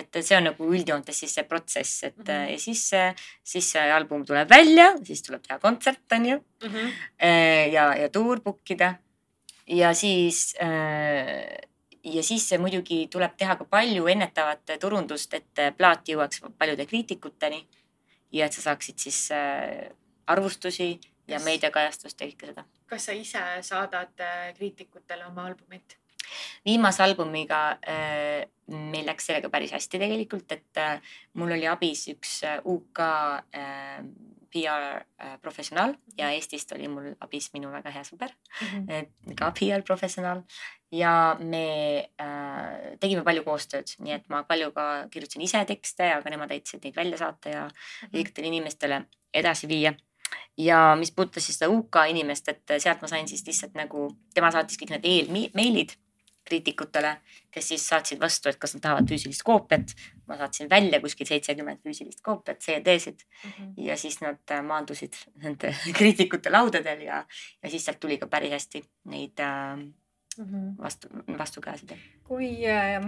et 0.00 0.18
see 0.22 0.36
on 0.38 0.48
nagu 0.48 0.68
üldjoontes 0.72 1.18
siis 1.20 1.34
see 1.36 1.44
protsess, 1.44 2.04
et 2.04 2.16
mm 2.16 2.24
-hmm. 2.24 2.52
ja 2.52 2.58
siis, 2.58 2.90
siis 3.44 3.72
see 3.72 3.90
album 3.92 4.24
tuleb 4.24 4.48
välja, 4.50 4.94
siis 5.04 5.22
tuleb 5.22 5.42
teha 5.42 5.58
kontsert, 5.58 6.12
on 6.12 6.26
ju 6.26 6.36
mm. 6.36 6.68
-hmm. 6.68 6.92
ja, 7.72 7.94
ja 7.96 8.08
tuur 8.08 8.40
book 8.40 8.70
ida 8.70 8.94
ja 9.66 9.92
siis 9.94 10.54
ja 12.04 12.22
siis 12.22 12.50
muidugi 12.58 13.08
tuleb 13.10 13.36
teha 13.36 13.56
ka 13.56 13.64
palju 13.64 14.06
ennetavat 14.06 14.78
turundust, 14.80 15.34
et 15.34 15.76
plaat 15.76 16.08
jõuaks 16.08 16.40
paljude 16.58 16.86
kriitikuteni. 16.86 17.66
ja 18.32 18.46
et 18.46 18.52
sa 18.52 18.60
saaksid 18.62 18.98
siis 18.98 19.28
arvustusi 20.26 21.00
ja 21.28 21.40
meediakajastust 21.40 22.20
ja 22.20 22.26
kõike 22.26 22.46
seda. 22.46 22.64
kas 22.86 23.04
sa 23.04 23.12
ise 23.12 23.38
saadad 23.62 24.12
kriitikutele 24.56 25.26
oma 25.26 25.46
albumit? 25.46 25.98
Viimase 26.66 27.02
albumiga 27.02 27.60
äh, 27.82 28.46
meil 28.68 29.06
läks 29.08 29.28
sellega 29.30 29.50
päris 29.52 29.72
hästi 29.72 30.00
tegelikult, 30.02 30.52
et 30.52 30.80
äh, 30.80 31.00
mul 31.34 31.54
oli 31.56 31.68
abis 31.68 32.08
üks 32.12 32.42
äh, 32.44 32.58
UK 32.64 33.04
PR 34.48 35.04
professionaal 35.42 35.92
ja 36.16 36.30
Eestist 36.32 36.72
oli 36.72 36.88
mul 36.88 37.10
abis 37.20 37.50
minu 37.52 37.68
väga 37.72 37.90
hea 37.92 38.04
sõber 38.06 38.30
mm, 38.32 38.86
-hmm. 38.86 39.34
ka 39.36 39.50
PR 39.58 39.84
professionaal 39.84 40.42
ja 40.92 41.36
me 41.40 42.08
äh, 42.20 42.96
tegime 43.00 43.24
palju 43.24 43.44
koostööd, 43.44 43.92
nii 44.00 44.14
et 44.16 44.28
ma 44.32 44.42
paljuga 44.48 45.08
kirjutasin 45.12 45.44
ise 45.44 45.64
tekste, 45.68 46.12
aga 46.16 46.30
nemad 46.30 46.50
aitasid 46.50 46.84
neid 46.84 46.96
välja 46.96 47.18
saata 47.18 47.48
ja 47.48 47.64
mhm. 47.68 48.14
õigetele 48.14 48.46
mm 48.46 48.52
-hmm. 48.52 48.56
inimestele 48.56 49.02
edasi 49.34 49.68
viia 49.68 49.94
ja 50.58 50.96
mis 50.98 51.12
puudutas 51.12 51.46
siis 51.46 51.58
seda 51.58 51.70
UK 51.70 51.96
inimest, 52.08 52.48
et 52.48 52.78
sealt 52.78 53.02
ma 53.02 53.08
sain 53.08 53.28
siis 53.28 53.46
lihtsalt 53.46 53.74
nagu, 53.74 54.08
tema 54.34 54.50
saatis 54.50 54.78
kõik 54.80 54.96
need 54.96 55.04
eelmeilid 55.04 55.94
kriitikutele, 56.48 57.14
kes 57.54 57.68
siis 57.72 57.84
saatsid 57.90 58.20
vastu, 58.20 58.50
et 58.50 58.58
kas 58.60 58.74
nad 58.76 58.84
tahavad 58.86 59.10
füüsilist 59.10 59.44
koopiat. 59.46 59.94
ma 60.28 60.36
saatsin 60.36 60.68
välja 60.70 61.00
kuskil 61.00 61.26
seitsekümmend 61.26 61.80
füüsilist 61.84 62.20
koopiat, 62.24 62.60
CD-sid 62.64 63.22
mm 63.22 63.50
-hmm. 63.50 63.72
ja 63.86 63.96
siis 63.96 64.20
nad 64.20 64.40
äh, 64.50 64.62
maandusid 64.64 65.14
nende 65.42 65.74
kriitikute 65.98 66.50
laudadel 66.50 67.00
ja, 67.00 67.24
ja 67.62 67.70
siis 67.70 67.84
sealt 67.84 68.00
tuli 68.00 68.18
ka 68.18 68.26
päris 68.26 68.52
hästi 68.52 68.84
neid 69.04 69.40
äh, 69.40 69.76
mm 69.76 70.44
-hmm. 70.44 70.82
vastu, 70.82 71.08
vastukäesid. 71.38 71.96
kui 72.24 72.66
äh, 72.66 73.02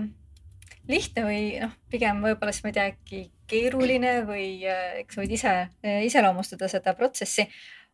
lihtne 0.88 1.24
või 1.26 1.42
noh, 1.60 1.74
pigem 1.90 2.22
võib-olla 2.24 2.52
siis 2.52 2.64
ma 2.64 2.72
ei 2.72 2.76
tea, 2.76 2.86
äkki 2.94 3.20
keeruline 3.50 4.14
või 4.28 4.46
äh, 4.68 5.00
eks 5.02 5.18
võid 5.20 5.34
ise 5.36 5.52
äh, 5.66 6.00
iseloomustada 6.06 6.68
seda 6.68 6.94
protsessi, 6.98 7.46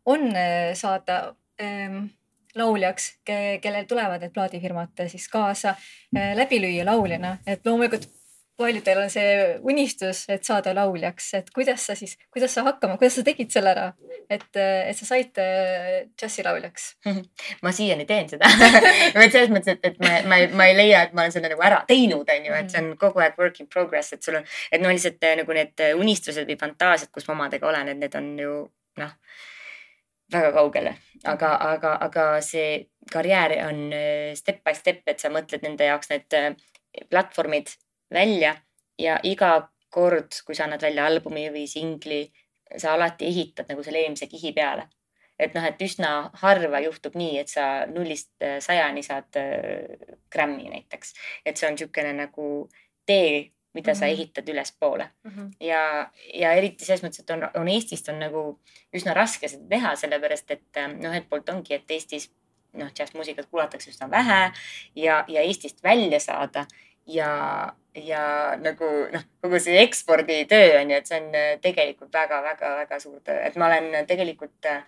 on 0.07 0.29
äh, 0.37 0.73
saada 0.79 1.35
ähm, 1.63 2.07
lauljaks, 2.57 3.11
kellel 3.25 3.89
tulevad 3.89 4.23
need 4.25 4.35
plaadifirmad 4.35 5.07
siis 5.13 5.29
kaasa 5.33 5.75
läbi 6.13 6.61
lüüa 6.63 6.87
lauljana, 6.89 7.37
et 7.47 7.67
loomulikult 7.67 8.09
paljudel 8.57 9.03
on 9.03 9.11
see 9.13 9.33
unistus, 9.69 10.25
et 10.33 10.45
saada 10.47 10.73
lauljaks, 10.77 11.29
et 11.37 11.51
kuidas 11.55 11.87
sa 11.89 11.97
siis, 11.99 12.17
kuidas 12.33 12.55
sa 12.57 12.65
hakkama, 12.67 12.97
kuidas 13.01 13.19
sa 13.19 13.25
tegid 13.27 13.53
selle 13.53 13.73
ära, 13.75 13.87
et, 14.33 14.47
et 14.57 14.97
sa 14.97 15.09
said 15.09 15.41
džässilauljaks 16.17 16.87
ma 17.65 17.73
siiani 17.77 18.07
teen 18.09 18.31
seda. 18.31 18.49
Et 19.27 19.33
selles 19.33 19.51
mõttes, 19.53 19.77
et, 19.77 19.85
et 19.91 19.99
ma, 20.01 20.21
ma 20.29 20.39
ei, 20.41 20.49
ma 20.55 20.67
ei 20.71 20.77
leia, 20.77 21.03
et 21.07 21.15
ma 21.17 21.25
olen 21.25 21.35
selle 21.35 21.51
nagu 21.51 21.63
ära 21.65 21.81
teinud, 21.89 22.29
on 22.31 22.49
ju, 22.49 22.55
et 22.55 22.71
see 22.71 22.81
on 22.81 22.89
mhm. 22.91 22.99
kogu 23.01 23.23
aeg 23.25 23.37
work 23.41 23.61
in 23.61 23.69
progress, 23.73 24.15
et 24.15 24.25
sul 24.25 24.39
on, 24.39 24.47
et 24.71 24.83
no 24.83 24.93
lihtsalt 24.93 25.25
nagu 25.41 25.57
need 25.57 25.85
unistused 25.99 26.49
või 26.49 26.59
fantaasiad, 26.61 27.11
kus 27.15 27.29
ma 27.29 27.37
omadega 27.37 27.69
olen, 27.69 27.93
et 27.93 28.01
need 28.01 28.17
on 28.19 28.33
ju 28.41 28.57
noh 29.03 29.15
väga 30.33 30.53
kaugele, 30.57 30.95
aga, 31.25 31.53
aga, 31.73 31.93
aga 32.07 32.27
see 32.45 32.87
karjäär 33.13 33.57
on 33.69 33.93
äh, 33.95 34.35
step 34.35 34.63
by 34.65 34.75
step, 34.75 35.03
et 35.07 35.23
sa 35.23 35.31
mõtled 35.33 35.63
nende 35.63 35.87
jaoks 35.87 36.11
need 36.11 36.37
äh, 36.37 36.51
platvormid 37.11 37.71
välja 38.13 38.57
ja 38.99 39.19
iga 39.23 39.69
kord, 39.93 40.35
kui 40.47 40.57
sa 40.57 40.67
annad 40.67 40.83
välja 40.83 41.07
albumi 41.07 41.47
või 41.55 41.67
singli, 41.71 42.25
sa 42.77 42.97
alati 42.97 43.29
ehitad 43.29 43.71
nagu 43.71 43.85
selle 43.87 44.03
eelmise 44.03 44.29
kihi 44.31 44.53
peale. 44.57 44.89
et 45.39 45.53
noh, 45.53 45.65
et 45.69 45.83
üsna 45.85 46.31
harva 46.41 46.79
juhtub 46.81 47.13
nii, 47.21 47.35
et 47.43 47.51
sa 47.53 47.85
nullist 47.87 48.33
äh, 48.43 48.57
sajani 48.65 49.03
saad 49.05 49.37
grammi 50.33 50.71
näiteks. 50.73 51.13
et 51.45 51.57
see 51.57 51.69
on 51.69 51.77
niisugune 51.77 52.13
nagu 52.17 52.69
tee, 53.07 53.53
mida 53.77 53.93
mm 53.93 53.95
-hmm. 53.95 53.99
sa 53.99 54.07
Mhm. 54.07 54.15
ehitad 54.15 54.49
ülespoole 54.49 55.09
mm. 55.25 55.31
-hmm. 55.31 55.53
ja, 55.61 56.11
ja 56.35 56.53
eriti 56.53 56.85
selles 56.85 57.05
mõttes, 57.05 57.21
et 57.21 57.31
on, 57.31 57.49
on 57.61 57.69
Eestist 57.69 58.09
on 58.09 58.19
nagu 58.19 58.43
üsna 58.97 59.15
raske 59.15 59.49
seda 59.49 59.69
teha, 59.69 59.97
sellepärast 59.97 60.51
et 60.51 60.77
äh, 60.77 60.89
noh, 60.89 61.13
ühelt 61.13 61.29
poolt 61.31 61.49
ongi, 61.49 61.75
et 61.75 61.91
Eestis 61.91 62.31
noh, 62.73 62.91
džässmuusikat 62.93 63.47
kuulatakse 63.51 63.91
üsna 63.91 64.11
vähe 64.11 64.53
ja, 64.95 65.25
ja 65.29 65.41
Eestist 65.41 65.83
välja 65.83 66.21
saada 66.21 66.67
ja, 67.07 67.73
ja 67.95 68.23
nagu 68.61 68.89
noh, 69.13 69.29
kogu 69.43 69.61
see 69.63 69.83
eksporditöö 69.83 70.81
on 70.81 70.91
ju, 70.91 70.97
et 70.97 71.07
see 71.07 71.21
on 71.21 71.35
äh, 71.35 71.53
tegelikult 71.63 72.13
väga-väga-väga 72.13 73.01
suur 73.01 73.21
töö, 73.21 73.39
et 73.47 73.57
ma 73.57 73.71
olen 73.71 74.07
tegelikult 74.07 74.73
äh, 74.73 74.83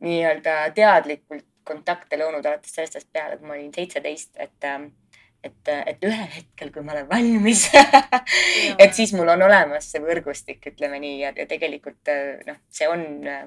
nii-öelda 0.00 0.70
teadlikult 0.74 1.46
kontakte 1.64 2.18
loonud 2.18 2.46
alates 2.46 2.74
sellest 2.74 2.96
ajast 2.96 3.12
peale, 3.12 3.36
kui 3.38 3.48
ma 3.48 3.54
olin 3.54 3.72
seitseteist, 3.74 4.32
et 4.42 4.66
ähm, 4.66 4.90
et, 5.44 5.68
et 5.68 6.04
ühel 6.04 6.28
hetkel, 6.36 6.72
kui 6.72 6.82
ma 6.84 6.92
olen 6.92 7.08
valmis 7.08 7.66
et 8.82 8.94
siis 8.94 9.12
mul 9.16 9.28
on 9.28 9.42
olemas 9.48 9.90
see 9.92 10.02
võrgustik, 10.04 10.64
ütleme 10.72 11.00
nii, 11.02 11.20
ja, 11.24 11.34
tegelikult 11.48 12.10
äh, 12.12 12.40
noh, 12.48 12.60
see 12.68 12.88
on 12.90 13.06
äh, 13.28 13.46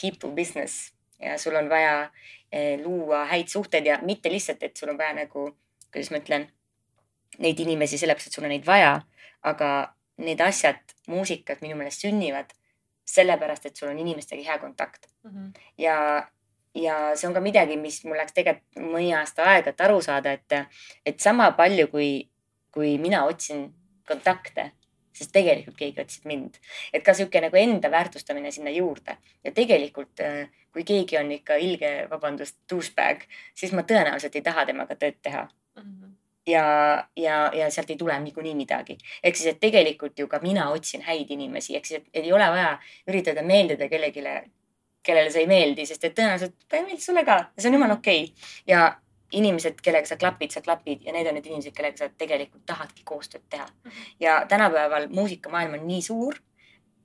people 0.00 0.30
business 0.36 0.94
ja 1.20 1.38
sul 1.38 1.54
on 1.54 1.68
vaja 1.70 2.10
eh, 2.52 2.80
luua 2.82 3.24
häid 3.24 3.48
suhteid 3.48 3.86
ja 3.86 3.98
mitte 4.02 4.32
lihtsalt, 4.32 4.62
et 4.62 4.76
sul 4.76 4.92
on 4.92 4.98
vaja 4.98 5.14
nagu, 5.14 5.48
kuidas 5.92 6.10
ma 6.12 6.20
ütlen, 6.22 6.48
neid 7.38 7.60
inimesi 7.60 7.98
sellepärast, 7.98 8.30
et 8.30 8.36
sul 8.38 8.46
on 8.46 8.52
neid 8.54 8.66
vaja, 8.66 8.98
aga 9.42 9.70
need 10.22 10.40
asjad, 10.40 10.82
muusikad 11.10 11.62
minu 11.64 11.78
meelest 11.78 12.04
sünnivad 12.04 12.52
sellepärast, 13.08 13.66
et 13.66 13.76
sul 13.76 13.90
on 13.90 13.98
inimestega 13.98 14.46
hea 14.46 14.58
kontakt 14.58 15.10
Mm 15.24 15.30
-hmm. 15.30 15.60
ja, 15.78 16.28
ja 16.74 17.16
see 17.16 17.28
on 17.28 17.34
ka 17.34 17.40
midagi, 17.40 17.76
mis 17.76 18.00
mul 18.04 18.18
läks 18.18 18.32
tegelikult 18.36 18.80
mõni 18.94 19.12
aasta 19.16 19.44
aega, 19.52 19.70
et 19.70 19.80
aru 19.80 20.00
saada, 20.02 20.32
et, 20.32 20.56
et 21.06 21.20
sama 21.20 21.50
palju 21.52 21.88
kui, 21.92 22.28
kui 22.74 22.96
mina 22.98 23.24
otsin 23.24 23.68
kontakte, 24.08 24.72
sest 25.14 25.30
tegelikult 25.32 25.76
keegi 25.78 26.00
otsis 26.02 26.24
mind. 26.24 26.58
et 26.92 27.04
ka 27.04 27.14
sihuke 27.14 27.40
nagu 27.40 27.56
enda 27.56 27.90
väärtustamine 27.90 28.50
sinna 28.50 28.70
juurde 28.74 29.16
ja 29.44 29.52
tegelikult, 29.52 30.20
äh, 30.20 30.48
kui 30.72 30.84
keegi 30.84 31.18
on 31.18 31.30
ikka 31.32 31.54
ilge, 31.62 32.08
vabandust, 32.10 32.56
douchebag, 32.70 33.22
siis 33.54 33.72
ma 33.72 33.82
tõenäoliselt 33.86 34.34
ei 34.34 34.42
taha 34.42 34.66
temaga 34.66 34.96
tööd 34.98 35.20
teha 35.22 35.48
Mhm. 35.76 36.12
ja, 36.46 36.64
ja, 37.16 37.50
ja 37.54 37.70
sealt 37.70 37.90
ei 37.90 37.96
tule 37.96 38.18
niikuinii 38.20 38.54
midagi. 38.54 38.98
ehk 39.22 39.36
siis, 39.36 39.54
et 39.54 39.60
tegelikult 39.60 40.18
ju 40.18 40.26
ka 40.28 40.38
mina 40.42 40.70
otsin 40.70 41.02
häid 41.02 41.30
inimesi, 41.30 41.76
ehk 41.76 41.86
siis, 41.86 42.00
et 42.00 42.24
ei 42.24 42.32
ole 42.32 42.46
vaja 42.50 42.78
üritada 43.08 43.42
meeldida 43.42 43.88
kellelegi, 43.88 44.22
kellele 45.04 45.30
see 45.30 45.44
ei 45.44 45.50
meeldi, 45.50 45.86
sest 45.86 46.04
et 46.04 46.16
tõenäoliselt 46.16 46.56
ta 46.68 46.78
ei 46.78 46.86
meeldi 46.86 47.04
sulle 47.04 47.24
ka 47.24 47.38
ja 47.44 47.62
see 47.62 47.70
on 47.70 47.78
jumala 47.78 47.98
okei 48.00 48.24
okay. 48.24 48.52
ja 48.66 48.84
inimesed, 49.34 49.80
kellega 49.82 50.08
sa 50.08 50.16
klapid, 50.20 50.52
sa 50.54 50.62
klapid 50.62 51.04
ja 51.06 51.12
need 51.14 51.28
on 51.28 51.38
need 51.38 51.46
inimesed, 51.48 51.74
kellega 51.76 51.98
sa 51.98 52.10
tegelikult 52.18 52.64
tahadki 52.66 53.02
koostööd 53.08 53.44
teha. 53.50 53.66
ja 54.20 54.44
tänapäeval 54.48 55.08
muusikamaailm 55.12 55.78
on 55.80 55.88
nii 55.88 56.02
suur 56.02 56.38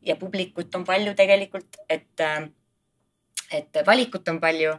ja 0.05 0.15
publikut 0.15 0.75
on 0.75 0.85
palju 0.85 1.13
tegelikult, 1.15 1.81
et, 1.89 2.21
et 3.51 3.81
valikut 3.85 4.27
on 4.27 4.39
palju, 4.39 4.75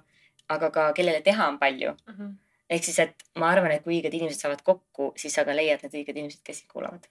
aga 0.49 0.71
ka 0.71 0.87
kellele 0.97 1.21
teha 1.23 1.49
on 1.49 1.59
palju 1.59 1.91
Mm 2.07 2.14
-hmm. 2.14 2.35
ehk 2.71 2.85
siis, 2.85 2.99
et 2.99 3.14
ma 3.37 3.51
arvan, 3.51 3.73
et 3.73 3.83
kui 3.85 4.01
õiged 4.01 4.14
inimesed 4.14 4.41
saavad 4.41 4.62
kokku, 4.62 5.12
siis 5.16 5.35
sa 5.35 5.45
ka 5.45 5.57
leiad 5.57 5.83
need 5.83 5.95
õiged 5.95 6.16
inimesed, 6.16 6.41
kes 6.45 6.59
sind 6.59 6.73
kuulavad. 6.73 7.07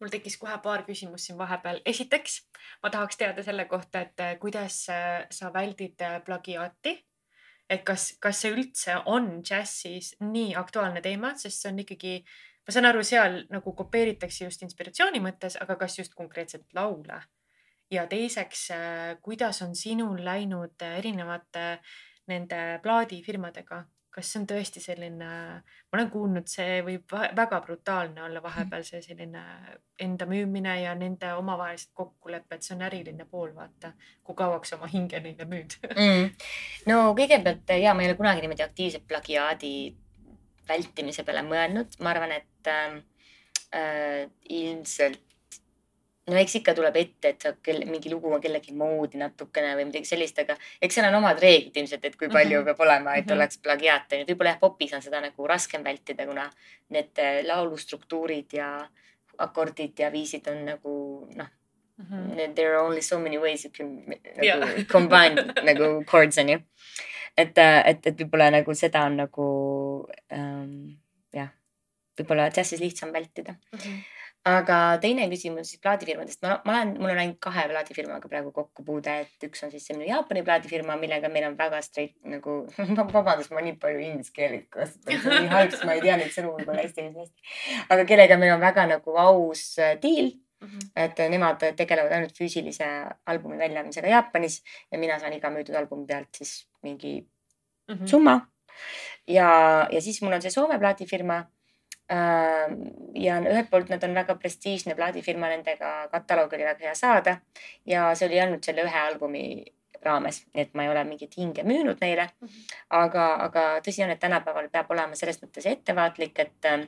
Mul 0.00 0.12
tekkis 0.12 0.36
kohe 0.38 0.56
paar 0.62 0.84
küsimust 0.86 1.28
siin 1.28 1.38
vahepeal. 1.38 1.80
esiteks 1.86 2.40
ma 2.82 2.90
tahaks 2.90 3.16
teada 3.16 3.42
selle 3.42 3.64
kohta, 3.70 4.00
et 4.06 4.20
äh, 4.20 4.36
kuidas 4.38 4.86
äh, 4.92 5.26
sa 5.30 5.52
väldid 5.54 6.00
äh, 6.00 6.20
plagiaati. 6.24 7.04
et 7.70 7.82
kas, 7.84 8.14
kas 8.20 8.38
see 8.40 8.52
üldse 8.54 8.94
on 9.06 9.42
džässis 9.44 10.14
nii 10.20 10.54
aktuaalne 10.56 11.02
teema, 11.04 11.34
sest 11.36 11.60
see 11.62 11.72
on 11.72 11.82
ikkagi, 11.82 12.12
ma 12.64 12.72
saan 12.72 12.88
aru, 12.88 13.02
seal 13.04 13.42
nagu 13.52 13.74
kopeeritakse 13.76 14.46
just 14.46 14.62
inspiratsiooni 14.64 15.20
mõttes, 15.20 15.58
aga 15.60 15.76
kas 15.76 15.98
just 15.98 16.14
konkreetselt 16.14 16.64
laule? 16.74 17.20
ja 17.90 18.06
teiseks, 18.06 18.66
kuidas 19.24 19.62
on 19.64 19.74
sinul 19.76 20.18
läinud 20.24 20.82
erinevate 20.84 21.78
nende 22.28 22.58
plaadifirmadega, 22.84 23.78
kas 24.18 24.32
see 24.32 24.40
on 24.40 24.46
tõesti 24.50 24.80
selline, 24.82 25.26
ma 25.62 25.98
olen 25.98 26.08
kuulnud, 26.10 26.48
see 26.50 26.80
võib 26.86 27.12
väga 27.14 27.60
brutaalne 27.62 28.24
olla 28.26 28.42
vahepeal 28.42 28.82
see 28.86 28.98
selline 29.04 29.42
enda 30.02 30.26
müümine 30.26 30.74
ja 30.80 30.94
nende 30.98 31.30
omavahelised 31.38 31.92
kokkulepped, 31.98 32.64
see 32.66 32.74
on 32.74 32.82
äriline 32.88 33.28
pool, 33.30 33.52
vaata, 33.54 33.92
kui 34.26 34.38
kauaks 34.38 34.74
oma 34.74 34.90
hinge 34.90 35.20
neile 35.22 35.46
müüd. 35.46 35.78
Mm. 35.94 36.34
no 36.90 36.98
kõigepealt 37.18 37.70
ja 37.78 37.94
ma 37.94 38.02
ei 38.02 38.10
ole 38.10 38.18
kunagi 38.18 38.42
niimoodi 38.42 38.66
aktiivselt 38.66 39.06
plagiaadi 39.06 39.72
vältimise 40.68 41.24
peale 41.24 41.46
mõelnud, 41.46 41.94
ma 42.02 42.12
arvan, 42.12 42.34
et 42.40 42.72
äh, 42.74 42.98
äh, 43.78 44.26
ilmselt 44.50 45.27
no 46.28 46.36
eks 46.36 46.54
ikka 46.60 46.74
tuleb 46.76 46.96
ette, 47.00 47.28
et 47.34 47.42
sa 47.42 47.52
kelle, 47.62 47.84
mingi 47.88 48.10
lugu 48.12 48.30
on 48.34 48.40
kellegi 48.40 48.72
moodi 48.76 49.18
natukene 49.18 49.74
või 49.78 49.86
midagi 49.88 50.04
sellist, 50.10 50.38
aga 50.42 50.56
eks 50.82 50.94
seal 50.98 51.06
on 51.08 51.14
omad 51.22 51.40
reeglid 51.42 51.76
ilmselt, 51.80 52.04
et 52.04 52.16
kui 52.20 52.28
palju 52.28 52.58
Mhm. 52.60 52.64
peab 52.66 52.80
olema, 52.86 53.16
et 53.16 53.26
Mhm. 53.26 53.36
oleks 53.36 53.58
plagiaat 53.58 54.12
onju. 54.12 54.26
võib-olla 54.26 54.50
jah, 54.54 54.60
popis 54.60 54.92
on 54.94 55.02
seda 55.02 55.20
nagu 55.20 55.46
raskem 55.46 55.82
vältida, 55.84 56.26
kuna 56.26 56.50
need 56.90 57.18
äh, 57.18 57.42
laulustruktuurid 57.46 58.52
ja 58.52 58.88
akordid 59.38 59.98
ja 59.98 60.10
viisid 60.10 60.48
on 60.48 60.64
nagu 60.64 61.28
noh, 61.36 61.46
Mhm. 61.98 62.54
there 62.54 62.74
are 62.76 62.84
only 62.86 63.00
so 63.02 63.18
many 63.18 63.38
ways 63.38 63.64
you 63.64 63.70
can 63.72 64.04
nagu 64.06 64.42
Jaa. 64.42 64.58
combine 64.94 65.34
nagu 65.64 66.04
chords 66.04 66.38
onju. 66.38 66.60
et, 67.38 67.56
et, 67.58 68.06
et 68.06 68.16
võib-olla 68.16 68.50
nagu 68.50 68.74
seda 68.74 69.04
on 69.06 69.16
nagu 69.16 70.08
ähm, 70.32 70.98
jah, 71.32 71.48
võib-olla 72.18 72.50
džässis 72.50 72.80
lihtsam 72.80 73.12
vältida. 73.12 73.54
Mhm. 73.72 73.98
Aga 74.46 74.98
teine 75.02 75.26
küsimus 75.28 75.68
siis 75.72 75.80
plaadifirmadest, 75.82 76.40
ma, 76.42 76.60
ma 76.64 76.72
olen, 76.78 76.94
mul 77.02 77.10
on 77.10 77.18
ainult 77.20 77.38
kahe 77.44 77.66
plaadifirmaga 77.68 78.28
praegu 78.30 78.52
kokkupuude, 78.54 79.14
et 79.26 79.44
üks 79.48 79.62
on 79.66 79.70
siis 79.70 79.84
see 79.86 79.96
minu 79.96 80.08
Jaapani 80.08 80.42
plaadifirma, 80.46 80.96
millega 80.96 81.28
meil 81.28 81.44
on 81.50 81.56
väga 81.58 81.82
straight 81.82 82.14
nagu 82.24 82.62
vabandust, 83.16 83.50
ma 83.52 83.60
nii 83.60 83.76
palju 83.82 84.00
inglise 84.06 84.32
keelt 84.32 84.68
kasutan, 84.70 85.20
see 85.20 85.30
on 85.30 85.42
nii 85.44 85.52
halb, 85.52 85.70
sest 85.74 85.84
ma 85.84 85.96
ei 85.98 86.00
tea 86.06 86.16
neid 86.16 86.32
sõnu 86.32 86.54
võib-olla 86.56 86.82
hästi 86.86 87.08
hästi. 87.08 87.48
aga 87.90 88.04
kellega 88.08 88.38
meil 88.40 88.54
on 88.54 88.60
väga 88.64 88.86
nagu 88.96 89.16
aus 89.28 89.64
äh, 89.78 89.96
diil 90.02 90.36
Mhm. 90.58 90.78
et 90.98 91.20
nemad 91.30 91.60
tegelevad 91.78 92.10
ainult 92.16 92.34
füüsilise 92.34 92.82
albumi 93.30 93.54
väljaandmisega 93.60 94.08
Jaapanis 94.10 94.56
ja 94.90 94.98
mina 94.98 95.14
saan 95.22 95.32
iga 95.36 95.52
müüdud 95.54 95.76
albumi 95.78 96.02
pealt 96.06 96.34
siis 96.34 96.64
mingi 96.82 97.28
Mhm. 97.88 98.06
summa. 98.10 98.34
ja, 99.28 99.86
ja 99.92 100.00
siis 100.00 100.18
mul 100.22 100.32
on 100.34 100.42
see 100.42 100.50
Soome 100.50 100.78
plaadifirma. 100.82 101.44
Ja 102.08 103.34
ühelt 103.44 103.68
poolt 103.70 103.90
nad 103.92 104.04
on 104.06 104.14
väga 104.16 104.34
prestiižne 104.40 104.94
plaadifirma, 104.96 105.50
nendega 105.52 106.08
kataloog 106.12 106.54
oli 106.56 106.64
väga 106.64 106.86
hea 106.86 106.94
saada 106.96 107.34
ja 107.86 108.14
see 108.16 108.30
oli 108.30 108.40
ainult 108.40 108.64
selle 108.64 108.86
ühe 108.86 109.02
albumi 109.02 109.42
raames, 110.04 110.42
nii 110.54 110.64
et 110.64 110.74
ma 110.78 110.84
ei 110.84 110.92
ole 110.92 111.02
mingit 111.04 111.36
hinge 111.38 111.64
müünud 111.66 112.00
neile. 112.00 112.28
aga, 112.90 113.26
aga 113.48 113.66
tõsi 113.84 114.04
on, 114.04 114.14
et 114.14 114.22
tänapäeval 114.22 114.70
peab 114.72 114.90
olema 114.94 115.18
selles 115.18 115.40
mõttes 115.42 115.66
ettevaatlik, 115.66 116.38
et 116.38 116.70
äh, 116.70 116.86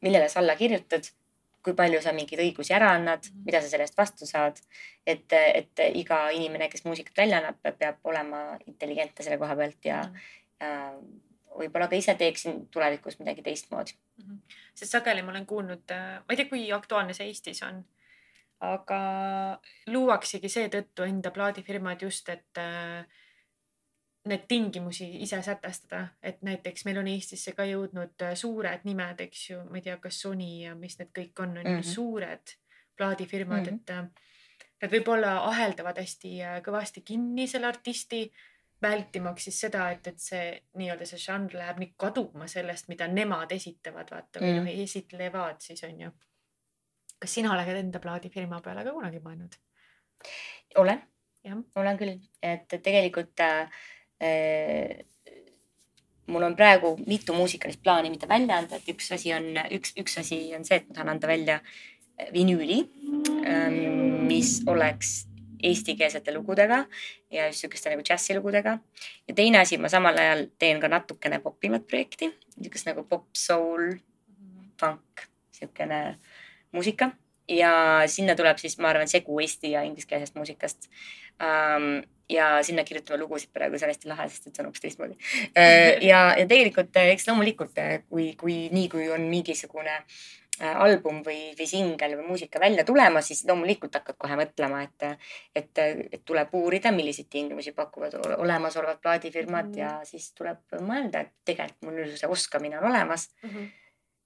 millele 0.00 0.28
sa 0.28 0.40
alla 0.40 0.56
kirjutad, 0.56 1.10
kui 1.64 1.76
palju 1.76 2.00
sa 2.00 2.14
mingeid 2.16 2.40
õigusi 2.40 2.72
ära 2.72 2.94
annad, 2.96 3.26
mida 3.44 3.60
sa 3.60 3.68
selle 3.68 3.84
eest 3.84 3.98
vastu 3.98 4.26
saad. 4.26 4.60
et, 5.06 5.32
et 5.32 5.80
iga 5.94 6.28
inimene, 6.30 6.68
kes 6.68 6.84
muusikat 6.84 7.16
välja 7.16 7.40
annab, 7.40 7.58
peab 7.78 7.98
olema 8.04 8.58
intelligentne 8.66 9.24
selle 9.24 9.38
koha 9.38 9.56
pealt 9.56 9.84
ja 9.84 10.00
äh, 10.62 10.94
võib-olla 11.58 11.88
ka 11.88 11.98
ise 11.98 12.14
teeksin 12.14 12.66
tulevikus 12.70 13.18
midagi 13.18 13.42
teistmoodi. 13.42 13.96
sest 14.74 14.92
sageli 14.92 15.22
ma 15.22 15.30
olen 15.30 15.46
kuulnud, 15.46 15.90
ma 15.90 16.30
ei 16.30 16.36
tea, 16.36 16.48
kui 16.48 16.72
aktuaalne 16.72 17.16
see 17.16 17.26
Eestis 17.26 17.62
on, 17.66 17.82
aga 18.60 19.00
luuaksegi 19.88 20.48
seetõttu 20.48 21.02
enda 21.08 21.30
plaadifirmad 21.30 22.02
just, 22.02 22.28
et 22.28 22.60
äh, 22.60 23.04
need 24.28 24.44
tingimusi 24.48 25.06
ise 25.24 25.42
sätestada, 25.42 26.06
et 26.22 26.42
näiteks 26.44 26.84
meil 26.84 27.00
on 27.00 27.08
Eestisse 27.08 27.54
ka 27.56 27.64
jõudnud 27.64 28.26
äh, 28.26 28.34
suured 28.36 28.84
nimed, 28.84 29.22
eks 29.24 29.46
ju, 29.50 29.60
ma 29.70 29.80
ei 29.80 29.86
tea, 29.86 29.96
kas 30.02 30.20
Sony 30.20 30.50
ja 30.66 30.74
mis 30.76 30.98
need 31.00 31.12
kõik 31.16 31.40
on, 31.40 31.56
on 31.56 31.66
ju 31.66 31.78
Mhm. 31.78 31.88
suured 31.94 32.56
plaadifirmad 32.96 33.64
mm, 33.64 33.66
-hmm. 33.66 33.80
et 33.80 33.90
äh, 33.90 34.68
nad 34.82 34.92
võib-olla 34.92 35.32
aheldavad 35.48 35.96
hästi 35.96 36.34
äh, 36.42 36.60
kõvasti 36.62 37.02
kinni 37.04 37.48
selle 37.48 37.66
artisti 37.66 38.26
vältimaks 38.82 39.44
siis 39.48 39.60
seda, 39.66 39.90
et, 39.94 40.06
et 40.06 40.20
see 40.22 40.44
nii-öelda 40.80 41.06
see 41.08 41.20
žanr 41.20 41.54
läheb 41.58 41.80
nii 41.82 41.92
kaduma 42.00 42.48
sellest, 42.50 42.88
mida 42.88 43.08
nemad 43.10 43.52
esitavad, 43.52 44.10
vaata 44.10 44.40
või 44.42 44.54
Mm. 44.54 44.64
noh, 44.64 44.82
esitlevad 44.84 45.60
siis 45.60 45.84
on 45.84 46.00
ju. 46.06 46.10
kas 47.20 47.34
sina 47.34 47.52
oled 47.52 47.76
enda 47.76 48.00
plaadifirma 48.00 48.62
peale 48.64 48.84
ka 48.84 48.92
kunagi 48.96 49.20
mõelnud? 49.20 49.56
olen 50.76 51.02
olen 51.76 51.96
küll, 51.98 52.18
et 52.42 52.68
tegelikult 52.68 53.40
äh, 53.40 53.70
äh, 54.22 55.04
mul 56.26 56.42
on 56.42 56.56
praegu 56.56 56.96
mitu 57.06 57.34
muusikalist 57.34 57.82
plaani, 57.82 58.10
mida 58.10 58.28
välja 58.28 58.58
anda, 58.60 58.76
et 58.76 58.88
üks 58.92 59.12
asi 59.12 59.32
on, 59.34 59.56
üks, 59.72 59.94
üks 59.96 60.18
asi 60.20 60.42
on 60.56 60.64
see, 60.64 60.76
et 60.76 60.88
ma 60.88 60.94
tahan 60.94 61.14
anda 61.16 61.28
välja 61.28 61.60
vinüüli 62.32 62.82
mis 64.28 64.60
oleks 64.68 65.29
eestikeelsete 65.62 66.34
lugudega 66.34 66.84
ja 67.30 67.46
just 67.46 67.64
sihukeste 67.64 67.90
nagu 67.92 68.04
džässilugudega. 68.06 68.78
ja 69.28 69.34
teine 69.34 69.60
asi, 69.60 69.78
ma 69.78 69.88
samal 69.88 70.18
ajal 70.18 70.46
teen 70.58 70.80
ka 70.80 70.88
natukene 70.88 71.40
popimat 71.40 71.86
projekti, 71.86 72.30
niisugust 72.56 72.86
nagu 72.86 73.04
pop, 73.08 73.26
soul, 73.36 73.92
funk, 74.80 75.26
sihukene 75.52 76.18
muusika 76.72 77.10
ja 77.48 77.72
sinna 78.06 78.36
tuleb 78.36 78.58
siis, 78.58 78.78
ma 78.78 78.92
arvan, 78.92 79.08
segu 79.08 79.40
eesti 79.40 79.74
ja 79.74 79.82
ingliskeelsest 79.82 80.34
muusikast 80.38 80.90
um, 81.42 82.02
ja 82.30 82.50
sinna 82.62 82.84
kirjutame 82.86 83.18
lugusid 83.18 83.50
praegu, 83.52 83.78
see 83.78 83.88
on 83.88 83.94
hästi 83.94 84.10
lahe, 84.10 84.28
sest 84.30 84.46
et 84.46 84.54
see 84.54 84.62
on 84.62 84.68
hoopis 84.70 84.84
teistmoodi. 84.84 85.16
ja, 86.06 86.20
ja 86.38 86.44
tegelikult 86.46 86.94
eks 87.02 87.26
loomulikult, 87.28 87.80
kui, 88.08 88.34
kui 88.38 88.60
nii, 88.72 88.88
kui 88.92 89.08
on 89.10 89.26
mingisugune 89.32 89.98
Äh, 89.98 90.49
album 90.60 91.22
või, 91.26 91.38
või 91.58 91.66
singel 91.68 92.16
või 92.18 92.26
muusika 92.32 92.60
välja 92.60 92.84
tulema, 92.84 93.22
siis 93.24 93.42
loomulikult 93.48 93.94
hakkad 93.96 94.18
kohe 94.20 94.36
mõtlema, 94.40 94.82
et, 94.84 95.26
et, 95.56 95.82
et 96.12 96.22
tuleb 96.26 96.54
uurida, 96.58 96.92
milliseid 96.92 97.30
tingimusi 97.32 97.72
pakuvad 97.76 98.16
olemasolevad 98.36 99.00
plaadifirmad 99.02 99.70
mm 99.70 99.72
-hmm. 99.72 99.80
ja 99.80 100.04
siis 100.04 100.32
tuleb 100.34 100.80
mõelda, 100.80 101.24
et 101.24 101.32
tegelikult 101.44 101.82
mul 101.88 101.98
nüüd 102.00 102.16
see 102.16 102.28
oskamine 102.28 102.78
on 102.78 102.90
olemas 102.92 103.28
mm. 103.42 103.50
-hmm. 103.50 103.68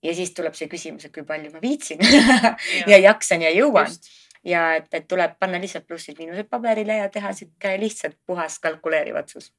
ja 0.03 0.15
siis 0.15 0.35
tuleb 0.35 0.55
see 0.55 0.69
küsimus, 0.69 1.05
et 1.05 1.15
kui 1.15 1.23
palju 1.23 1.51
ma 1.53 1.63
viitsin 1.63 1.99
ja. 2.15 2.55
ja 2.87 2.99
jaksan 2.99 3.43
ja 3.43 3.51
jõuan. 3.51 3.91
ja 4.45 4.75
et, 4.77 4.89
et 4.93 5.09
tuleb 5.09 5.39
panna 5.41 5.61
lihtsalt 5.61 5.87
plussid-miinused 5.87 6.49
paberile 6.51 6.97
ja 6.97 7.09
teha 7.09 7.33
sihuke 7.33 7.81
lihtsalt 7.81 8.17
puhas 8.27 8.59
kalkuleeriv 8.59 9.17
otsus 9.17 9.53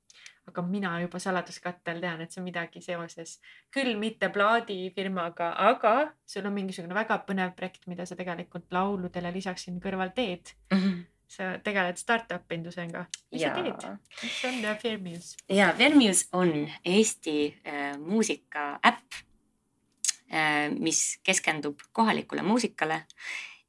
aga 0.48 0.62
mina 0.62 0.94
juba 1.02 1.20
saladuskattel 1.20 2.00
tean, 2.04 2.22
et 2.22 2.32
see 2.32 2.42
on 2.42 2.46
midagi 2.46 2.82
seoses 2.84 3.40
küll 3.74 3.96
mitte 4.00 4.30
plaadifirmaga, 4.34 5.52
aga 5.70 5.96
sul 6.26 6.46
on 6.46 6.54
mingisugune 6.56 6.96
väga 6.98 7.18
põnev 7.28 7.56
projekt, 7.58 7.88
mida 7.90 8.06
sa 8.06 8.18
tegelikult 8.20 8.70
lauludele 8.76 9.34
lisaks 9.34 9.68
siin 9.68 9.82
kõrval 9.84 10.14
teed 10.16 10.56
mm. 10.72 10.80
-hmm 10.80 11.04
sa 11.28 11.58
tegeled 11.64 11.98
startup 11.98 12.52
indusega. 12.52 13.06
mis 13.32 13.42
ja. 13.42 13.50
sa 13.50 13.56
teed? 13.56 13.98
mis 14.22 14.44
on 14.46 14.60
uh, 14.72 14.78
Fairmuse? 14.82 15.38
ja 15.50 15.74
Fairmuse 15.78 16.28
on 16.32 16.70
Eesti 16.86 17.62
äh, 17.68 17.98
muusika 17.98 18.80
äpp 18.86 19.14
äh,, 20.34 20.70
mis 20.80 21.20
keskendub 21.24 21.80
kohalikule 21.92 22.42
muusikale 22.42 23.06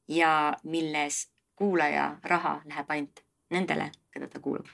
ja 0.08 0.56
milles 0.62 1.30
kuulaja 1.56 2.16
raha 2.22 2.60
läheb 2.64 2.90
ainult 2.90 3.24
nendele, 3.50 3.90
keda 4.12 4.28
ta 4.28 4.40
kuulab 4.40 4.68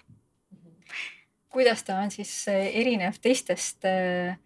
kuidas 1.53 1.83
ta 1.85 1.99
on 2.03 2.11
siis 2.11 2.33
eh, 2.49 2.71
erinev 2.81 3.19
teistest 3.23 3.85
eh, 3.89 4.37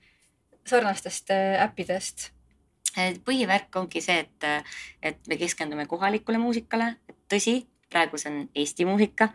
sarnastest 0.66 1.30
eh, 1.34 1.60
äppidest? 1.64 2.32
põhivärk 2.96 3.76
ongi 3.76 4.00
see, 4.00 4.22
et, 4.22 4.44
et 5.04 5.26
me 5.28 5.36
keskendume 5.36 5.84
kohalikule 5.84 6.38
muusikale, 6.40 6.94
tõsi, 7.28 7.58
praegu 7.90 8.18
see 8.18 8.30
on 8.32 8.48
Eesti 8.54 8.84
muusika, 8.88 9.28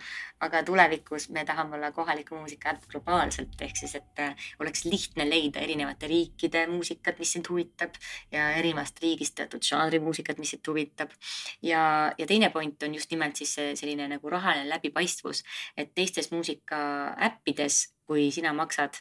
aga 0.44 0.64
tulevikus 0.68 1.30
me 1.30 1.44
tahame 1.48 1.78
olla 1.78 1.92
kohaliku 1.96 2.36
muusika 2.36 2.74
äpp 2.74 2.88
globaalselt, 2.92 3.56
ehk 3.62 3.78
siis, 3.80 3.96
et 4.00 4.24
äh, 4.24 4.48
oleks 4.60 4.86
lihtne 4.86 5.28
leida 5.30 5.62
erinevate 5.64 6.10
riikide 6.12 6.66
muusikat, 6.72 7.20
mis 7.20 7.32
sind 7.38 7.50
huvitab 7.50 7.96
ja 8.32 8.50
erinevast 8.60 9.00
riigist 9.04 9.38
teatud 9.40 9.64
žanri 9.66 10.02
muusikat, 10.04 10.42
mis 10.42 10.56
sind 10.56 10.68
huvitab. 10.68 11.14
ja, 11.62 12.12
ja 12.18 12.28
teine 12.28 12.50
point 12.50 12.84
on 12.84 12.96
just 12.96 13.12
nimelt 13.12 13.36
siis 13.36 13.56
see 13.56 13.76
selline 13.76 14.08
nagu 14.12 14.30
rahaline 14.30 14.70
läbipaistvus, 14.70 15.44
et 15.78 15.96
teistes 15.96 16.32
muusika 16.32 16.82
äppides, 17.30 17.88
kui 18.08 18.32
sina 18.32 18.54
maksad 18.54 19.00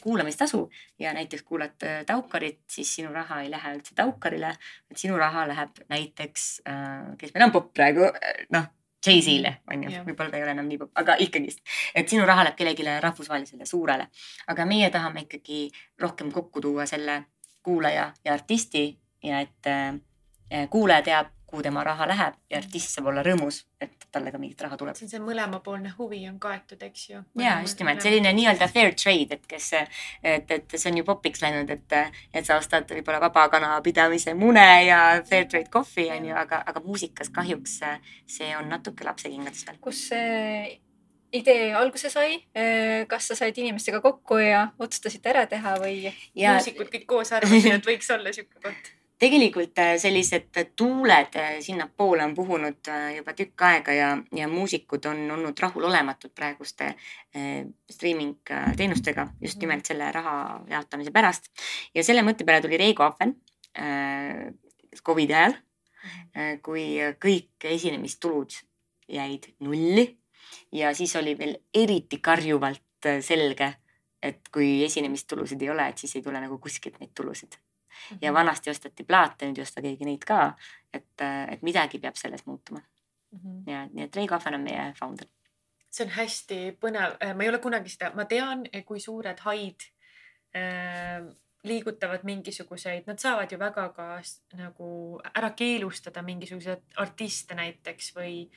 kuulamistasu 0.00 0.70
ja 0.98 1.12
näiteks 1.12 1.42
kuulad 1.42 1.82
äh, 1.82 2.04
Taukarit, 2.06 2.60
siis 2.70 2.94
sinu 2.94 3.12
raha 3.12 3.40
ei 3.40 3.50
lähe 3.50 3.74
üldse 3.74 3.94
Taukarile, 3.94 4.54
vaid 4.90 5.00
sinu 5.00 5.18
raha 5.18 5.48
läheb 5.48 5.82
näiteks, 5.88 6.62
äh, 6.68 7.16
kes 7.18 7.34
meil 7.34 7.48
on 7.48 7.52
popp 7.52 7.72
praegu, 7.74 8.06
äh, 8.06 8.46
noh, 8.54 8.70
Jay-Z-le 9.06 9.56
on 9.72 9.82
ju, 9.82 9.90
võib-olla 10.06 10.30
ta 10.30 10.38
ei 10.38 10.44
ole 10.46 10.54
enam 10.54 10.68
nii 10.70 10.78
popp, 10.78 10.92
aga 11.02 11.16
ikkagist, 11.18 11.58
et 11.94 12.08
sinu 12.08 12.26
raha 12.26 12.46
läheb 12.46 12.58
kellelegi 12.60 12.86
rahvusvahelisele 13.02 13.66
suurele. 13.66 14.06
aga 14.46 14.66
meie 14.66 14.90
tahame 14.90 15.26
ikkagi 15.26 15.70
rohkem 16.00 16.30
kokku 16.32 16.60
tuua 16.60 16.86
selle 16.86 17.24
kuulaja 17.62 18.12
ja 18.24 18.32
artisti 18.32 18.84
ja 19.22 19.40
et 19.42 20.70
kuulaja 20.70 21.02
teab, 21.02 21.34
kuhu 21.52 21.62
tema 21.62 21.84
raha 21.84 22.06
läheb 22.08 22.36
ja 22.50 22.58
artist 22.62 22.94
saab 22.96 23.10
olla 23.10 23.22
rõõmus, 23.26 23.58
et 23.80 24.06
talle 24.12 24.32
ka 24.32 24.38
mingit 24.40 24.60
raha 24.64 24.78
tuleb. 24.80 24.96
see 24.96 25.04
on 25.04 25.10
see 25.10 25.20
mõlemapoolne 25.20 25.92
huvi 25.98 26.22
on 26.30 26.38
kaetud, 26.40 26.80
eks 26.88 27.02
ju. 27.10 27.20
ja 27.38 27.58
just 27.60 27.80
nimelt 27.82 28.00
selline 28.00 28.32
nii-öelda 28.38 28.68
fair 28.72 28.94
trade, 28.96 29.36
et 29.36 29.44
kes, 29.50 29.66
et, 29.76 30.54
et 30.56 30.76
see 30.76 30.90
on 30.90 31.02
ju 31.02 31.04
popiks 31.08 31.44
läinud, 31.44 31.72
et, 31.76 31.96
et 32.32 32.48
sa 32.48 32.56
ostad 32.60 32.88
võib-olla 32.88 33.20
vabakana 33.26 33.74
pidamise 33.84 34.32
mune 34.38 34.64
ja 34.86 35.02
fair 35.28 35.44
trade 35.50 35.68
kohvi 35.72 36.08
on 36.14 36.30
ju, 36.30 36.38
aga, 36.44 36.62
aga 36.72 36.84
muusikas 36.86 37.28
kahjuks 37.36 37.76
see 38.38 38.48
on 38.56 38.72
natuke 38.72 39.04
lapsekingades 39.04 39.68
veel. 39.68 39.78
kus 39.84 40.06
see 40.08 40.80
idee 41.36 41.68
alguse 41.76 42.08
sai? 42.12 42.40
kas 43.12 43.28
sa 43.28 43.36
said 43.36 43.60
inimestega 43.60 44.00
kokku 44.00 44.40
ja 44.40 44.64
otsustasite 44.78 45.36
ära 45.36 45.44
teha 45.52 45.76
või? 45.84 46.00
muusikud 46.32 46.88
kõik 46.96 47.06
koos 47.12 47.36
arvasid, 47.36 47.74
et 47.76 47.92
võiks 47.92 48.12
olla 48.16 48.32
sihuke 48.32 48.60
koht 48.64 48.92
tegelikult 49.22 49.78
äh, 49.78 49.94
sellised 50.02 50.50
tuuled 50.76 51.36
äh, 51.38 51.56
sinnapoole 51.62 52.24
on 52.24 52.34
puhunud 52.34 52.88
äh, 52.90 53.16
juba 53.16 53.34
tükk 53.38 53.64
aega 53.68 53.94
ja, 53.94 54.08
ja 54.34 54.48
muusikud 54.50 55.06
on 55.10 55.22
olnud 55.36 55.58
rahulolematud 55.62 56.34
praeguste 56.34 56.92
streaming 57.90 58.34
teenustega 58.76 59.28
just 59.40 59.56
mhm. 59.56 59.62
nimelt 59.62 59.88
selle 59.88 60.10
raha 60.12 60.34
jaotamise 60.70 61.14
pärast. 61.14 61.48
ja 61.94 62.04
selle 62.04 62.24
mõtte 62.26 62.44
peale 62.44 62.64
tuli 62.64 62.80
Reigo 62.80 63.06
Ahven 63.06 63.36
Covidi 65.06 65.36
ajal 65.38 65.54
äh,, 65.56 66.58
kui 66.62 66.84
kõik 67.22 67.70
esinemistulud 67.72 68.58
jäid 69.08 69.52
nulli 69.64 70.06
ja 70.74 70.92
siis 70.94 71.14
oli 71.16 71.36
veel 71.38 71.56
eriti 71.74 72.18
karjuvalt 72.18 73.12
selge, 73.24 73.72
et 74.22 74.48
kui 74.54 74.82
esinemistulusid 74.84 75.62
ei 75.62 75.72
ole, 75.72 75.88
et 75.88 75.98
siis 75.98 76.18
ei 76.18 76.26
tule 76.26 76.42
nagu 76.42 76.58
kuskilt 76.62 77.00
neid 77.00 77.14
tulusid 77.16 77.61
ja 78.20 78.30
mhm. 78.30 78.34
vanasti 78.34 78.70
osteti 78.70 79.04
plaate, 79.04 79.46
nüüd 79.46 79.60
ei 79.60 79.66
osta 79.66 79.82
keegi 79.84 80.08
neid 80.08 80.24
ka. 80.28 80.54
et, 80.92 81.24
et 81.24 81.62
midagi 81.62 81.98
peab 81.98 82.16
selles 82.20 82.46
muutuma 82.46 82.82
mm. 83.32 83.38
-hmm. 83.38 83.70
ja 83.70 83.86
nii, 83.86 84.04
et 84.04 84.16
Reigo 84.16 84.34
Ahven 84.34 84.54
on 84.54 84.60
meie 84.60 84.92
founder. 85.00 85.26
see 85.90 86.06
on 86.06 86.12
hästi 86.12 86.58
põnev, 86.80 87.16
äh, 87.20 87.34
ma 87.36 87.42
ei 87.42 87.48
ole 87.48 87.58
kunagi 87.58 87.90
seda, 87.92 88.12
ma 88.14 88.24
tean, 88.24 88.64
kui 88.84 89.00
suured 89.00 89.38
haid 89.44 89.84
äh, 90.56 91.26
liigutavad 91.64 92.24
mingisuguseid, 92.24 93.04
nad 93.06 93.18
saavad 93.18 93.52
ju 93.52 93.58
väga 93.58 93.88
ka 93.88 94.06
nagu 94.56 95.20
ära 95.34 95.50
keelustada 95.50 96.22
mingisuguseid 96.22 96.96
artiste 96.96 97.54
näiteks 97.54 98.14
või 98.16 98.48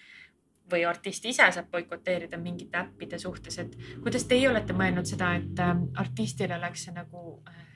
või 0.71 0.86
artist 0.89 1.25
ise 1.25 1.45
saab 1.51 1.67
boikoteerida 1.71 2.38
mingite 2.38 2.77
äppide 2.77 3.19
suhtes, 3.19 3.59
et 3.59 3.75
kuidas 4.03 4.23
teie 4.25 4.49
olete 4.49 4.73
mõelnud 4.73 5.05
seda, 5.05 5.36
et 5.36 5.59
äh, 5.59 5.75
artistil 6.01 6.51
oleks 6.51 6.88
see 6.88 6.95
nagu 6.95 7.43
äh, 7.49 7.74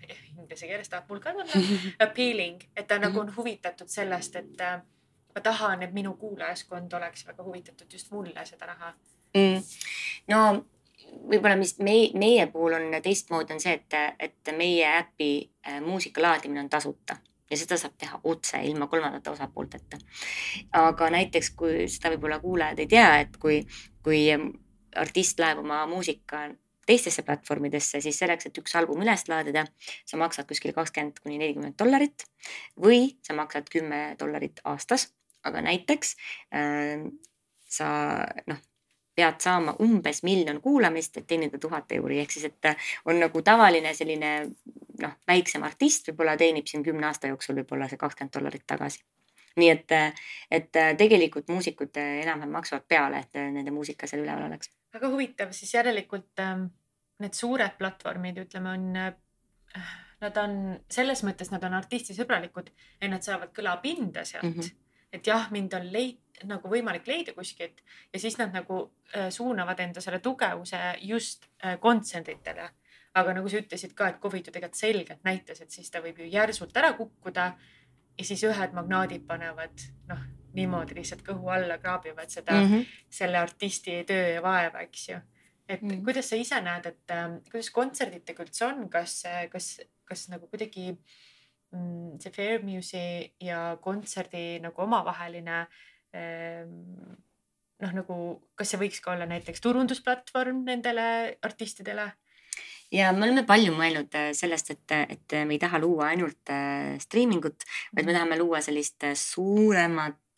inglise 0.50 0.68
keeles 0.68 0.89
tahab 0.89 1.10
mul 1.10 1.20
ka 1.22 1.34
tulla 1.34 1.45
appealing, 2.06 2.62
et 2.76 2.88
ta 2.88 2.97
nagu 3.00 3.20
on 3.20 3.30
huvitatud 3.36 3.88
sellest, 3.88 4.36
et 4.36 4.62
äh, 4.66 4.82
ma 5.36 5.41
tahan, 5.45 5.84
et 5.84 5.93
minu 5.93 6.16
kuulajaskond 6.18 6.93
oleks 6.93 7.26
väga 7.28 7.43
huvitatud 7.43 7.93
just 7.93 8.12
mulle 8.12 8.45
seda 8.45 8.66
raha. 8.66 8.93
Mm.. 9.38 9.62
no 10.28 10.66
võib-olla, 11.30 11.56
mis 11.58 11.76
meie, 11.86 12.10
meie 12.18 12.47
puhul 12.50 12.74
on 12.80 13.02
teistmoodi, 13.04 13.54
on 13.54 13.62
see, 13.62 13.76
et, 13.78 13.97
et 14.20 14.54
meie 14.58 14.88
äpi 14.89 15.32
äh, 15.68 15.82
muusika 15.86 16.22
laadimine 16.22 16.64
on 16.66 16.70
tasuta 16.70 17.18
ja 17.50 17.58
seda 17.58 17.78
saab 17.78 17.93
teha 17.97 18.20
otse 18.24 18.62
ilma 18.66 18.88
kolmandate 18.88 19.30
osapoolteta. 19.30 19.97
aga 20.74 21.10
näiteks, 21.14 21.54
kui 21.58 21.86
seda 21.89 22.14
võib-olla 22.16 22.39
kuulajad 22.39 22.82
ei 22.82 22.89
tea, 22.89 23.12
et 23.26 23.38
kui, 23.38 23.62
kui 24.06 24.26
artist 24.95 25.39
läheb 25.39 25.62
oma 25.62 25.86
muusika 25.89 26.47
teistesse 26.90 27.24
platvormidesse, 27.28 28.02
siis 28.04 28.18
selleks, 28.22 28.50
et 28.50 28.62
üks 28.62 28.76
album 28.80 29.04
üles 29.06 29.28
laadida, 29.30 29.66
sa 30.10 30.20
maksad 30.22 30.50
kuskil 30.50 30.74
kakskümmend 30.78 31.22
kuni 31.24 31.38
nelikümmend 31.42 31.78
dollarit 31.80 32.26
või 32.82 33.14
sa 33.26 33.38
maksad 33.38 33.70
kümme 33.72 34.04
dollarit 34.20 34.64
aastas. 34.70 35.12
aga 35.48 35.62
näiteks 35.64 36.16
äh, 36.52 37.06
sa 37.70 37.90
noh, 38.48 38.58
pead 39.16 39.40
saama 39.44 39.76
umbes 39.84 40.24
miljon 40.24 40.60
kuulamist, 40.64 41.18
et 41.18 41.28
teenida 41.28 41.60
tuhat 41.60 41.92
euri, 41.96 42.20
ehk 42.24 42.32
siis, 42.32 42.50
et 42.50 42.74
on 43.06 43.20
nagu 43.20 43.42
tavaline 43.42 43.94
selline 43.94 44.34
noh, 45.04 45.16
väiksem 45.28 45.64
artist 45.64 46.12
võib-olla 46.12 46.36
teenib 46.40 46.68
siin 46.68 46.84
kümne 46.84 47.08
aasta 47.08 47.32
jooksul 47.32 47.62
võib-olla 47.62 47.90
see 47.92 48.02
kakskümmend 48.02 48.36
dollarit 48.36 48.68
tagasi 48.68 49.04
nii 49.60 49.70
et, 49.74 49.92
et 50.52 50.78
tegelikult 50.98 51.50
muusikud 51.52 51.98
enam-vähem 52.00 52.54
maksavad 52.54 52.86
peale, 52.88 53.24
et 53.26 53.40
nende 53.40 53.74
muusika 53.76 54.08
seal 54.08 54.24
üleval 54.24 54.48
oleks. 54.48 54.72
Väga 54.94 55.10
huvitav, 55.14 55.52
siis 55.56 55.74
järelikult 55.74 56.42
ähm, 56.44 56.68
need 57.24 57.36
suured 57.38 57.76
platvormid, 57.80 58.40
ütleme, 58.46 58.76
on, 58.76 58.86
äh, 58.96 59.90
nad 60.24 60.38
on 60.42 60.56
selles 60.92 61.24
mõttes, 61.28 61.52
nad 61.54 61.64
on 61.68 61.78
artistisõbralikud 61.78 62.72
ja 63.02 63.12
nad 63.12 63.26
saavad 63.26 63.54
kõlapinda 63.56 64.26
sealt 64.26 64.50
mm. 64.50 64.60
-hmm. 64.60 64.96
et 65.18 65.28
jah, 65.28 65.50
mind 65.52 65.76
on 65.78 65.90
leid-, 65.94 66.44
nagu 66.50 66.72
võimalik 66.72 67.08
leida 67.08 67.34
kuskilt 67.36 67.84
ja 68.14 68.20
siis 68.20 68.38
nad 68.38 68.54
nagu 68.56 68.82
äh, 69.16 69.30
suunavad 69.30 69.80
enda 69.80 70.02
selle 70.02 70.20
tugevuse 70.20 70.80
just 71.02 71.50
äh, 71.66 71.80
kontsertidele. 71.80 72.70
aga 73.14 73.34
nagu 73.34 73.50
sa 73.50 73.58
ütlesid 73.58 73.94
ka, 73.98 74.08
et 74.08 74.20
Covid 74.22 74.48
ju 74.48 74.52
tegelikult 74.54 74.80
selgelt 74.80 75.24
näitas, 75.24 75.62
et 75.62 75.72
siis 75.72 75.90
ta 75.92 76.00
võib 76.00 76.20
ju 76.20 76.26
järsult 76.30 76.78
ära 76.78 76.94
kukkuda 76.94 77.56
ja 78.18 78.26
siis 78.26 78.44
ühed 78.44 78.74
magnaadid 78.74 79.26
panevad 79.28 79.82
noh 80.08 80.39
niimoodi 80.54 80.97
lihtsalt 80.97 81.22
kõhu 81.26 81.52
alla 81.54 81.78
kraabivad 81.78 82.32
seda 82.32 82.56
mm. 82.56 82.66
mm. 82.66 82.74
-hmm. 82.74 83.06
selle 83.20 83.38
artisti 83.38 84.04
töö 84.08 84.34
ja 84.36 84.41
vaeva, 84.41 84.82
eks 84.88 85.10
ju. 85.10 85.20
et 85.70 85.82
Mm. 85.82 85.91
mm. 85.91 86.04
kuidas 86.04 86.30
sa 86.30 86.36
ise 86.36 86.62
näed, 86.62 86.86
et 86.86 87.12
äh, 87.12 87.39
kuidas 87.52 87.70
kontserditega 87.72 88.43
üldse 88.43 88.66
on, 88.66 88.89
kas, 88.89 89.24
kas, 89.52 89.80
kas 90.06 90.30
nagu 90.30 90.47
kuidagi 90.47 90.91
mm, 91.72 92.20
see 92.20 92.32
Fair 92.32 92.64
Muse'i 92.64 93.32
ja 93.41 93.78
kontserdi 93.82 94.60
nagu 94.64 94.82
omavaheline 94.82 95.68
ähm, 96.16 97.18
noh, 97.80 97.93
nagu 97.93 98.16
kas 98.58 98.74
see 98.74 98.82
võiks 98.82 99.04
ka 99.04 99.14
olla 99.14 99.28
näiteks 99.30 99.62
turundusplatvorm 99.62 100.66
nendele 100.68 101.38
artistidele? 101.45 102.12
ja 102.91 103.12
me 103.14 103.28
oleme 103.28 103.45
palju 103.47 103.76
mõelnud 103.78 104.16
äh, 104.18 104.32
sellest, 104.38 104.74
et, 104.74 104.95
et 105.14 105.38
me 105.45 105.56
ei 105.56 105.62
taha 105.62 105.80
luua 105.82 106.10
ainult 106.14 106.50
äh, 106.54 106.97
striimingut, 107.02 107.66
vaid 107.95 108.08
me 108.08 108.16
tahame 108.16 108.39
luua 108.39 108.64
sellist 108.66 109.06
äh, 109.06 109.14
suuremat 109.18 110.18
äh, 110.18 110.29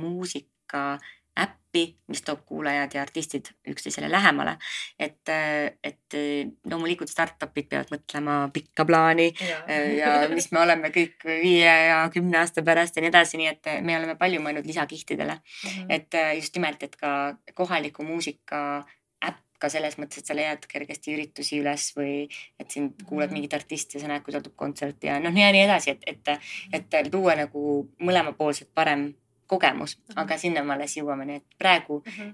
muusika 0.00 0.98
äppi, 1.38 1.82
mis 2.10 2.22
toob 2.26 2.40
kuulajad 2.48 2.94
ja 2.96 3.02
artistid 3.04 3.46
üksteisele 3.70 4.08
lähemale. 4.10 4.56
et, 4.98 5.28
et 5.84 6.16
loomulikult 6.70 7.08
startup'id 7.12 7.68
peavad 7.70 7.92
mõtlema 7.94 8.38
pikka 8.52 8.84
plaani 8.88 9.28
äh, 9.70 9.92
ja 10.00 10.14
mis 10.32 10.50
me 10.52 10.58
oleme 10.64 10.90
kõik 10.90 11.22
viie 11.28 11.74
ja 11.88 12.00
kümne 12.14 12.40
aasta 12.40 12.62
pärast 12.66 12.96
ja 12.98 13.04
nii 13.04 13.12
edasi, 13.12 13.38
nii 13.38 13.46
et 13.52 13.70
me 13.86 13.96
oleme 14.00 14.16
palju 14.18 14.40
mõelnud 14.42 14.66
lisakihtidele, 14.66 15.38
Mhm. 15.64 15.90
et 15.90 16.14
äh, 16.14 16.32
just 16.40 16.56
nimelt, 16.56 16.82
et 16.82 16.96
ka 16.96 17.36
kohaliku 17.54 18.02
muusika 18.02 18.84
äpp 19.22 19.38
ka 19.58 19.68
selles 19.68 19.94
mõttes, 19.98 20.18
et 20.18 20.26
sa 20.26 20.34
leiad 20.34 20.66
kergesti 20.66 21.14
üritusi 21.14 21.60
üles 21.62 21.92
või 21.96 22.26
et 22.58 22.70
sind 22.70 22.98
kuulad 23.06 23.30
Mhm. 23.30 23.34
mingit 23.38 23.54
artisti 23.54 23.98
ja 23.98 24.00
sa 24.02 24.08
näed, 24.08 24.22
kui 24.26 24.32
tal 24.32 24.42
tuleb 24.42 24.56
kontsert 24.56 25.04
ja 25.04 25.20
noh, 25.22 25.30
ja 25.38 25.52
nii 25.54 25.62
edasi, 25.70 25.90
et, 25.94 26.02
et, 26.72 26.92
et 26.98 27.14
luua 27.14 27.34
nagu 27.36 27.88
mõlemapoolselt 28.00 28.74
parem 28.74 29.12
kogemus, 29.48 29.96
Mhm. 29.98 30.18
aga 30.22 30.38
sinna 30.38 30.62
me 30.62 30.74
alles 30.74 30.94
jõuame, 30.96 31.24
nii 31.26 31.36
et 31.40 31.58
praegu 31.58 32.02
Mhm. 32.06 32.30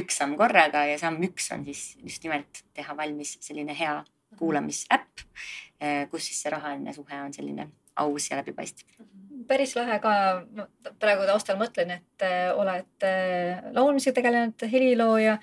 üks 0.00 0.16
samm 0.18 0.36
korraga 0.36 0.86
ja 0.88 0.98
samm 0.98 1.20
üks 1.22 1.50
on 1.52 1.64
siis 1.64 1.96
just 2.02 2.24
nimelt 2.24 2.62
teha 2.74 2.96
valmis 2.96 3.36
selline 3.40 3.74
hea 3.78 4.02
kuulamisäpp, 4.38 5.20
kus 6.10 6.26
siis 6.26 6.42
see 6.42 6.50
rahaline 6.50 6.92
suhe 6.96 7.20
on 7.22 7.32
selline 7.32 7.68
aus 7.96 8.30
ja 8.30 8.36
läbipaistev. 8.40 8.86
päris 9.46 9.74
lahe 9.76 9.98
ka, 10.00 10.12
praegu 10.98 11.26
taustal 11.28 11.56
mõtlen, 11.60 11.90
et 11.98 12.22
äh, 12.24 12.48
oled 12.56 13.02
äh, 13.04 13.60
laulmisega 13.76 14.14
tegelenud, 14.14 14.54
helilooja 14.72 15.38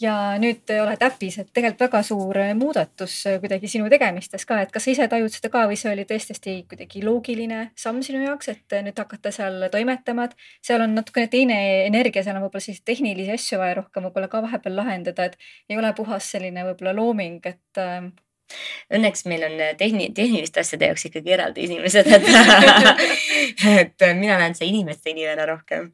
ja 0.00 0.14
nüüd 0.42 0.70
oled 0.74 1.02
äpis, 1.06 1.38
et 1.38 1.50
tegelikult 1.54 1.84
väga 1.86 2.00
suur 2.06 2.38
muudatus 2.58 3.16
kuidagi 3.42 3.70
sinu 3.70 3.86
tegemistes 3.92 4.46
ka, 4.48 4.60
et 4.64 4.72
kas 4.74 4.86
sa 4.86 4.92
ise 4.94 5.06
tajud 5.10 5.32
seda 5.32 5.50
ka 5.52 5.64
või 5.70 5.78
see 5.78 5.92
oli 5.92 6.06
tõesti 6.08 6.56
kuidagi 6.70 7.04
loogiline 7.04 7.60
samm 7.78 8.02
sinu 8.02 8.24
jaoks, 8.24 8.50
et 8.50 8.76
nüüd 8.86 8.98
hakata 8.98 9.32
seal 9.34 9.68
toimetama, 9.72 10.28
et 10.28 10.36
seal 10.64 10.82
on 10.82 10.96
natukene 10.98 11.30
teine 11.30 11.60
energia, 11.86 12.24
seal 12.26 12.38
on 12.38 12.46
võib-olla 12.46 12.66
selliseid 12.66 12.88
tehnilisi 12.90 13.36
asju 13.36 13.60
vaja 13.62 13.78
rohkem 13.80 14.08
võib-olla 14.08 14.30
ka 14.32 14.42
vahepeal 14.48 14.76
lahendada, 14.82 15.30
et 15.30 15.38
ei 15.70 15.78
ole 15.78 15.94
puhas 15.94 16.30
selline 16.34 16.66
võib-olla 16.70 16.96
looming, 16.98 17.40
et 17.46 17.82
äh, 17.82 18.10
Õnneks 18.94 19.24
meil 19.30 19.44
on 19.46 19.54
tehni-, 19.80 20.10
tehniliste 20.14 20.60
asjade 20.60 20.90
jaoks 20.90 21.06
ikkagi 21.08 21.34
eraldi 21.36 21.64
inimesed, 21.68 22.10
et 22.12 22.28
et 23.84 24.06
mina 24.18 24.36
olen 24.36 24.54
see 24.58 24.68
inimeste 24.68 25.14
inimene 25.14 25.46
rohkem. 25.48 25.90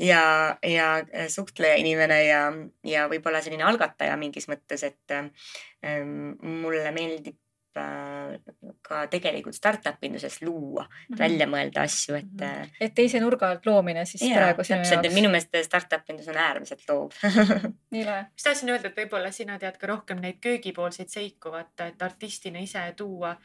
Ja, 0.00 0.22
ja 0.62 0.92
suhtleja 1.32 1.80
inimene 1.82 2.22
ja, 2.24 2.44
ja 2.86 3.08
võib-olla 3.10 3.42
selline 3.44 3.66
algataja 3.66 4.16
mingis 4.20 4.48
mõttes, 4.50 4.86
et 4.86 5.16
ähm, 5.18 6.32
mulle 6.62 6.94
meeldib 6.94 7.34
äh, 7.34 7.47
ka 8.82 9.00
tegelikult 9.10 9.54
startup 9.54 10.02
induses 10.02 10.40
luua 10.42 10.84
mm, 10.84 11.14
-hmm. 11.14 11.18
välja 11.18 11.46
mõelda 11.46 11.84
asju, 11.84 12.14
et 12.14 12.24
mm. 12.24 12.46
-hmm. 12.46 12.70
et 12.80 12.94
teise 12.94 13.20
nurga 13.20 13.50
alt 13.50 13.66
loomine 13.66 14.04
siis 14.04 14.22
Jaa, 14.22 14.34
praegu 14.36 14.64
sinu 14.64 14.78
täpselt, 14.78 14.98
et 14.98 15.04
jaoks. 15.04 15.14
minu 15.14 15.30
meelest 15.30 15.56
startup 15.66 16.10
indus 16.10 16.28
on 16.28 16.36
äärmiselt 16.36 16.84
loov 16.88 17.10
nii 17.94 18.04
lahe. 18.04 18.26
just 18.32 18.44
tahtsin 18.44 18.70
öelda, 18.70 18.88
et 18.88 19.00
võib-olla 19.02 19.32
sina 19.32 19.58
tead 19.58 19.78
ka 19.78 19.86
rohkem 19.86 20.20
neid 20.20 20.38
köögipoolseid 20.40 21.08
seiku, 21.08 21.52
vaata, 21.52 21.86
et 21.86 22.02
artistina 22.02 22.58
ise 22.58 22.92
tuua. 22.96 23.36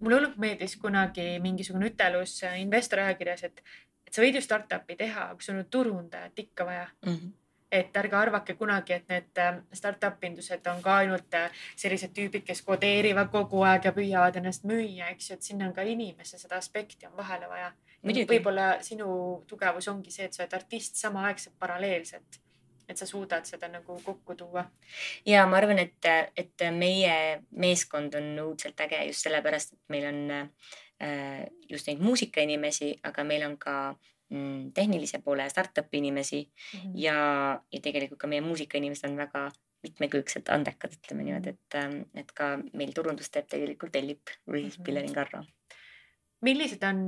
mulle 0.00 0.16
hullult 0.16 0.36
meeldis 0.36 0.76
kunagi 0.76 1.40
mingisugune 1.40 1.86
ütelus 1.86 2.40
investori 2.56 3.02
ajakirjas, 3.02 3.44
et, 3.44 3.62
et 4.06 4.14
sa 4.14 4.22
võid 4.22 4.34
ju 4.34 4.42
startup'i 4.42 4.96
teha, 4.96 5.30
aga 5.32 5.42
sul 5.42 5.58
on 5.58 5.66
turundajat 5.70 6.38
ikka 6.38 6.64
vaja 6.64 6.88
mm. 7.06 7.12
-hmm. 7.12 7.32
Et 7.72 7.96
ärge 7.96 8.16
arvake 8.16 8.54
kunagi, 8.56 8.96
et 8.96 9.08
need 9.12 9.40
äh, 9.42 9.60
startup 9.76 10.24
indused 10.24 10.66
on 10.72 10.80
ka 10.82 10.96
ainult 11.02 11.34
äh, 11.36 11.50
sellised 11.76 12.14
tüübid, 12.16 12.46
kes 12.46 12.62
kodeerivad 12.66 13.30
kogu 13.32 13.62
aeg 13.68 13.90
ja 13.90 13.92
püüavad 13.96 14.40
ennast 14.40 14.64
müüa, 14.68 15.12
eks 15.12 15.30
ju, 15.30 15.36
et 15.36 15.50
sinna 15.50 15.68
on 15.68 15.76
ka 15.76 15.84
inimese 15.84 16.40
seda 16.40 16.56
aspekti 16.56 17.06
on 17.06 17.16
vahele 17.16 17.48
vaja. 17.48 17.72
võib-olla 18.02 18.68
sinu 18.82 19.08
tugevus 19.46 19.88
ongi 19.88 20.10
see, 20.10 20.24
et 20.24 20.34
sa 20.34 20.44
oled 20.44 20.60
artist 20.60 20.96
samaaegselt 20.96 21.58
paralleelselt 21.58 22.40
et 22.88 22.96
sa 22.96 23.06
suudad 23.06 23.44
seda 23.44 23.68
nagu 23.68 24.00
kokku 24.04 24.34
tuua. 24.34 24.64
ja 25.26 25.46
ma 25.46 25.56
arvan, 25.56 25.78
et, 25.78 26.04
et 26.36 26.64
meie 26.72 27.42
meeskond 27.50 28.14
on 28.14 28.30
õudselt 28.46 28.80
äge 28.80 29.02
just 29.10 29.26
sellepärast, 29.26 29.72
et 29.72 29.92
meil 29.92 30.06
on 30.08 30.30
äh, 30.32 31.44
just 31.68 31.86
neid 31.88 32.00
muusikainimesi, 32.00 32.94
aga 33.02 33.24
meil 33.24 33.44
on 33.46 33.58
ka 33.60 33.74
mm, 33.92 34.17
tehnilise 34.74 35.22
poole 35.24 35.48
startup'i 35.48 35.98
inimesi 35.98 36.42
mm 36.42 36.80
-hmm. 36.80 36.92
ja, 36.94 37.14
ja 37.72 37.80
tegelikult 37.80 38.20
ka 38.20 38.26
meie 38.26 38.40
muusikainimesed 38.40 39.10
on 39.10 39.16
väga 39.16 39.50
mitmekülgselt 39.82 40.48
andekad, 40.48 40.92
ütleme 40.92 41.24
niimoodi, 41.24 41.48
et, 41.48 41.76
et 42.14 42.32
ka 42.32 42.58
meil 42.74 42.92
turundust 42.92 43.32
teeb 43.32 43.46
tegelikult 43.48 43.96
Ellip 43.96 44.32
või 44.50 44.66
siis 44.66 44.78
Pillerin 44.84 45.14
Karro. 45.14 45.44
millised 46.42 46.82
on 46.82 47.06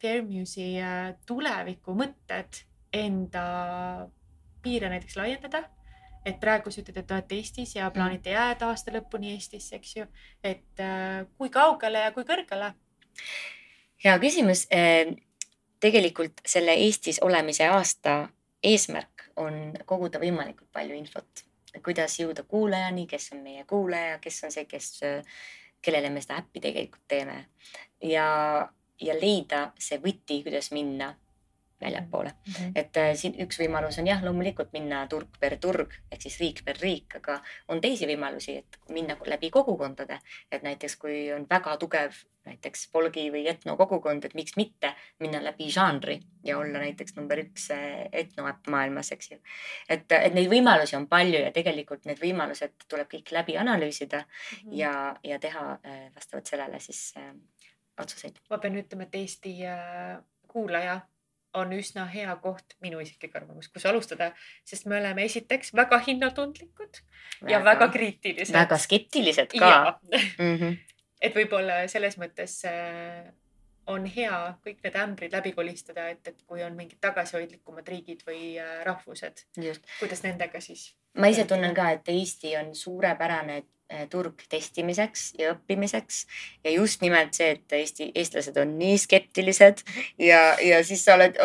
Fair 0.00 0.22
Muse'i 0.22 0.78
tulevikumõtted 1.26 2.62
enda 2.92 3.44
piire 4.62 4.88
näiteks 4.88 5.16
laiendada. 5.16 5.64
et 6.24 6.36
praegu 6.40 6.70
sa 6.70 6.78
ütled, 6.80 6.98
et 7.00 7.06
te 7.06 7.14
olete 7.14 7.34
Eestis 7.34 7.72
ja 7.74 7.88
plaanite 7.90 8.30
jääda 8.30 8.68
aasta 8.70 8.92
lõpuni 8.94 9.32
Eestisse, 9.34 9.76
eks 9.76 9.96
ju. 9.96 10.04
et 10.44 10.80
äh, 10.80 11.26
kui 11.38 11.50
kaugele 11.50 11.98
ja 11.98 12.12
kui 12.12 12.22
kõrgele? 12.22 12.68
hea 14.04 14.18
küsimus. 14.22 14.66
Tegelikult 15.82 16.42
selle 16.46 16.74
Eestis 16.78 17.18
olemise 17.22 17.66
aasta 17.68 18.28
eesmärk 18.62 19.26
on 19.42 19.72
koguda 19.86 20.20
võimalikult 20.22 20.70
palju 20.72 20.94
infot, 20.96 21.44
kuidas 21.84 22.18
jõuda 22.20 22.44
kuulajani, 22.48 23.06
kes 23.10 23.32
on 23.34 23.42
meie 23.42 23.64
kuulaja, 23.68 24.18
kes 24.22 24.44
on 24.46 24.54
see, 24.54 24.68
kes, 24.70 24.92
kellele 25.82 26.12
me 26.12 26.22
seda 26.22 26.38
äppi 26.42 26.62
tegelikult 26.62 27.04
teeme 27.08 27.38
ja, 28.04 28.28
ja 29.00 29.18
leida 29.18 29.64
see 29.80 29.98
võti, 30.02 30.42
kuidas 30.46 30.70
minna 30.76 31.12
väljapoole 31.82 32.30
mm. 32.30 32.52
-hmm. 32.52 32.72
et 32.74 32.96
äh, 32.96 33.14
siin 33.14 33.34
üks 33.42 33.58
võimalus 33.58 33.98
on 33.98 34.06
jah, 34.06 34.22
loomulikult 34.24 34.72
minna 34.72 35.06
turg 35.10 35.38
per 35.40 35.56
turg 35.58 35.94
ehk 36.10 36.22
siis 36.22 36.38
riik 36.40 36.62
per 36.64 36.78
riik, 36.80 37.16
aga 37.18 37.40
on 37.68 37.80
teisi 37.80 38.06
võimalusi, 38.06 38.58
et 38.62 38.78
minna 38.88 39.16
läbi 39.26 39.50
kogukondade, 39.50 40.18
et 40.52 40.62
näiteks 40.62 40.96
kui 40.96 41.32
on 41.32 41.46
väga 41.50 41.76
tugev 41.76 42.22
näiteks 42.46 42.88
folgi 42.92 43.28
või 43.30 43.44
etno 43.50 43.76
kogukond, 43.76 44.24
et 44.24 44.34
miks 44.34 44.56
mitte 44.56 44.92
minna 45.22 45.42
läbi 45.44 45.68
žanri 45.70 46.18
ja 46.44 46.58
olla 46.58 46.82
näiteks 46.82 47.16
number 47.16 47.38
üks 47.44 47.68
etnoäpp 48.12 48.70
maailmas, 48.72 49.12
eks 49.12 49.30
ju. 49.30 49.38
et, 49.88 50.06
et 50.12 50.34
neid 50.34 50.50
võimalusi 50.50 50.96
on 50.98 51.06
palju 51.10 51.44
ja 51.44 51.52
tegelikult 51.54 52.08
need 52.08 52.20
võimalused 52.22 52.88
tuleb 52.88 53.10
kõik 53.12 53.32
läbi 53.32 53.56
analüüsida 53.58 54.24
mm 54.24 54.58
-hmm. 54.58 54.76
ja, 54.78 55.14
ja 55.24 55.38
teha 55.38 55.78
äh, 55.86 56.02
vastavalt 56.14 56.46
sellele 56.46 56.80
siis 56.80 57.14
äh, 57.16 57.32
otsuseid. 58.00 58.38
ma 58.50 58.58
pean 58.58 58.76
ütlema, 58.76 59.02
et 59.02 59.14
Eesti 59.14 59.56
äh, 59.66 60.18
kuulaja 60.48 61.00
on 61.54 61.72
üsna 61.76 62.06
hea 62.08 62.36
koht, 62.40 62.76
minu 62.80 63.00
isiklik 63.00 63.34
arvamus, 63.36 63.68
kus 63.68 63.84
alustada, 63.86 64.30
sest 64.64 64.86
me 64.86 64.96
oleme 65.00 65.26
esiteks 65.28 65.74
väga 65.76 65.98
hinnatundlikud 66.06 67.02
väga, 67.42 67.52
ja 67.52 67.60
väga 67.64 67.88
kriitilised. 67.92 68.54
väga 68.56 68.78
skeptilised 68.78 69.52
ka. 69.58 70.00
Mm 70.38 70.56
-hmm. 70.56 70.76
Et 71.22 71.34
võib-olla 71.36 71.84
selles 71.88 72.18
mõttes 72.18 72.58
on 73.90 74.06
hea 74.06 74.38
kõik 74.62 74.82
need 74.84 74.96
ämbrid 74.98 75.32
läbi 75.34 75.52
kolistada, 75.56 76.08
et, 76.12 76.26
et 76.28 76.42
kui 76.46 76.62
on 76.62 76.74
mingid 76.78 77.00
tagasihoidlikumad 77.02 77.88
riigid 77.88 78.22
või 78.26 78.56
rahvused, 78.86 79.46
kuidas 79.98 80.22
nendega 80.26 80.60
siis? 80.62 80.92
ma 81.18 81.28
ise 81.32 81.44
tunnen 81.48 81.74
ka, 81.76 81.90
et 81.96 82.08
Eesti 82.08 82.56
on 82.56 82.74
suurepärane 82.78 83.62
turg 84.10 84.44
testimiseks 84.50 85.32
ja 85.38 85.52
õppimiseks. 85.54 86.22
Ja 86.64 86.74
just 86.74 87.02
nimelt 87.04 87.34
see, 87.36 87.52
et 87.56 87.76
Eesti, 87.76 88.10
eestlased 88.18 88.56
on 88.60 88.76
nii 88.78 88.96
skeptilised 89.00 89.82
ja, 90.20 90.40
ja 90.62 90.80
siis 90.86 91.04
sa 91.04 91.16
oled, 91.18 91.38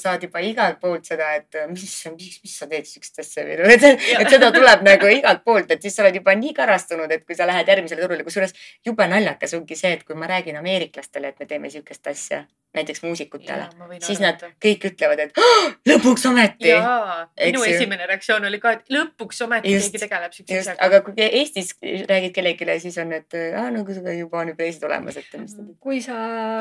saad 0.00 0.24
juba 0.26 0.42
igalt 0.44 0.80
poolt 0.82 1.08
seda, 1.08 1.32
et 1.38 1.60
mis, 1.70 1.84
mis, 2.16 2.40
mis 2.44 2.56
sa 2.58 2.68
teed 2.70 2.88
siukest 2.88 3.22
asja 3.24 3.44
et, 3.46 3.86
et 4.18 4.30
seda 4.30 4.52
tuleb 4.54 4.84
nagu 4.86 5.12
igalt 5.12 5.44
poolt, 5.44 5.70
et 5.70 5.82
siis 5.82 5.96
sa 5.96 6.06
oled 6.06 6.18
juba 6.20 6.34
nii 6.38 6.54
karastunud, 6.56 7.10
et 7.12 7.26
kui 7.26 7.38
sa 7.38 7.48
lähed 7.48 7.68
järgmisele 7.68 8.04
turule, 8.04 8.24
kusjuures 8.26 8.56
jube 8.86 9.06
naljakas 9.10 9.56
ongi 9.58 9.78
see, 9.78 9.96
et 9.98 10.06
kui 10.06 10.18
ma 10.18 10.30
räägin 10.30 10.58
ameeriklastele, 10.60 11.32
et 11.32 11.40
me 11.42 11.50
teeme 11.50 11.70
siukest 11.72 12.12
asja 12.12 12.44
näiteks 12.74 13.02
muusikutele, 13.02 13.66
siis 14.00 14.20
arvata. 14.20 14.46
nad 14.48 14.56
kõik 14.64 14.86
ütlevad, 14.92 15.20
et 15.26 15.40
lõpuks 15.88 16.24
ometi. 16.30 16.72
minu 16.72 17.64
esimene 17.68 18.06
reaktsioon 18.08 18.48
oli 18.48 18.60
ka, 18.62 18.76
et 18.78 18.94
lõpuks 18.96 19.42
ometi 19.44 19.74
just, 19.74 19.92
keegi 19.92 20.06
tegeleb 20.06 20.36
siukse 20.36 20.60
asjaga. 20.62 20.78
aga 20.86 21.02
kui 21.04 21.14
Eestis 21.28 21.74
räägid 21.82 22.32
kellelegi, 22.36 22.80
siis 22.86 22.98
on, 23.02 23.12
et 23.18 23.38
aa, 23.52 23.68
no 23.74 23.84
aga 23.84 24.16
juba 24.16 24.40
on 24.40 24.54
juba 24.54 24.64
teised 24.64 24.88
olemas, 24.88 25.20
et 25.20 25.38
mis. 25.40 25.56
kui 25.80 26.00
sa, 26.04 26.16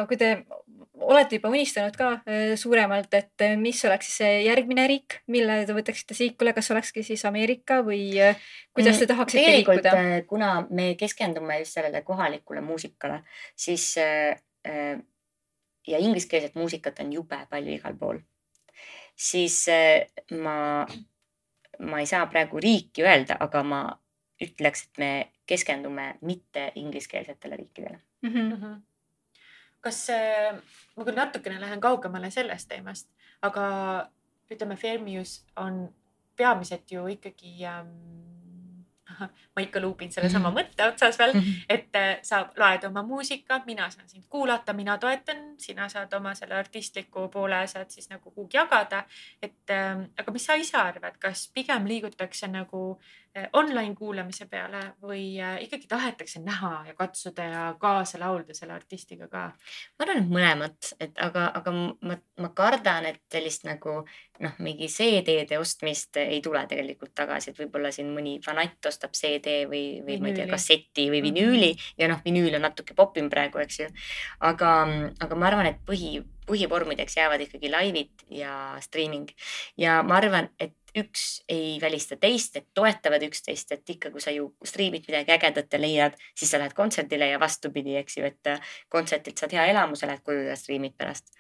kui 0.10 0.20
te 0.20 0.36
olete 1.02 1.38
juba 1.40 1.52
unistanud 1.52 1.96
ka 1.98 2.10
äh, 2.20 2.54
suuremalt, 2.60 3.14
et 3.18 3.46
äh, 3.46 3.56
mis 3.60 3.80
oleks 3.88 4.12
siis 4.12 4.46
järgmine 4.46 4.86
riik, 4.90 5.22
mille 5.32 5.62
te 5.68 5.76
võtaksite 5.76 6.18
sihikule, 6.18 6.54
kas 6.58 6.72
olekski 6.74 7.04
siis 7.06 7.24
Ameerika 7.30 7.82
või 7.86 8.04
äh, 8.22 8.42
kuidas 8.76 9.02
te 9.02 9.08
tahaksite 9.10 9.46
tegelikult, 9.46 9.88
liikuda? 9.88 10.26
kuna 10.30 10.52
me 10.70 10.92
keskendume 11.00 11.62
just 11.64 11.80
sellele 11.80 12.04
kohalikule 12.08 12.62
muusikale, 12.66 13.22
siis 13.56 13.94
ja 15.88 15.98
ingliskeelset 15.98 16.56
muusikat 16.56 17.00
on 17.00 17.14
jube 17.14 17.40
palju 17.50 17.74
igal 17.74 17.98
pool, 17.98 18.20
siis 19.16 19.66
äh, 19.70 20.08
ma, 20.42 20.86
ma 21.80 22.00
ei 22.00 22.06
saa 22.10 22.26
praegu 22.30 22.60
riiki 22.60 23.06
öelda, 23.06 23.38
aga 23.40 23.64
ma 23.64 23.82
ütleks, 24.42 24.88
et 24.88 25.02
me 25.02 25.12
keskendume 25.46 26.16
mitte 26.22 26.72
ingliskeelsetele 26.76 27.56
riikidele. 27.56 28.00
Mm 28.22 28.30
-hmm. 28.30 28.56
Mhm. 28.56 28.82
kas 29.82 30.10
äh, 30.10 30.56
ma 30.96 31.04
küll 31.04 31.16
natukene 31.16 31.62
lähen 31.62 31.80
kaugemale 31.82 32.30
sellest 32.32 32.68
teemast, 32.70 33.10
aga 33.42 33.64
ütleme, 34.52 34.76
Fermius 34.76 35.46
on 35.56 35.94
peamiselt 36.36 36.92
ju 36.92 37.08
ikkagi 37.08 37.66
ähm, 37.66 38.41
ma 39.56 39.62
ikka 39.64 39.80
luubin 39.82 40.12
sellesama 40.12 40.50
Mhm. 40.50 40.58
mõtte 40.58 40.88
otsas 40.88 41.20
veel, 41.20 41.34
Mhm. 41.36 41.54
et 41.70 41.96
äh, 41.96 42.20
sa 42.24 42.50
loed 42.58 42.84
oma 42.84 43.04
muusika, 43.04 43.62
mina 43.66 43.90
saan 43.90 44.10
sind 44.10 44.26
kuulata, 44.30 44.74
mina 44.74 44.98
toetan, 44.98 45.56
sina 45.58 45.90
saad 45.90 46.14
oma 46.14 46.36
selle 46.36 46.56
artistliku 46.56 47.28
poole 47.30 47.68
saad 47.68 47.90
siis 47.90 48.10
nagu 48.10 48.32
kuhugi 48.32 48.58
jagada. 48.58 49.04
et 49.42 49.70
ähm, 49.70 50.06
aga 50.18 50.32
mis 50.32 50.46
sa 50.46 50.54
ise 50.54 50.78
arvad, 50.78 51.18
kas 51.20 51.52
pigem 51.54 51.86
liigutakse 51.86 52.48
nagu 52.48 53.00
äh, 53.36 53.48
online 53.54 53.96
kuulamise 53.96 54.46
peale 54.46 54.94
või 55.02 55.40
äh, 55.42 55.62
ikkagi 55.64 55.88
tahetakse 55.88 56.40
näha 56.40 56.84
ja 56.88 56.94
katsuda 56.94 57.44
ja 57.44 57.76
kaasa 57.80 58.20
laulda 58.20 58.54
selle 58.54 58.74
artistiga 58.74 59.28
ka? 59.28 59.44
ma 60.00 60.06
arvan, 60.06 60.18
et 60.24 60.30
mõlemat, 60.30 60.94
et 61.00 61.18
aga, 61.18 61.52
aga 61.56 61.72
ma, 61.72 62.18
ma 62.40 62.50
kardan, 62.50 63.06
et 63.06 63.22
sellist 63.32 63.64
nagu 63.66 64.06
noh, 64.40 64.54
mingi 64.60 64.88
CD-de 64.88 65.58
ostmist 65.60 66.18
ei 66.18 66.42
tule 66.42 66.66
tegelikult 66.68 67.14
tagasi, 67.16 67.52
et 67.52 67.60
võib-olla 67.60 67.92
siin 67.92 68.10
mõni 68.16 68.40
fanatt 68.44 68.86
ostab 68.86 69.11
CD 69.14 69.66
või, 69.70 70.02
või 70.06 70.20
ma 70.22 70.28
ei 70.28 70.34
tea, 70.34 70.46
Vinüüli. 70.46 70.52
kasseti 70.52 71.10
või 71.12 71.22
Mhm. 71.22 71.28
vinüüli 71.30 71.72
ja 71.98 72.08
noh, 72.08 72.22
vinüül 72.26 72.56
on 72.56 72.62
natuke 72.62 72.94
popim 72.94 73.30
praegu, 73.30 73.60
eks 73.60 73.80
ju. 73.80 73.88
aga, 74.40 74.72
aga 75.20 75.36
ma 75.36 75.48
arvan, 75.48 75.66
et 75.66 75.78
põhi, 75.86 76.24
põhivormideks 76.48 77.16
jäävad 77.16 77.42
ikkagi 77.46 77.70
laivid 77.72 78.10
ja 78.30 78.78
streaming 78.82 79.30
ja 79.78 80.02
ma 80.04 80.18
arvan, 80.18 80.50
et 80.60 80.74
üks 80.98 81.44
ei 81.50 81.78
välista 81.82 82.18
teist, 82.20 82.56
et 82.56 82.68
toetavad 82.74 83.24
üksteist, 83.24 83.72
et 83.72 83.90
ikka, 83.90 84.12
kui 84.12 84.22
sa 84.22 84.32
ju 84.32 84.50
striimid 84.66 85.08
midagi 85.08 85.32
ägedat 85.32 85.74
ja 85.74 85.80
leiad, 85.80 86.18
siis 86.36 86.52
sa 86.52 86.60
lähed 86.60 86.74
kontserdile 86.74 87.28
ja 87.32 87.40
vastupidi, 87.40 87.96
eks 87.96 88.18
ju, 88.18 88.26
et 88.28 88.48
äh, 88.48 88.74
kontserdilt 88.90 89.38
saad 89.38 89.56
hea 89.56 89.66
elamuse, 89.72 90.08
lähed 90.08 90.24
koju 90.24 90.50
ja 90.50 90.56
striimid 90.60 90.98
pärast 90.98 91.32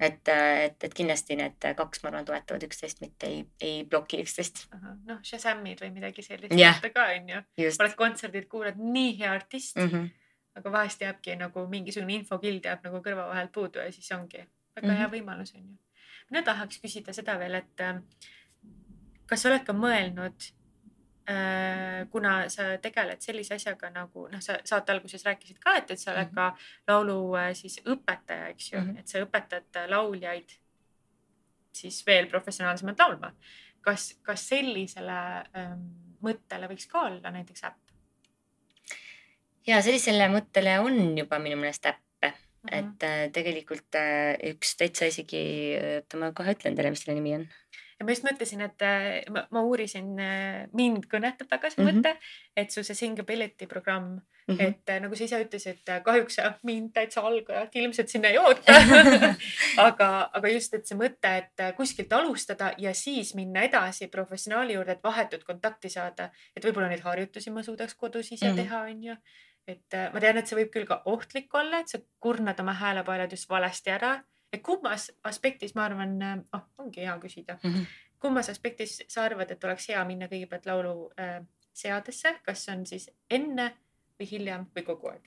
et, 0.00 0.28
et, 0.28 0.84
et 0.84 0.94
kindlasti 0.94 1.36
need 1.38 1.66
kaks, 1.78 2.02
ma 2.02 2.10
arvan, 2.10 2.26
toetavad 2.28 2.66
üksteist, 2.66 3.00
mitte 3.04 3.28
ei, 3.30 3.40
ei 3.62 3.80
bloki 3.88 4.20
üksteist. 4.22 4.66
noh, 5.06 5.20
Shazamid 5.24 5.80
või 5.84 5.92
midagi 5.94 6.24
sellist 6.24 6.54
yeah. 6.56 6.80
ka 6.94 7.08
onju. 7.14 7.42
just 7.60 7.82
oled 7.82 7.96
kontserdil, 7.98 8.46
kuulad 8.50 8.78
nii 8.80 9.16
hea 9.20 9.32
artist 9.32 9.76
mm, 9.76 9.82
mm. 9.82 9.90
-hmm. 9.90 10.04
-hmm. 10.04 10.60
aga 10.60 10.72
vahest 10.72 11.00
jääbki 11.00 11.36
nagu 11.40 11.66
mingisugune 11.72 12.14
infokild 12.20 12.64
jääb 12.64 12.84
nagu 12.84 13.02
kõrva 13.04 13.28
vahelt 13.32 13.52
puudu 13.52 13.78
ja 13.78 13.92
siis 13.92 14.12
ongi 14.12 14.38
väga 14.38 14.86
mm 14.86 14.92
-hmm. 14.92 14.98
Hea 14.98 15.08
võimalus 15.08 15.54
onju. 15.54 15.76
mina 16.30 16.42
tahaks 16.42 16.80
küsida 16.82 17.12
seda 17.12 17.38
veel, 17.38 17.54
et 17.54 17.80
äh, 17.80 18.02
kas 19.26 19.42
sa 19.42 19.48
oled 19.50 19.64
ka 19.66 19.72
mõelnud 19.72 20.48
äh, 21.30 22.06
kuna 22.10 22.48
sa 22.52 22.76
tegeled 22.82 23.20
sellise 23.24 23.54
asjaga 23.54 23.90
nagu 23.90 24.28
noh, 24.32 24.40
sa 24.40 24.58
saate 24.64 24.92
alguses 24.92 25.24
rääkisid 25.26 25.58
ka, 25.62 25.76
et, 25.80 25.90
et 25.90 26.00
sa 26.00 26.12
oled 26.12 26.30
Mhm. 26.30 26.34
ka 26.34 26.92
laulu 26.92 27.36
äh, 27.36 27.52
siis 27.54 27.80
õpetaja, 27.84 28.48
eks 28.54 28.72
ju 28.72 28.80
mm. 28.80 28.86
-hmm. 28.90 28.98
et 28.98 29.08
sa 29.08 29.18
õpetad 29.24 29.80
äh, 29.82 29.88
lauljaid 29.90 30.58
siis 31.72 32.06
veel 32.06 32.26
professionaalsemalt 32.26 32.98
laulma. 32.98 33.32
kas, 33.80 34.18
kas 34.22 34.48
sellisele 34.48 35.18
ähm, 35.54 35.82
mõttele 36.22 36.66
võiks 36.68 36.88
ka 36.90 37.00
olla 37.06 37.30
näiteks 37.30 37.64
äpp? 37.64 37.78
ja 39.66 39.82
sellisele 39.82 40.28
mõttele 40.28 40.78
on 40.80 41.18
juba 41.18 41.38
minu 41.38 41.56
meelest 41.56 41.86
äppe, 41.86 42.32
Mhm. 42.66 42.78
et 42.78 43.02
äh, 43.02 43.30
tegelikult 43.32 43.94
äh, 43.94 44.34
üks 44.50 44.76
täitsa 44.76 45.06
isegi, 45.06 45.42
oota, 45.96 46.16
ma 46.16 46.32
kohe 46.32 46.54
ütlen 46.56 46.74
teile, 46.76 46.90
mis 46.90 47.04
selle 47.04 47.20
nimi 47.20 47.34
on. 47.34 47.48
Ja 47.98 48.04
ma 48.04 48.12
just 48.12 48.26
mõtlesin, 48.26 48.62
et 48.66 48.82
äh, 48.82 49.24
ma, 49.32 49.46
ma 49.50 49.62
uurisin, 49.66 50.14
mind 50.76 51.06
kõnetab 51.12 51.50
väga 51.50 51.70
see 51.70 51.84
Mhm. 51.84 52.00
mõte, 52.00 52.16
et 52.56 52.70
su 52.70 52.84
see 52.84 52.94
Singability 52.94 53.66
programm 53.66 54.20
Mm 54.48 54.56
-hmm. 54.56 54.62
et 54.62 54.90
äh, 54.90 55.00
nagu 55.00 55.16
sa 55.16 55.24
ise 55.24 55.40
ütlesid, 55.44 55.88
äh, 55.88 56.02
kahjuks 56.02 56.36
mind 56.62 56.92
täitsa 56.94 57.20
algajat 57.20 57.74
ilmselt 57.74 58.08
sinna 58.08 58.28
ei 58.28 58.38
oota 58.38 58.72
aga, 59.88 60.30
aga 60.32 60.48
just, 60.48 60.74
et 60.74 60.86
see 60.86 60.98
mõte, 60.98 61.32
et 61.38 61.60
äh, 61.60 61.72
kuskilt 61.76 62.12
alustada 62.12 62.70
ja 62.78 62.94
siis 62.94 63.34
minna 63.34 63.64
edasi 63.66 64.06
professionaali 64.06 64.74
juurde, 64.74 64.92
et 64.92 65.02
vahetut 65.02 65.44
kontakti 65.44 65.90
saada, 65.90 66.30
et 66.56 66.64
võib-olla 66.64 66.88
neid 66.88 67.02
harjutusi 67.02 67.50
ma 67.50 67.62
suudaks 67.62 67.94
kodus 67.94 68.32
ise 68.32 68.46
mm. 68.46 68.52
-hmm. 68.52 68.62
teha, 68.62 68.82
onju. 68.82 69.16
et 69.66 69.94
äh, 69.94 70.12
ma 70.14 70.20
tean, 70.20 70.38
et 70.38 70.46
see 70.46 70.58
võib 70.58 70.70
küll 70.70 70.86
ka 70.86 71.02
ohtlik 71.04 71.54
olla, 71.54 71.80
et 71.80 71.88
sa 71.88 71.98
kurnad 72.20 72.60
oma 72.60 72.72
häälepaelad 72.72 73.30
just 73.30 73.48
valesti 73.50 73.90
ära. 73.90 74.14
et 74.14 74.35
kummas 74.62 75.10
aspektis, 75.24 75.74
ma 75.74 75.84
arvan, 75.84 76.16
oh, 76.54 76.60
ongi 76.78 77.00
hea 77.00 77.18
küsida 77.22 77.58
Mm 77.62 77.72
-hmm. 77.72 77.86
kummas 78.18 78.48
aspektis 78.50 79.02
sa 79.08 79.22
arvad, 79.24 79.50
et 79.50 79.64
oleks 79.64 79.88
hea 79.88 80.04
minna 80.04 80.26
kõigepealt 80.26 80.66
laulu 80.66 81.10
äh, 81.20 81.44
seadesse, 81.72 82.34
kas 82.42 82.68
on 82.68 82.86
siis 82.86 83.10
enne 83.30 83.72
või 84.20 84.30
hiljem 84.30 84.66
või 84.76 84.82
kogu 84.82 85.08
aeg? 85.08 85.20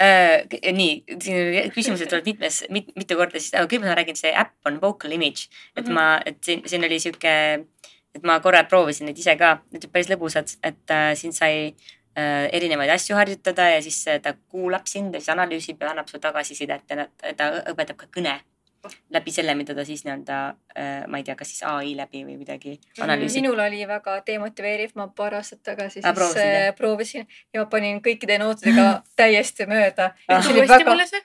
Äh, 0.00 0.72
nii, 0.72 1.04
siin 1.20 1.72
küsimused 1.74 2.08
tulevad 2.08 2.26
mitmes 2.26 2.64
mit,, 2.70 2.92
mitu 2.96 3.16
korda, 3.16 3.40
siis 3.40 3.52
kõigepealt 3.52 3.88
ma 3.88 3.94
räägin, 3.94 4.16
see 4.16 4.34
äpp 4.34 4.66
on 4.66 4.80
Vocal 4.80 5.12
Image, 5.12 5.48
et 5.76 5.86
Mhm. 5.86 5.94
ma, 5.94 6.20
et 6.26 6.44
siin, 6.44 6.62
siin 6.68 6.84
oli 6.84 7.00
sihuke, 7.00 7.64
et 8.14 8.22
ma 8.22 8.40
korra 8.40 8.64
proovisin 8.64 9.06
neid 9.06 9.18
ise 9.18 9.36
ka, 9.36 9.62
need 9.72 9.84
olid 9.84 9.92
päris 9.92 10.10
lõbusad, 10.12 10.56
et 10.62 10.90
äh, 10.90 11.14
siin 11.14 11.32
sai 11.32 11.54
äh, 11.68 12.01
erinevaid 12.52 12.90
asju 12.90 13.16
harjutada 13.16 13.70
ja 13.74 13.82
siis 13.82 14.02
äh, 14.08 14.20
ta 14.20 14.34
kuulab 14.48 14.86
sind 14.86 15.14
ja 15.14 15.20
siis 15.20 15.28
analüüsib 15.34 15.80
ja 15.82 15.90
annab 15.90 16.08
sulle 16.08 16.20
tagasisidet 16.20 16.82
ja 16.90 17.06
ta- 17.06 17.34
ta 17.36 17.50
õpetab 17.72 17.96
ka 17.96 18.06
kõne 18.16 18.40
läbi 19.14 19.30
selle, 19.30 19.54
mida 19.54 19.74
ta 19.78 19.84
siis 19.86 20.00
nii-öelda 20.04 20.36
äh,, 20.76 21.04
ma 21.08 21.20
ei 21.20 21.24
tea, 21.24 21.36
kas 21.38 21.52
siis 21.52 21.62
ai 21.70 21.92
läbi 21.96 22.24
või 22.26 22.34
midagi 22.40 22.72
analüüsib. 23.00 23.40
minul 23.44 23.60
oli 23.62 23.84
väga 23.86 24.16
demotiveeriv, 24.26 24.90
ma 24.98 25.06
paar 25.08 25.36
aastat 25.38 25.60
tagasi 25.62 26.00
Ah, 26.02 26.10
siis 26.10 26.16
proovisid, 26.18 26.40
jah? 26.42 26.68
äh, 26.68 26.74
proovisin 26.76 27.26
ja 27.54 27.62
ma 27.62 27.66
panin 27.70 28.00
kõikide 28.02 28.38
nootidega 28.42 28.88
täiesti 29.20 29.66
mööda. 29.70 30.10
Ah. 30.28 30.42
uuesti 30.42 30.66
väga, 30.74 30.90
mulle 30.90 31.06
see? 31.06 31.22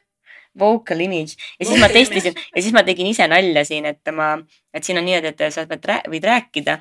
Vocal 0.60 1.02
image 1.06 1.34
ja 1.60 1.66
siis 1.66 1.80
ma 1.82 1.90
testisin 1.90 2.34
ja 2.56 2.62
siis 2.62 2.74
ma 2.74 2.84
tegin 2.86 3.08
ise 3.10 3.28
nalja 3.28 3.66
siin, 3.66 3.86
et 3.86 4.14
ma, 4.14 4.36
et 4.74 4.84
siin 4.86 4.98
on 5.02 5.06
niimoodi, 5.06 5.34
et 5.34 5.54
sa 5.54 5.66
pead, 5.70 5.90
võid 6.14 6.24
rääkida 6.30 6.78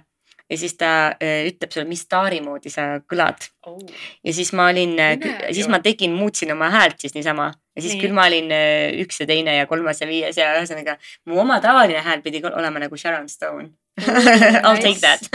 ja 0.51 0.59
siis 0.59 0.77
ta 0.79 0.91
äh, 1.23 1.47
ütleb 1.51 1.73
sulle, 1.73 1.87
mis 1.89 2.05
staari 2.07 2.41
moodi 2.45 2.71
sa 2.73 3.01
kõlad. 3.09 3.49
Oh. 3.67 3.81
ja 4.25 4.33
siis 4.35 4.53
ma 4.55 4.69
olin, 4.71 4.95
Põnev 4.97 5.55
siis 5.57 5.69
ma 5.71 5.81
tegin, 5.83 6.15
muutsin 6.15 6.53
oma 6.55 6.71
häält 6.71 7.01
siis 7.03 7.17
niisama. 7.17 7.51
Ja 7.77 7.83
siis 7.83 7.97
Nii. 7.97 8.03
küll 8.05 8.15
ma 8.17 8.25
olin 8.31 8.53
äh, 8.55 8.95
üks 9.03 9.21
ja 9.21 9.27
teine 9.29 9.57
ja 9.59 9.67
kolmas 9.69 10.01
ja 10.01 10.07
viies 10.09 10.39
ja 10.39 10.55
ühesõnaga 10.57 10.97
mu 11.29 11.41
oma 11.43 11.59
tavaline 11.61 12.01
hääl 12.05 12.23
pidi 12.25 12.41
olema 12.49 12.81
nagu 12.81 12.97
Sharon 12.97 13.29
Stone. 13.29 13.75
I'll 14.65 14.81
take 14.81 15.01
that. 15.01 15.21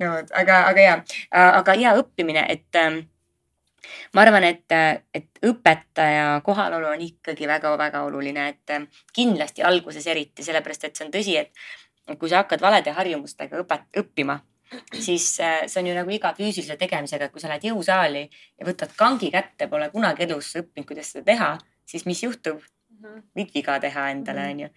No 0.00 0.16
aga, 0.34 0.64
aga 0.66 0.80
ja, 0.82 0.94
aga 1.30 1.74
hea 1.78 1.92
õppimine, 2.00 2.42
et 2.50 2.78
ähm, 2.80 2.96
ma 4.16 4.24
arvan, 4.24 4.42
et, 4.48 4.74
et 5.14 5.44
õpetaja 5.46 6.40
kohalolu 6.46 6.88
on 6.90 7.04
ikkagi 7.04 7.46
väga-väga 7.46 8.02
oluline, 8.08 8.48
et 8.50 8.74
ähm, 8.74 8.88
kindlasti 9.14 9.62
alguses 9.62 10.06
eriti, 10.10 10.42
sellepärast 10.42 10.88
et 10.88 10.98
see 10.98 11.06
on 11.06 11.12
tõsi, 11.14 11.36
et 11.38 11.52
kui 12.18 12.28
sa 12.28 12.42
hakkad 12.42 12.60
valede 12.60 12.90
harjumustega 12.96 13.62
õpet-, 13.62 13.88
õppima, 14.02 14.38
siis 15.00 15.40
äh, 15.40 15.64
see 15.66 15.80
on 15.82 15.86
ju 15.90 15.94
nagu 15.94 16.10
iga 16.10 16.34
füüsilise 16.36 16.76
tegemisega, 16.80 17.28
et 17.28 17.32
kui 17.32 17.40
sa 17.40 17.48
lähed 17.52 17.64
jõusaali 17.70 18.24
ja 18.28 18.66
võtad 18.66 18.92
kangi 18.96 19.30
kätte, 19.34 19.68
pole 19.68 19.90
kunagi 19.90 20.26
elus 20.26 20.52
õppinud, 20.60 20.86
kuidas 20.88 21.12
seda 21.14 21.24
teha, 21.32 21.50
siis 21.86 22.06
mis 22.06 22.22
juhtub? 22.26 22.62
võid 23.36 23.50
viga 23.52 23.74
teha 23.80 24.10
endale, 24.14 24.40
Mhm. 24.40 24.50
onju. 24.50 24.68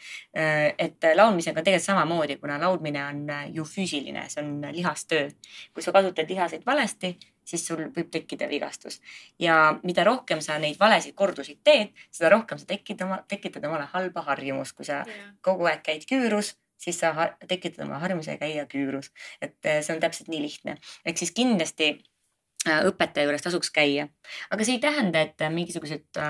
et 0.84 1.06
laulmisega 1.16 1.60
on 1.60 1.64
tegelikult 1.64 1.86
samamoodi, 1.86 2.36
kuna 2.42 2.58
laulmine 2.60 3.06
on 3.06 3.30
äh, 3.30 3.46
ju 3.56 3.64
füüsiline, 3.64 4.26
see 4.30 4.42
on 4.44 4.62
lihastöö. 4.74 5.30
kui 5.74 5.84
sa 5.84 5.92
kasutad 5.92 6.30
lihaseid 6.30 6.66
valesti, 6.66 7.18
siis 7.46 7.68
sul 7.68 7.86
võib 7.96 8.10
tekkida 8.12 8.50
vigastus 8.50 9.00
ja 9.40 9.80
mida 9.84 10.04
rohkem 10.04 10.42
sa 10.42 10.58
neid 10.60 10.76
valesid 10.80 11.16
kordusid 11.16 11.60
teed, 11.64 11.94
seda 12.12 12.30
rohkem 12.30 12.58
sa 12.58 12.66
tekid 12.66 13.02
oma, 13.02 13.22
tekitad 13.28 13.64
omale 13.66 13.88
halba 13.94 14.22
harjumust, 14.22 14.76
kui 14.76 14.86
sa 14.86 15.06
kogu 15.42 15.66
aeg 15.66 15.82
käid 15.84 16.04
küürus, 16.10 16.58
siis 16.78 17.00
sa 17.00 17.14
tekitad 17.48 17.86
oma 17.86 18.00
harjumuse 18.04 18.38
käia 18.38 18.66
küürus. 18.70 19.12
et 19.42 19.58
äh, 19.66 19.82
see 19.82 19.96
on 19.96 20.04
täpselt 20.04 20.30
nii 20.32 20.42
lihtne. 20.42 20.78
ehk 21.06 21.18
siis 21.18 21.32
kindlasti 21.32 21.90
äh, 22.68 22.86
õpetaja 22.92 23.28
juures 23.28 23.46
tasuks 23.46 23.72
käia. 23.74 24.08
aga 24.52 24.64
see 24.64 24.78
ei 24.78 24.84
tähenda, 24.84 25.22
et 25.22 25.42
äh, 25.42 25.54
mingisugused 25.54 26.24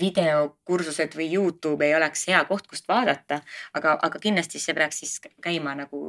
videokursused 0.00 1.14
või 1.14 1.28
Youtube 1.32 1.86
ei 1.86 1.94
oleks 1.94 2.24
hea 2.26 2.40
koht, 2.48 2.66
kust 2.66 2.88
vaadata, 2.88 3.42
aga, 3.78 3.94
aga 4.02 4.18
kindlasti 4.18 4.58
see 4.58 4.74
peaks 4.74 4.98
siis 5.04 5.20
käima 5.42 5.76
nagu 5.78 6.00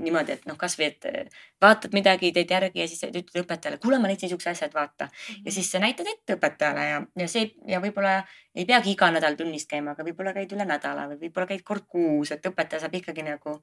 niimoodi, 0.00 0.34
et 0.34 0.46
noh, 0.48 0.56
kasvõi, 0.58 0.88
et 0.90 1.06
äh, 1.06 1.42
vaatad 1.62 1.92
midagi, 1.94 2.32
teed 2.34 2.50
järgi 2.50 2.82
ja 2.82 2.86
siis 2.90 3.04
ütled 3.06 3.44
õpetajale, 3.44 3.78
kuule, 3.82 4.00
ma 4.02 4.08
leidsin 4.10 4.30
siukse 4.32 4.50
asja, 4.50 4.66
et 4.66 4.74
vaata 4.74 5.06
mm. 5.06 5.10
-hmm. 5.10 5.42
ja 5.46 5.52
siis 5.52 5.70
sa 5.70 5.78
näitad 5.78 6.08
ette 6.10 6.34
õpetajale 6.34 6.86
ja, 6.88 7.02
ja 7.22 7.28
see 7.30 7.52
ja 7.70 7.80
võib-olla 7.82 8.14
ei 8.54 8.66
peagi 8.66 8.90
iga 8.94 9.10
nädal 9.14 9.36
tunnis 9.38 9.66
käima, 9.70 9.94
aga 9.94 10.06
võib-olla 10.06 10.32
käid 10.34 10.52
üle 10.54 10.66
nädala 10.66 11.06
või 11.10 11.20
võib-olla 11.20 11.46
käid 11.46 11.62
kord 11.62 11.86
kuus, 11.88 12.32
et 12.34 12.46
õpetaja 12.46 12.82
saab 12.82 12.96
ikkagi 12.98 13.22
nagu 13.26 13.54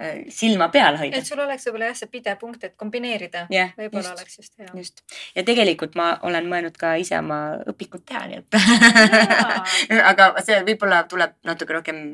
äh, 0.00 0.20
silma 0.28 0.68
peal 0.68 1.00
hoida. 1.00 1.16
et 1.16 1.26
sul 1.26 1.40
oleks 1.40 1.64
võib-olla 1.68 1.88
jah, 1.90 1.96
see 2.02 2.12
pidev 2.12 2.38
punkt, 2.40 2.64
et 2.64 2.76
kombineerida 2.76 3.46
yeah,. 3.52 3.72
võib-olla 3.78 4.12
oleks 4.12 4.36
just 4.36 4.58
hea. 4.58 4.68
just 4.74 5.00
ja 5.34 5.44
tegelikult 5.44 5.96
ma 5.96 6.12
olen 6.28 6.48
mõelnud 6.52 6.76
ka 6.76 6.94
ise 7.00 7.18
oma 7.18 7.40
õpikut 7.72 8.04
teha, 8.04 8.26
nii 8.28 8.42
et 8.44 8.60
aga 10.12 10.34
see 10.44 10.60
võib-olla 10.68 11.02
tuleb 11.08 11.40
natuke 11.44 11.72
rohkem 11.72 12.04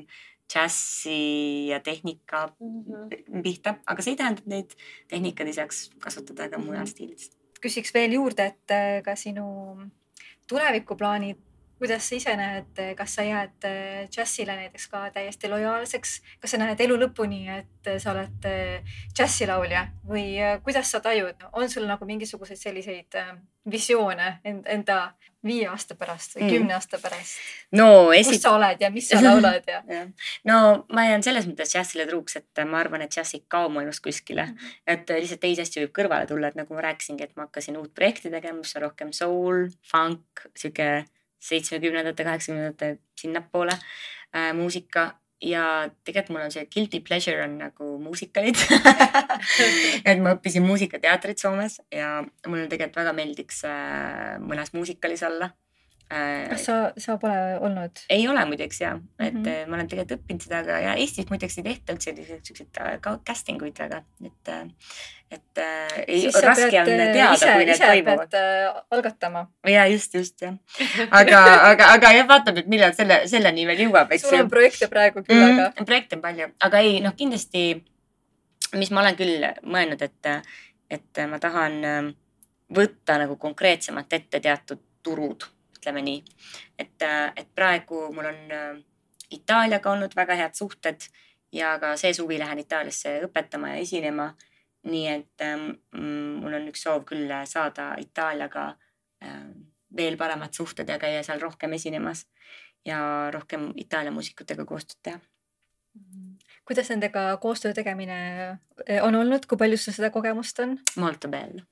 džässi 0.52 1.66
ja 1.68 1.80
tehnika 1.80 2.46
mm 2.60 2.82
-hmm. 2.82 3.42
pihta, 3.42 3.74
aga 3.86 4.02
see 4.02 4.12
ei 4.12 4.16
tähenda, 4.16 4.40
et 4.40 4.46
neid 4.46 4.76
tehnikaid 5.08 5.48
ei 5.48 5.58
saaks 5.58 5.90
kasutada 5.98 6.48
ka 6.48 6.58
mujal 6.58 6.86
stiilis. 6.86 7.30
küsiks 7.60 7.94
veel 7.94 8.12
juurde, 8.12 8.46
et 8.46 8.70
äh, 8.70 9.02
ka 9.02 9.16
sinu 9.16 9.46
tulevikuplaanid, 10.48 11.38
kuidas 11.78 12.08
sa 12.08 12.16
ise 12.16 12.36
näed, 12.38 12.82
kas 12.96 13.18
sa 13.18 13.26
jääd 13.26 13.66
äh, 13.68 14.06
džässile 14.10 14.56
näiteks 14.56 14.88
ka 14.92 15.06
täiesti 15.14 15.50
lojaalseks, 15.52 16.14
kas 16.40 16.54
sa 16.54 16.60
näed 16.62 16.80
elu 16.80 16.96
lõpuni, 17.04 17.44
et 17.58 17.92
sa 18.02 18.14
oled 18.14 18.48
äh, 18.48 18.96
džässilaulja 19.16 19.86
või 20.08 20.28
kuidas 20.64 20.90
sa 20.90 21.00
tajud, 21.04 21.48
on 21.52 21.70
sul 21.70 21.86
nagu 21.88 22.08
mingisuguseid 22.08 22.60
selliseid 22.60 23.20
visioone 23.70 24.38
enda 24.44 24.98
viie 25.46 25.66
aasta 25.70 25.94
pärast 25.98 26.36
või 26.36 26.44
mm. 26.44 26.52
kümne 26.54 26.74
aasta 26.76 26.98
pärast 27.02 27.38
no,? 27.78 28.12
Esit... 28.14 28.36
kus 28.36 28.44
sa 28.44 28.54
oled 28.56 28.82
ja 28.82 28.90
mis 28.94 29.08
sa 29.10 29.20
laulad 29.24 29.66
ja, 29.70 29.82
ja.? 29.90 30.04
no 30.48 30.58
ma 30.94 31.06
jään 31.06 31.24
selles 31.26 31.48
mõttes 31.48 31.74
džässile 31.74 32.06
truuks, 32.08 32.38
et 32.40 32.62
ma 32.66 32.80
arvan, 32.82 33.04
et 33.06 33.14
džäss 33.14 33.38
ei 33.38 33.44
kao 33.52 33.68
maailmast 33.72 34.02
kuskile 34.04 34.46
mm. 34.46 34.54
-hmm. 34.54 34.78
et 34.94 35.14
lihtsalt 35.22 35.42
teisi 35.42 35.66
asju 35.66 35.84
võib 35.84 35.94
kõrvale 36.00 36.30
tulla, 36.30 36.50
et 36.50 36.58
nagu 36.58 36.74
ma 36.74 36.86
rääkisingi, 36.88 37.28
et 37.28 37.36
ma 37.36 37.46
hakkasin 37.46 37.78
uut 37.80 37.94
projekti 37.94 38.30
tegema, 38.30 38.58
mis 38.62 38.76
on 38.76 38.86
rohkem 38.86 39.12
soul, 39.12 39.68
funk, 39.90 40.46
sihuke 40.56 41.04
seitsmekümnendate, 41.42 42.24
kaheksakümnendate 42.24 42.98
sinnapoole 43.20 43.76
äh, 43.76 44.52
muusika 44.56 45.12
ja 45.42 45.90
tegelikult 46.04 46.32
mul 46.32 46.46
on 46.46 46.52
see 46.54 46.64
guilty 46.72 47.02
pleasure 47.04 47.44
on 47.44 47.58
nagu 47.60 47.90
muusikalid 48.00 48.56
et 50.08 50.22
ma 50.22 50.32
õppisin 50.36 50.64
muusikateatrit 50.64 51.42
Soomes 51.42 51.80
ja 51.92 52.22
mulle 52.48 52.66
tegelikult 52.70 53.02
väga 53.02 53.12
meeldiks 53.16 53.62
äh, 53.68 54.36
mõnes 54.40 54.72
muusikalis 54.76 55.24
olla. 55.28 55.50
Kas 56.08 56.64
sa, 56.68 56.76
sa 57.02 57.16
pole 57.18 57.58
olnud? 57.60 58.04
ei 58.14 58.28
ole 58.28 58.44
muideks 58.46 58.80
ja, 58.80 58.92
et 59.18 59.34
mm 59.34 59.42
-hmm. 59.44 59.70
ma 59.70 59.76
olen 59.76 59.88
tegelikult 59.90 60.20
õppinud 60.20 60.44
seda, 60.46 60.58
aga 60.62 60.78
ja 60.84 60.94
Eestis 60.94 61.30
muideks 61.30 61.58
ei 61.58 61.64
tehta 61.64 61.92
üldse 61.92 62.14
siukseid 62.42 62.80
äh, 62.80 63.18
casting 63.26 63.62
uid 63.62 63.78
väga, 63.78 64.02
et 64.22 64.48
äh, 64.48 64.68
et 65.30 65.58
äh, 65.58 66.04
ei, 66.06 66.30
raske 66.30 66.80
on 66.80 66.86
teada, 66.86 67.48
kui 67.54 67.64
need 67.66 67.80
toimuvad. 67.80 68.34
Äh, 68.38 68.82
algatama. 68.90 69.46
ja 69.66 69.86
just, 69.86 70.14
just 70.14 70.42
jah. 70.42 70.54
aga, 71.10 71.40
aga, 71.70 71.88
aga 71.96 72.12
jah, 72.14 72.28
vaatame, 72.28 72.62
et 72.62 72.70
millal 72.70 72.94
selle, 72.94 73.20
selleni 73.26 73.66
veel 73.66 73.86
jõuab, 73.86 74.12
eks. 74.14 74.28
sul 74.28 74.44
on 74.44 74.50
projekte 74.50 74.88
praegu 74.92 75.24
küll 75.24 75.40
mm, 75.40 75.56
-hmm, 75.56 75.72
aga. 75.74 75.84
projekte 75.90 76.16
on 76.16 76.22
palju, 76.22 76.48
aga 76.68 76.84
ei 76.86 77.00
noh, 77.02 77.16
kindlasti, 77.16 77.64
mis 78.78 78.94
ma 78.94 79.02
olen 79.02 79.18
küll 79.18 79.50
mõelnud, 79.62 80.06
et, 80.06 80.30
et 80.90 81.26
ma 81.26 81.42
tahan 81.42 82.14
võtta 82.76 83.18
nagu 83.18 83.36
konkreetsemalt 83.36 84.12
ette 84.12 84.40
teatud 84.40 84.82
turud, 85.02 85.42
ütleme 85.86 86.02
nii. 86.02 86.24
et, 86.78 87.02
äh, 87.02 87.32
et 87.36 87.54
praegu 87.54 88.12
mul 88.12 88.26
on 88.26 88.50
äh, 88.50 88.82
Itaaliaga 89.30 89.90
olnud 89.90 90.14
väga 90.16 90.34
head 90.34 90.54
suhted 90.54 91.06
ja 91.52 91.78
ka 91.78 91.96
see 91.96 92.12
suvi 92.14 92.38
lähen 92.38 92.58
Itaaliasse 92.58 93.20
õpetama 93.26 93.74
ja 93.74 93.82
esinema. 93.82 94.34
Nii 94.86 95.06
et 95.10 95.42
ähm, 95.42 95.70
mm, 95.94 96.42
mul 96.42 96.54
on 96.54 96.68
üks 96.70 96.82
soov 96.86 97.04
küll 97.06 97.30
saada 97.46 97.94
Itaaliaga 97.98 98.68
äh, 99.22 99.46
veel 99.96 100.16
paremad 100.16 100.54
suhted 100.54 100.88
ja 100.88 100.98
käia 100.98 101.22
seal 101.22 101.40
rohkem 101.40 101.72
esinemas 101.72 102.26
ja 102.84 103.30
rohkem 103.34 103.72
Itaalia 103.76 104.14
muusikutega 104.14 104.64
koostööd 104.64 105.02
teha 105.02 105.18
kuidas 106.66 106.90
nendega 106.90 107.24
koostöö 107.42 107.74
tegemine 107.76 108.18
eh, 108.86 109.02
on 109.04 109.14
olnud, 109.14 109.46
kui 109.46 109.58
palju 109.60 109.78
sul 109.80 109.94
seda 109.96 110.10
kogemust 110.14 110.58
on? 110.64 110.76
Molto 111.00 111.30
bello 111.32 111.62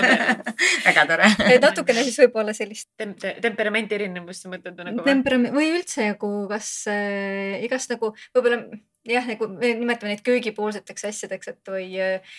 väga 0.86 1.06
tore 1.08 1.30
natukene 1.62 2.04
siis 2.06 2.20
võib-olla 2.24 2.54
sellist 2.56 2.90
Tem. 3.00 3.14
temperamendi 3.16 3.96
erinevust 3.96 4.44
sa 4.44 4.52
mõtled 4.52 4.78
nagu? 4.80 5.06
temperament 5.06 5.56
või 5.56 5.72
üldse 5.78 6.12
nagu, 6.12 6.32
kas 6.50 6.70
äh, 6.92 7.60
igast 7.64 7.92
nagu 7.94 8.12
võib-olla 8.36 8.62
jah, 9.08 9.24
nagu 9.24 9.46
me 9.48 9.72
nimetame 9.78 10.12
neid 10.12 10.22
köögipoolseteks 10.26 11.06
asjadeks, 11.08 11.50
et 11.52 11.70
või 11.72 11.86
äh, 12.02 12.34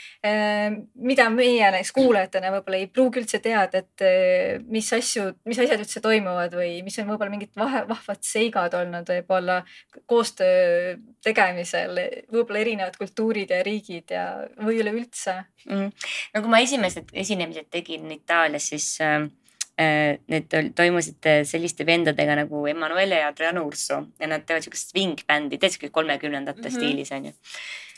mida 1.01 1.27
meie 1.33 1.71
näiteks 1.73 1.93
kuulajatena 1.95 2.51
võib-olla 2.53 2.81
ei 2.81 2.87
pruugi 2.91 3.21
üldse 3.23 3.41
teada, 3.41 3.81
et 3.81 4.05
äh, 4.05 4.61
mis 4.69 4.91
asju, 4.93 5.27
mis 5.49 5.61
asjad 5.63 5.81
üldse 5.81 6.03
toimuvad 6.03 6.53
või 6.57 6.79
mis 6.85 6.99
on 7.01 7.09
võib-olla 7.09 7.33
mingid 7.33 7.53
vahe, 7.57 7.83
vahvad 7.89 8.21
seigad 8.25 8.77
olnud 8.77 9.09
võib-olla 9.09 9.61
koostöö 10.05 10.95
tegemisel, 11.25 11.97
võib-olla 12.31 12.61
erinevad 12.61 12.97
kultuurid 13.01 13.53
ja 13.53 13.61
riigid 13.65 14.13
ja, 14.13 14.25
või 14.61 14.81
üleüldse. 14.83 15.41
Mm.. 15.69 15.91
no 16.33 16.41
kui 16.41 16.49
ma 16.49 16.61
esimesed 16.63 17.13
esinemised 17.13 17.69
tegin 17.73 18.09
Itaalias, 18.13 18.69
siis 18.73 18.95
äh 19.01 19.21
need 20.31 20.73
toimusid 20.75 21.29
äh, 21.29 21.41
selliste 21.47 21.85
vendadega 21.87 22.35
nagu 22.43 22.65
Emanuele 22.67 23.21
ja 23.21 23.31
Adriano 23.31 23.63
Urso 23.67 24.01
ja 24.19 24.29
nad 24.31 24.45
teevad 24.47 24.65
siukest 24.65 24.93
swing-bändi, 24.93 25.59
tead 25.61 25.75
siuke 25.75 25.89
kolmekümnendate 25.89 26.61
mm 26.61 26.67
-hmm. 26.67 26.77
stiilis 26.77 27.11
onju. 27.11 27.33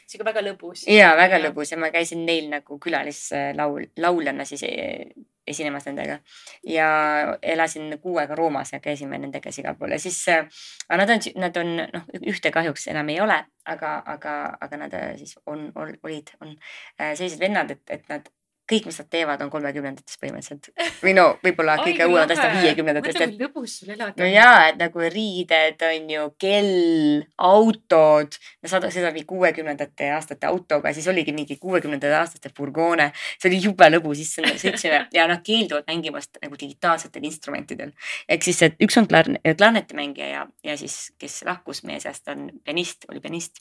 siuke 0.08 0.26
väga 0.26 0.42
lõbus. 0.42 0.88
ja 0.88 1.14
väga 1.18 1.38
ja. 1.38 1.50
lõbus 1.50 1.72
ja 1.72 1.78
ma 1.78 1.92
käisin 1.92 2.26
neil 2.26 2.50
nagu 2.50 2.80
külalislaul, 2.80 3.86
lauljana 3.98 4.46
siis 4.46 4.64
e, 4.64 5.08
esinemas 5.48 5.86
nendega 5.86 6.20
ja 6.68 7.38
elasin 7.42 8.00
kuu 8.02 8.18
aega 8.18 8.36
Roomas 8.36 8.74
ja 8.74 8.80
käisime 8.80 9.18
nendega 9.18 9.52
siis 9.52 9.64
igal 9.64 9.76
pool 9.76 9.92
ja 9.92 10.00
siis 10.00 10.28
äh,, 10.30 10.46
nad 10.90 11.10
on, 11.10 11.20
nad 11.36 11.58
on 11.58 11.76
noh, 11.94 12.06
ühte 12.28 12.52
kahjuks 12.52 12.88
enam 12.88 13.10
ei 13.10 13.20
ole, 13.22 13.46
aga, 13.66 14.04
aga, 14.06 14.58
aga 14.62 14.78
nad 14.78 14.96
siis 15.18 15.40
on, 15.46 15.72
on, 15.76 15.98
olid, 16.04 16.32
on 16.42 16.56
äh, 17.02 17.16
sellised 17.16 17.40
vennad, 17.40 17.72
et, 17.72 17.84
et 17.90 18.10
nad 18.10 18.30
kõik, 18.70 18.86
mis 18.88 18.98
nad 19.02 19.08
teevad, 19.12 19.42
on 19.44 19.50
kolmekümnendates 19.52 20.20
põhimõtteliselt. 20.22 20.70
või 21.04 21.14
no 21.18 21.26
võib-olla 21.44 21.76
kõige 21.82 22.06
uuemad 22.08 22.32
asjad 22.32 22.54
viiekümnendatest. 22.62 23.20
kui 23.20 23.40
lõbus 23.42 23.76
sul 23.82 23.92
elada. 23.92 24.16
no 24.18 24.30
ja, 24.30 24.70
et 24.70 24.80
nagu 24.80 25.04
riided 25.04 25.84
on 25.90 26.14
ju, 26.14 26.28
kell, 26.40 27.26
autod. 27.50 28.38
me 28.64 28.72
sõidame 28.72 29.12
mingi 29.12 29.28
kuuekümnendate 29.28 30.10
aastate 30.16 30.48
autoga, 30.48 30.94
siis 30.96 31.08
oligi 31.12 31.36
mingi 31.36 31.58
kuuekümnendate 31.60 32.16
aastate 32.22 32.54
furgoone. 32.56 33.12
see 33.38 33.52
oli 33.52 33.62
jube 33.68 33.90
lõbus, 33.92 34.24
siis 34.24 34.64
sõitsime 34.64 35.04
ja 35.18 35.28
nad 35.28 35.44
keelduvad 35.44 35.90
mängimast 35.92 36.40
nagu 36.42 36.60
digitaalsetel 36.60 37.28
instrumentidel. 37.28 37.92
ehk 38.30 38.48
siis, 38.48 38.64
et 38.64 38.80
üks 38.84 38.98
on 38.98 39.12
klarn-, 39.12 39.40
klarnetimängija 39.44 40.32
ja, 40.32 40.48
ja 40.64 40.80
siis, 40.80 41.12
kes 41.20 41.42
lahkus 41.48 41.84
meie 41.84 42.00
seast, 42.00 42.28
on 42.32 42.48
pianist, 42.64 43.10
oli 43.12 43.20
pianist 43.20 43.60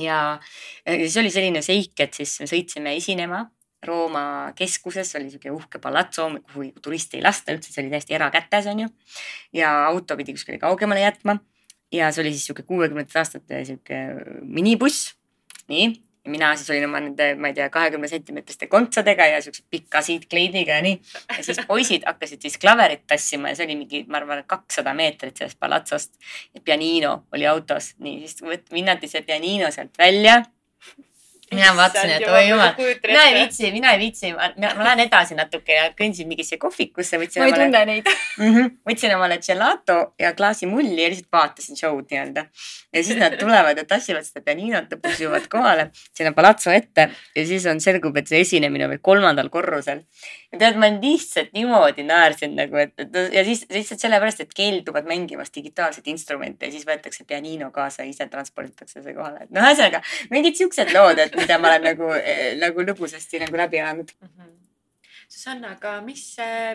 ja 0.00 0.40
siis 0.86 1.16
oli 1.20 1.30
selline 1.30 1.60
seik, 1.62 1.98
et 2.00 2.14
siis 2.16 2.38
me 2.40 2.48
sõitsime 2.48 2.96
esinema 2.96 3.44
Rooma 3.86 4.52
keskuses 4.56 5.14
oli 5.16 5.30
sihuke 5.30 5.50
uhke 5.54 5.78
palatso, 5.80 6.26
kuhu 6.50 6.66
turiste 6.84 7.16
ei 7.16 7.24
lasta 7.24 7.54
üldse, 7.54 7.72
see 7.72 7.84
oli 7.84 7.94
täiesti 7.94 8.16
erakätes, 8.16 8.68
onju. 8.68 8.90
ja 9.56 9.70
auto 9.86 10.16
pidi 10.20 10.34
kuskile 10.36 10.58
kaugemale 10.60 11.00
jätma. 11.00 11.38
ja 11.92 12.12
see 12.12 12.22
oli 12.22 12.34
siis 12.34 12.50
sihuke 12.50 12.62
kuuekümnendate 12.68 13.18
aastate 13.18 13.64
sihuke 13.64 14.02
minibuss. 14.42 15.14
nii, 15.72 15.88
ja 16.24 16.30
mina 16.30 16.52
siis 16.56 16.70
olin 16.70 16.84
oma 16.90 17.00
nende, 17.00 17.30
ma 17.40 17.48
ei 17.48 17.56
tea, 17.56 17.70
kahekümne 17.72 18.08
sentimeetriste 18.08 18.68
kontsadega 18.68 19.26
ja 19.26 19.40
siukse 19.42 19.64
pika 19.70 20.02
siitkleidiga 20.04 20.76
ja 20.76 20.84
nii. 20.84 21.00
ja 21.38 21.44
siis 21.44 21.64
poisid 21.66 22.04
hakkasid 22.06 22.44
siis 22.44 22.60
klaverit 22.60 23.06
tassima 23.06 23.48
ja 23.48 23.56
see 23.56 23.70
oli 23.70 23.80
mingi, 23.80 24.04
ma 24.08 24.20
arvan, 24.20 24.44
kakssada 24.46 24.92
meetrit 24.94 25.40
sellest 25.40 25.58
palatsost. 25.58 26.20
ja 26.54 26.60
pianino 26.60 27.22
oli 27.32 27.48
autos, 27.48 27.94
nii 27.98 28.28
siis 28.28 28.68
vinnati 28.72 29.08
see 29.08 29.24
pianino 29.24 29.72
sealt 29.72 29.96
välja 29.98 30.42
mina 31.54 31.70
vaatasin, 31.76 32.10
et 32.14 32.28
oi 32.30 32.42
jumal, 32.48 32.74
mina 32.78 33.22
ei 33.26 33.34
viitsi, 33.34 33.70
mina 33.74 33.92
ei 33.94 33.98
viitsi, 33.98 34.30
ma, 34.34 34.50
lähen 34.84 35.02
edasi 35.06 35.34
natuke 35.38 35.74
ja 35.74 35.88
kõndsin 35.98 36.28
mingisse 36.30 36.58
kohvikusse. 36.62 37.18
ma 37.18 37.26
ei 37.26 37.40
omale, 37.40 37.64
tunne 37.64 37.80
neid 37.88 38.10
mm. 38.10 38.54
-hmm, 38.54 38.70
võtsin 38.86 39.14
omale 39.16 39.38
gelato 39.42 39.98
ja 40.18 40.32
klaasi 40.38 40.68
mulli 40.70 41.02
ja 41.02 41.08
lihtsalt 41.10 41.32
vaatasin 41.32 41.78
show'd 41.80 42.06
nii-öelda. 42.10 42.46
ja 42.94 43.04
siis 43.04 43.18
nad 43.18 43.36
tulevad 43.38 43.78
ja 43.78 43.84
tassivad 43.84 44.26
seda 44.26 44.44
pianinot 44.46 44.90
ja 44.90 44.98
püsivad 45.02 45.48
kohale 45.50 45.88
sinna 46.14 46.32
palatso 46.36 46.70
ette 46.70 47.08
ja 47.36 47.46
siis 47.46 47.66
on, 47.66 47.80
selgub, 47.80 48.16
et 48.16 48.30
see 48.30 48.40
esinemine 48.46 48.86
on 48.86 48.94
veel 48.94 49.02
kolmandal 49.02 49.50
korrusel. 49.50 50.04
ja 50.52 50.58
tead, 50.58 50.78
ma 50.78 50.92
lihtsalt 50.94 51.50
niimoodi 51.56 52.06
naersin 52.06 52.54
nagu, 52.56 52.76
et, 52.76 52.94
et 52.98 53.18
ja 53.34 53.44
siis 53.44 53.66
lihtsalt 53.70 54.06
sellepärast, 54.06 54.40
et 54.46 54.54
keelduvad 54.54 55.06
mängimast 55.10 55.54
digitaalseid 55.54 56.06
instrumente 56.14 56.66
ja 56.66 56.72
siis 56.72 56.86
võetakse 56.86 57.26
pianino 57.26 57.70
kaasa 57.74 58.04
ja 58.04 58.10
ise 58.10 58.26
transporditakse 58.30 59.02
see 59.02 59.14
kohale. 59.14 59.48
et 59.48 59.50
noh, 59.50 59.66
ühesõnaga 59.66 60.02
mingid 60.30 60.58
siuksed 60.62 60.94
lood, 60.94 61.18
et 61.18 61.39
mida 61.40 61.58
ma 61.58 61.74
olen 61.74 61.88
nagu, 61.90 62.10
nagu 62.60 62.88
lõbusasti 62.90 63.42
nagu 63.44 63.62
läbi 63.64 63.82
elanud 63.82 64.16
mm. 64.20 64.34
-hmm 64.34 64.58
Susanna, 65.30 65.76
aga 65.76 66.00
mis, 66.02 66.24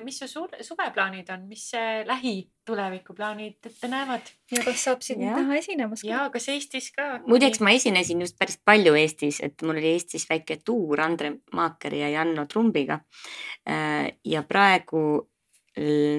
mis 0.05 0.18
su 0.32 0.45
suveplaanid 0.63 1.28
on, 1.34 1.41
mis 1.49 1.66
lähitulevikuplaanid 2.07 3.68
ette 3.68 3.89
näevad 3.91 4.30
ja 4.53 4.61
kas 4.63 4.86
saab 4.88 5.03
sind 5.03 5.26
näha 5.26 5.57
esinemas 5.59 5.99
ka? 6.05 6.07
ja 6.07 6.22
kas 6.32 6.47
Eestis 6.53 6.88
ka? 6.95 7.09
muideks 7.28 7.59
ma 7.59 7.74
esinesin 7.76 8.24
just 8.24 8.38
päris 8.39 8.55
palju 8.63 8.95
Eestis, 8.95 9.41
et 9.43 9.59
mul 9.68 9.76
oli 9.76 9.91
Eestis 9.97 10.24
väike 10.30 10.61
tuur 10.63 11.03
Andre 11.03 11.34
Maakeri 11.51 11.99
ja 11.99 12.13
Janno 12.13 12.47
Trumbiga. 12.47 13.01
ja 14.24 14.43
praegu 14.47 15.03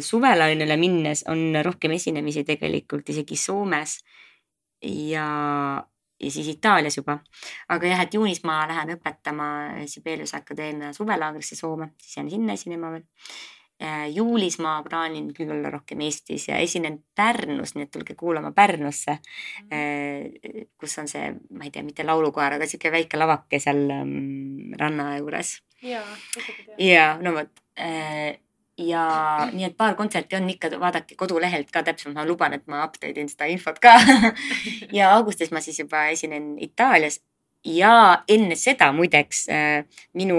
suvelainele 0.05 0.77
minnes 0.77 1.25
on 1.33 1.57
rohkem 1.65 1.97
esinemisi 1.97 2.45
tegelikult 2.45 3.09
isegi 3.09 3.41
Soomes 3.41 3.97
ja, 4.85 5.29
ja 6.21 6.31
siis 6.31 6.49
Itaalias 6.49 6.97
juba. 6.97 7.19
aga 7.69 7.87
jah, 7.87 8.01
et 8.07 8.15
juunis 8.15 8.43
ma 8.45 8.63
lähen 8.69 8.95
õpetama 8.97 9.49
Sibeliuse 9.87 10.37
Akadeemia 10.37 10.93
suvelaagrisse 10.93 11.57
Soome, 11.57 11.93
siis 12.03 12.17
jään 12.17 12.31
sinna 12.31 12.53
esinema 12.53 12.91
veel. 12.91 13.05
juulis 14.13 14.59
ma 14.65 14.79
plaanin 14.83 15.35
küll 15.37 15.51
olla 15.53 15.71
rohkem 15.71 16.01
Eestis 16.01 16.49
ja 16.49 16.57
esinen 16.57 17.03
Pärnus, 17.15 17.75
nii 17.75 17.85
et 17.85 17.91
tulge 17.93 18.15
kuulama 18.15 18.53
Pärnusse 18.53 19.19
eh, 19.71 20.67
kus 20.81 20.99
on 20.99 21.09
see, 21.09 21.35
ma 21.51 21.69
ei 21.69 21.71
tea, 21.71 21.85
mitte 21.85 22.07
laulukoer, 22.07 22.57
aga 22.57 22.67
sihuke 22.67 22.93
väike 22.93 23.21
lavake 23.21 23.61
seal 23.61 23.85
ähm, 23.93 24.73
ranna 24.81 25.17
juures. 25.19 25.59
ja, 25.83 26.01
ja 26.79 27.19
no 27.21 27.35
vot 27.37 27.53
äh, 27.77 28.41
ja 28.79 29.05
nii 29.57 29.69
et 29.69 29.77
paar 29.77 29.95
kontserti 29.99 30.37
on 30.37 30.51
ikka, 30.51 30.71
vaadake 30.81 31.17
kodulehelt 31.19 31.71
ka 31.73 31.83
täpsemalt, 31.87 32.19
ma 32.19 32.27
luban, 32.29 32.57
et 32.57 32.67
ma 32.67 32.85
update 32.85 33.21
in 33.21 33.31
seda 33.33 33.49
infot 33.53 33.81
ka. 33.83 33.97
Ja 34.99 35.15
augustis 35.17 35.51
ma 35.53 35.61
siis 35.61 35.79
juba 35.81 36.07
esinen 36.13 36.57
Itaalias. 36.63 37.21
Ja 37.67 38.23
enne 38.31 38.55
seda 38.55 38.93
muideks 38.95 39.41
äh, 39.51 39.81
minu 40.15 40.37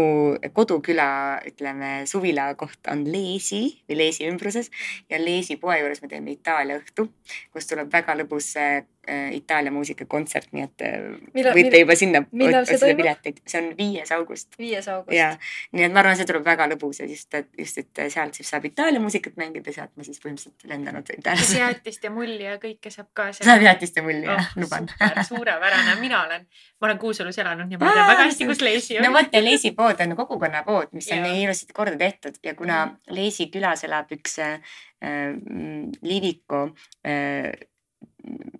koduküla, 0.55 1.07
ütleme 1.49 2.05
suvila 2.07 2.53
koht 2.55 2.87
on 2.87 3.01
Leesi 3.11 3.81
või 3.89 3.97
Leesi 3.99 4.29
ümbruses. 4.29 4.71
Ja 5.11 5.19
Leesi 5.19 5.57
poe 5.59 5.75
juures 5.81 5.99
me 6.01 6.07
teeme 6.07 6.31
Itaalia 6.31 6.77
õhtu, 6.79 7.09
kus 7.51 7.67
tuleb 7.67 7.91
väga 7.91 8.15
lõbus 8.21 8.53
äh, 8.61 8.85
Itaalia 9.31 9.71
muusikakontsert, 9.71 10.49
nii 10.51 10.63
et 10.63 10.81
äh, 10.83 10.95
Millal- 11.33 11.55
võite 11.55 11.69
millal- 11.69 11.79
juba 11.83 11.95
sinna 11.95 12.21
otsida 12.61 12.89
pileteid, 12.97 13.37
see 13.47 13.61
on 13.61 13.69
viies 13.77 14.11
august. 14.11 14.57
Viies 14.59 14.87
august. 14.91 15.13
Ja 15.15 15.29
nii 15.71 15.85
et 15.87 15.93
ma 15.95 16.01
arvan, 16.03 16.17
see 16.19 16.27
tuleb 16.27 16.45
väga 16.45 16.67
lõbus 16.73 16.99
ja 17.01 17.07
just, 17.09 17.33
et 17.39 17.47
just, 17.57 17.77
et 17.83 18.03
sealt 18.13 18.35
siis 18.37 18.49
saab 18.51 18.65
Itaalia 18.67 18.99
muusikat 19.03 19.37
mängida, 19.39 19.71
sealt 19.75 19.93
ma 19.95 20.03
siis 20.07 20.19
põhimõtteliselt 20.23 20.67
lendanud 20.71 21.07
võin 21.13 21.23
kas 21.23 21.45
täna. 21.47 21.59
jäätist 21.65 22.03
ja 22.03 22.11
mulli 22.11 22.43
ja 22.43 22.57
kõike 22.61 22.91
saab 22.93 23.07
ka 23.13 23.29
saab 23.37 23.61
jäätist 23.65 23.95
ja 23.99 24.03
mulli 24.03 24.25
jah, 24.27 24.41
oh, 24.43 24.61
luban. 24.63 24.89
super, 24.91 25.23
suurepärane, 25.29 25.95
mina 26.01 26.23
olen, 26.25 26.47
ma 26.81 26.87
olen 26.89 26.99
Kuusalus 27.01 27.37
elanud 27.39 27.71
ja 27.71 27.79
ma 27.81 27.93
tean 27.93 28.09
väga 28.11 28.27
hästi, 28.27 28.49
kus 28.51 28.61
Leesi 28.65 28.97
on. 28.99 29.05
no 29.07 29.13
vot 29.15 29.33
ja 29.33 29.43
Leesi 29.43 29.71
pood 29.77 30.01
on 30.03 30.15
kogukonnapood, 30.19 30.91
mis 30.97 31.07
on 31.11 31.17
Jaa. 31.21 31.27
nii 31.31 31.43
ilusasti 31.47 31.73
korda 31.73 31.97
tehtud 31.97 32.37
ja 32.43 32.55
kuna 32.55 32.81
Leesi 33.09 33.47
külas 33.53 33.83
elab 33.87 34.11
üks 34.11 34.37
äh, 34.43 34.59
mm, 35.01 35.91
Liviko 36.03 36.67
äh, 37.07 37.51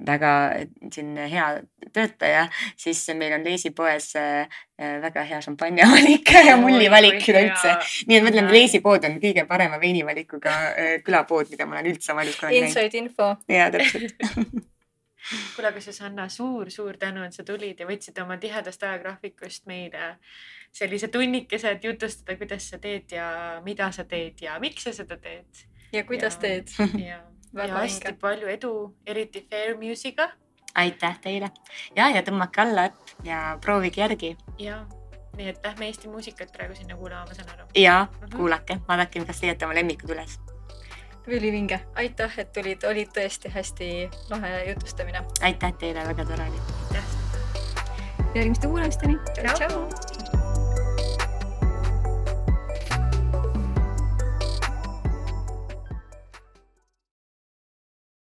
väga 0.07 0.31
selline 0.91 1.27
hea 1.31 1.47
töötaja, 1.93 2.45
siis 2.79 3.01
meil 3.17 3.35
on 3.37 3.43
Leesi 3.47 3.71
poes 3.75 4.11
äh, 4.19 4.47
väga 5.03 5.25
hea 5.27 5.41
šampanjavalik 5.43 6.31
ja 6.49 6.57
mullivalik 6.61 7.21
üleüldse. 7.27 7.75
nii 8.07 8.19
et 8.19 8.23
ma 8.23 8.31
ütlen, 8.31 8.47
et 8.47 8.55
Leesi 8.55 8.81
pood 8.85 9.05
on 9.09 9.19
kõige 9.23 9.47
parema 9.49 9.81
veinivalikuga 9.81 10.55
äh, 10.71 10.95
külapood, 11.03 11.51
mida 11.53 11.67
ma 11.67 11.79
olen 11.79 11.93
üldse 11.93 12.15
oma 12.15 12.25
elus 12.25 12.39
kunagi 12.39 12.63
näinud. 12.63 12.73
Inside 12.73 13.03
info 13.03 13.35
jaa, 13.51 13.69
täpselt. 13.75 14.27
kuule, 15.55 15.67
aga 15.67 15.81
Susanna 15.81 16.27
suur,, 16.29 16.69
suur-suur 16.71 16.97
tänu, 16.97 17.23
et 17.27 17.35
sa 17.35 17.43
tulid 17.47 17.79
ja 17.79 17.87
võtsid 17.89 18.19
oma 18.23 18.37
tihedast 18.41 18.83
ajagraafikust 18.83 19.65
meile 19.69 20.13
sellise 20.75 21.09
tunnikese, 21.11 21.73
et 21.75 21.83
jutustada, 21.83 22.37
kuidas 22.39 22.69
sa 22.71 22.79
teed 22.81 23.15
ja 23.15 23.27
mida 23.65 23.89
sa 23.95 24.05
teed 24.07 24.43
ja 24.45 24.57
miks 24.63 24.87
sa 24.87 24.93
seda 24.95 25.17
teed. 25.17 25.65
ja 25.91 26.03
kuidas 26.03 26.35
Ja- 26.35 26.41
teed 26.41 26.71
ja, 26.99 27.19
Väga 27.19 27.36
ja 27.53 27.67
hästi 27.77 28.05
vinge. 28.05 28.19
palju 28.19 28.47
edu, 28.47 28.95
eriti 29.05 29.47
Fair 29.49 29.77
Music'a 29.77 30.29
aitäh 30.75 31.19
teile 31.21 31.51
ja, 31.95 32.09
ja 32.09 32.21
tõmmake 32.21 32.61
alla 32.61 32.85
äpp 32.91 33.23
ja 33.23 33.57
proovige 33.61 34.01
järgi 34.01 34.37
ja 34.59 34.85
nii 35.37 35.49
et 35.49 35.65
lähme 35.65 35.85
Eesti 35.85 36.07
muusikat 36.09 36.51
praegu 36.51 36.75
sinna 36.75 36.95
kuulama, 36.97 37.25
ma 37.29 37.33
saan 37.33 37.49
aru. 37.53 37.67
ja 37.75 38.07
Mhm. 38.21 38.37
kuulake, 38.37 38.77
vaadake, 38.87 39.25
kas 39.25 39.41
leiate 39.43 39.65
oma 39.65 39.75
lemmikud 39.75 40.09
üles. 40.09 40.39
ülivinge, 41.27 41.79
aitäh, 41.95 42.39
et 42.39 42.53
tulid, 42.53 42.83
oli 42.83 43.05
tõesti 43.05 43.49
hästi 43.51 44.09
lahe 44.29 44.69
jutustamine. 44.69 45.23
aitäh 45.41 45.73
teile, 45.79 46.07
väga 46.07 46.25
tore 46.25 46.43
oli. 46.43 46.61
aitäh. 46.83 47.03
järgmiste 48.35 48.67
kuulamisteni. 48.67 49.19
Tšau. 49.53 50.16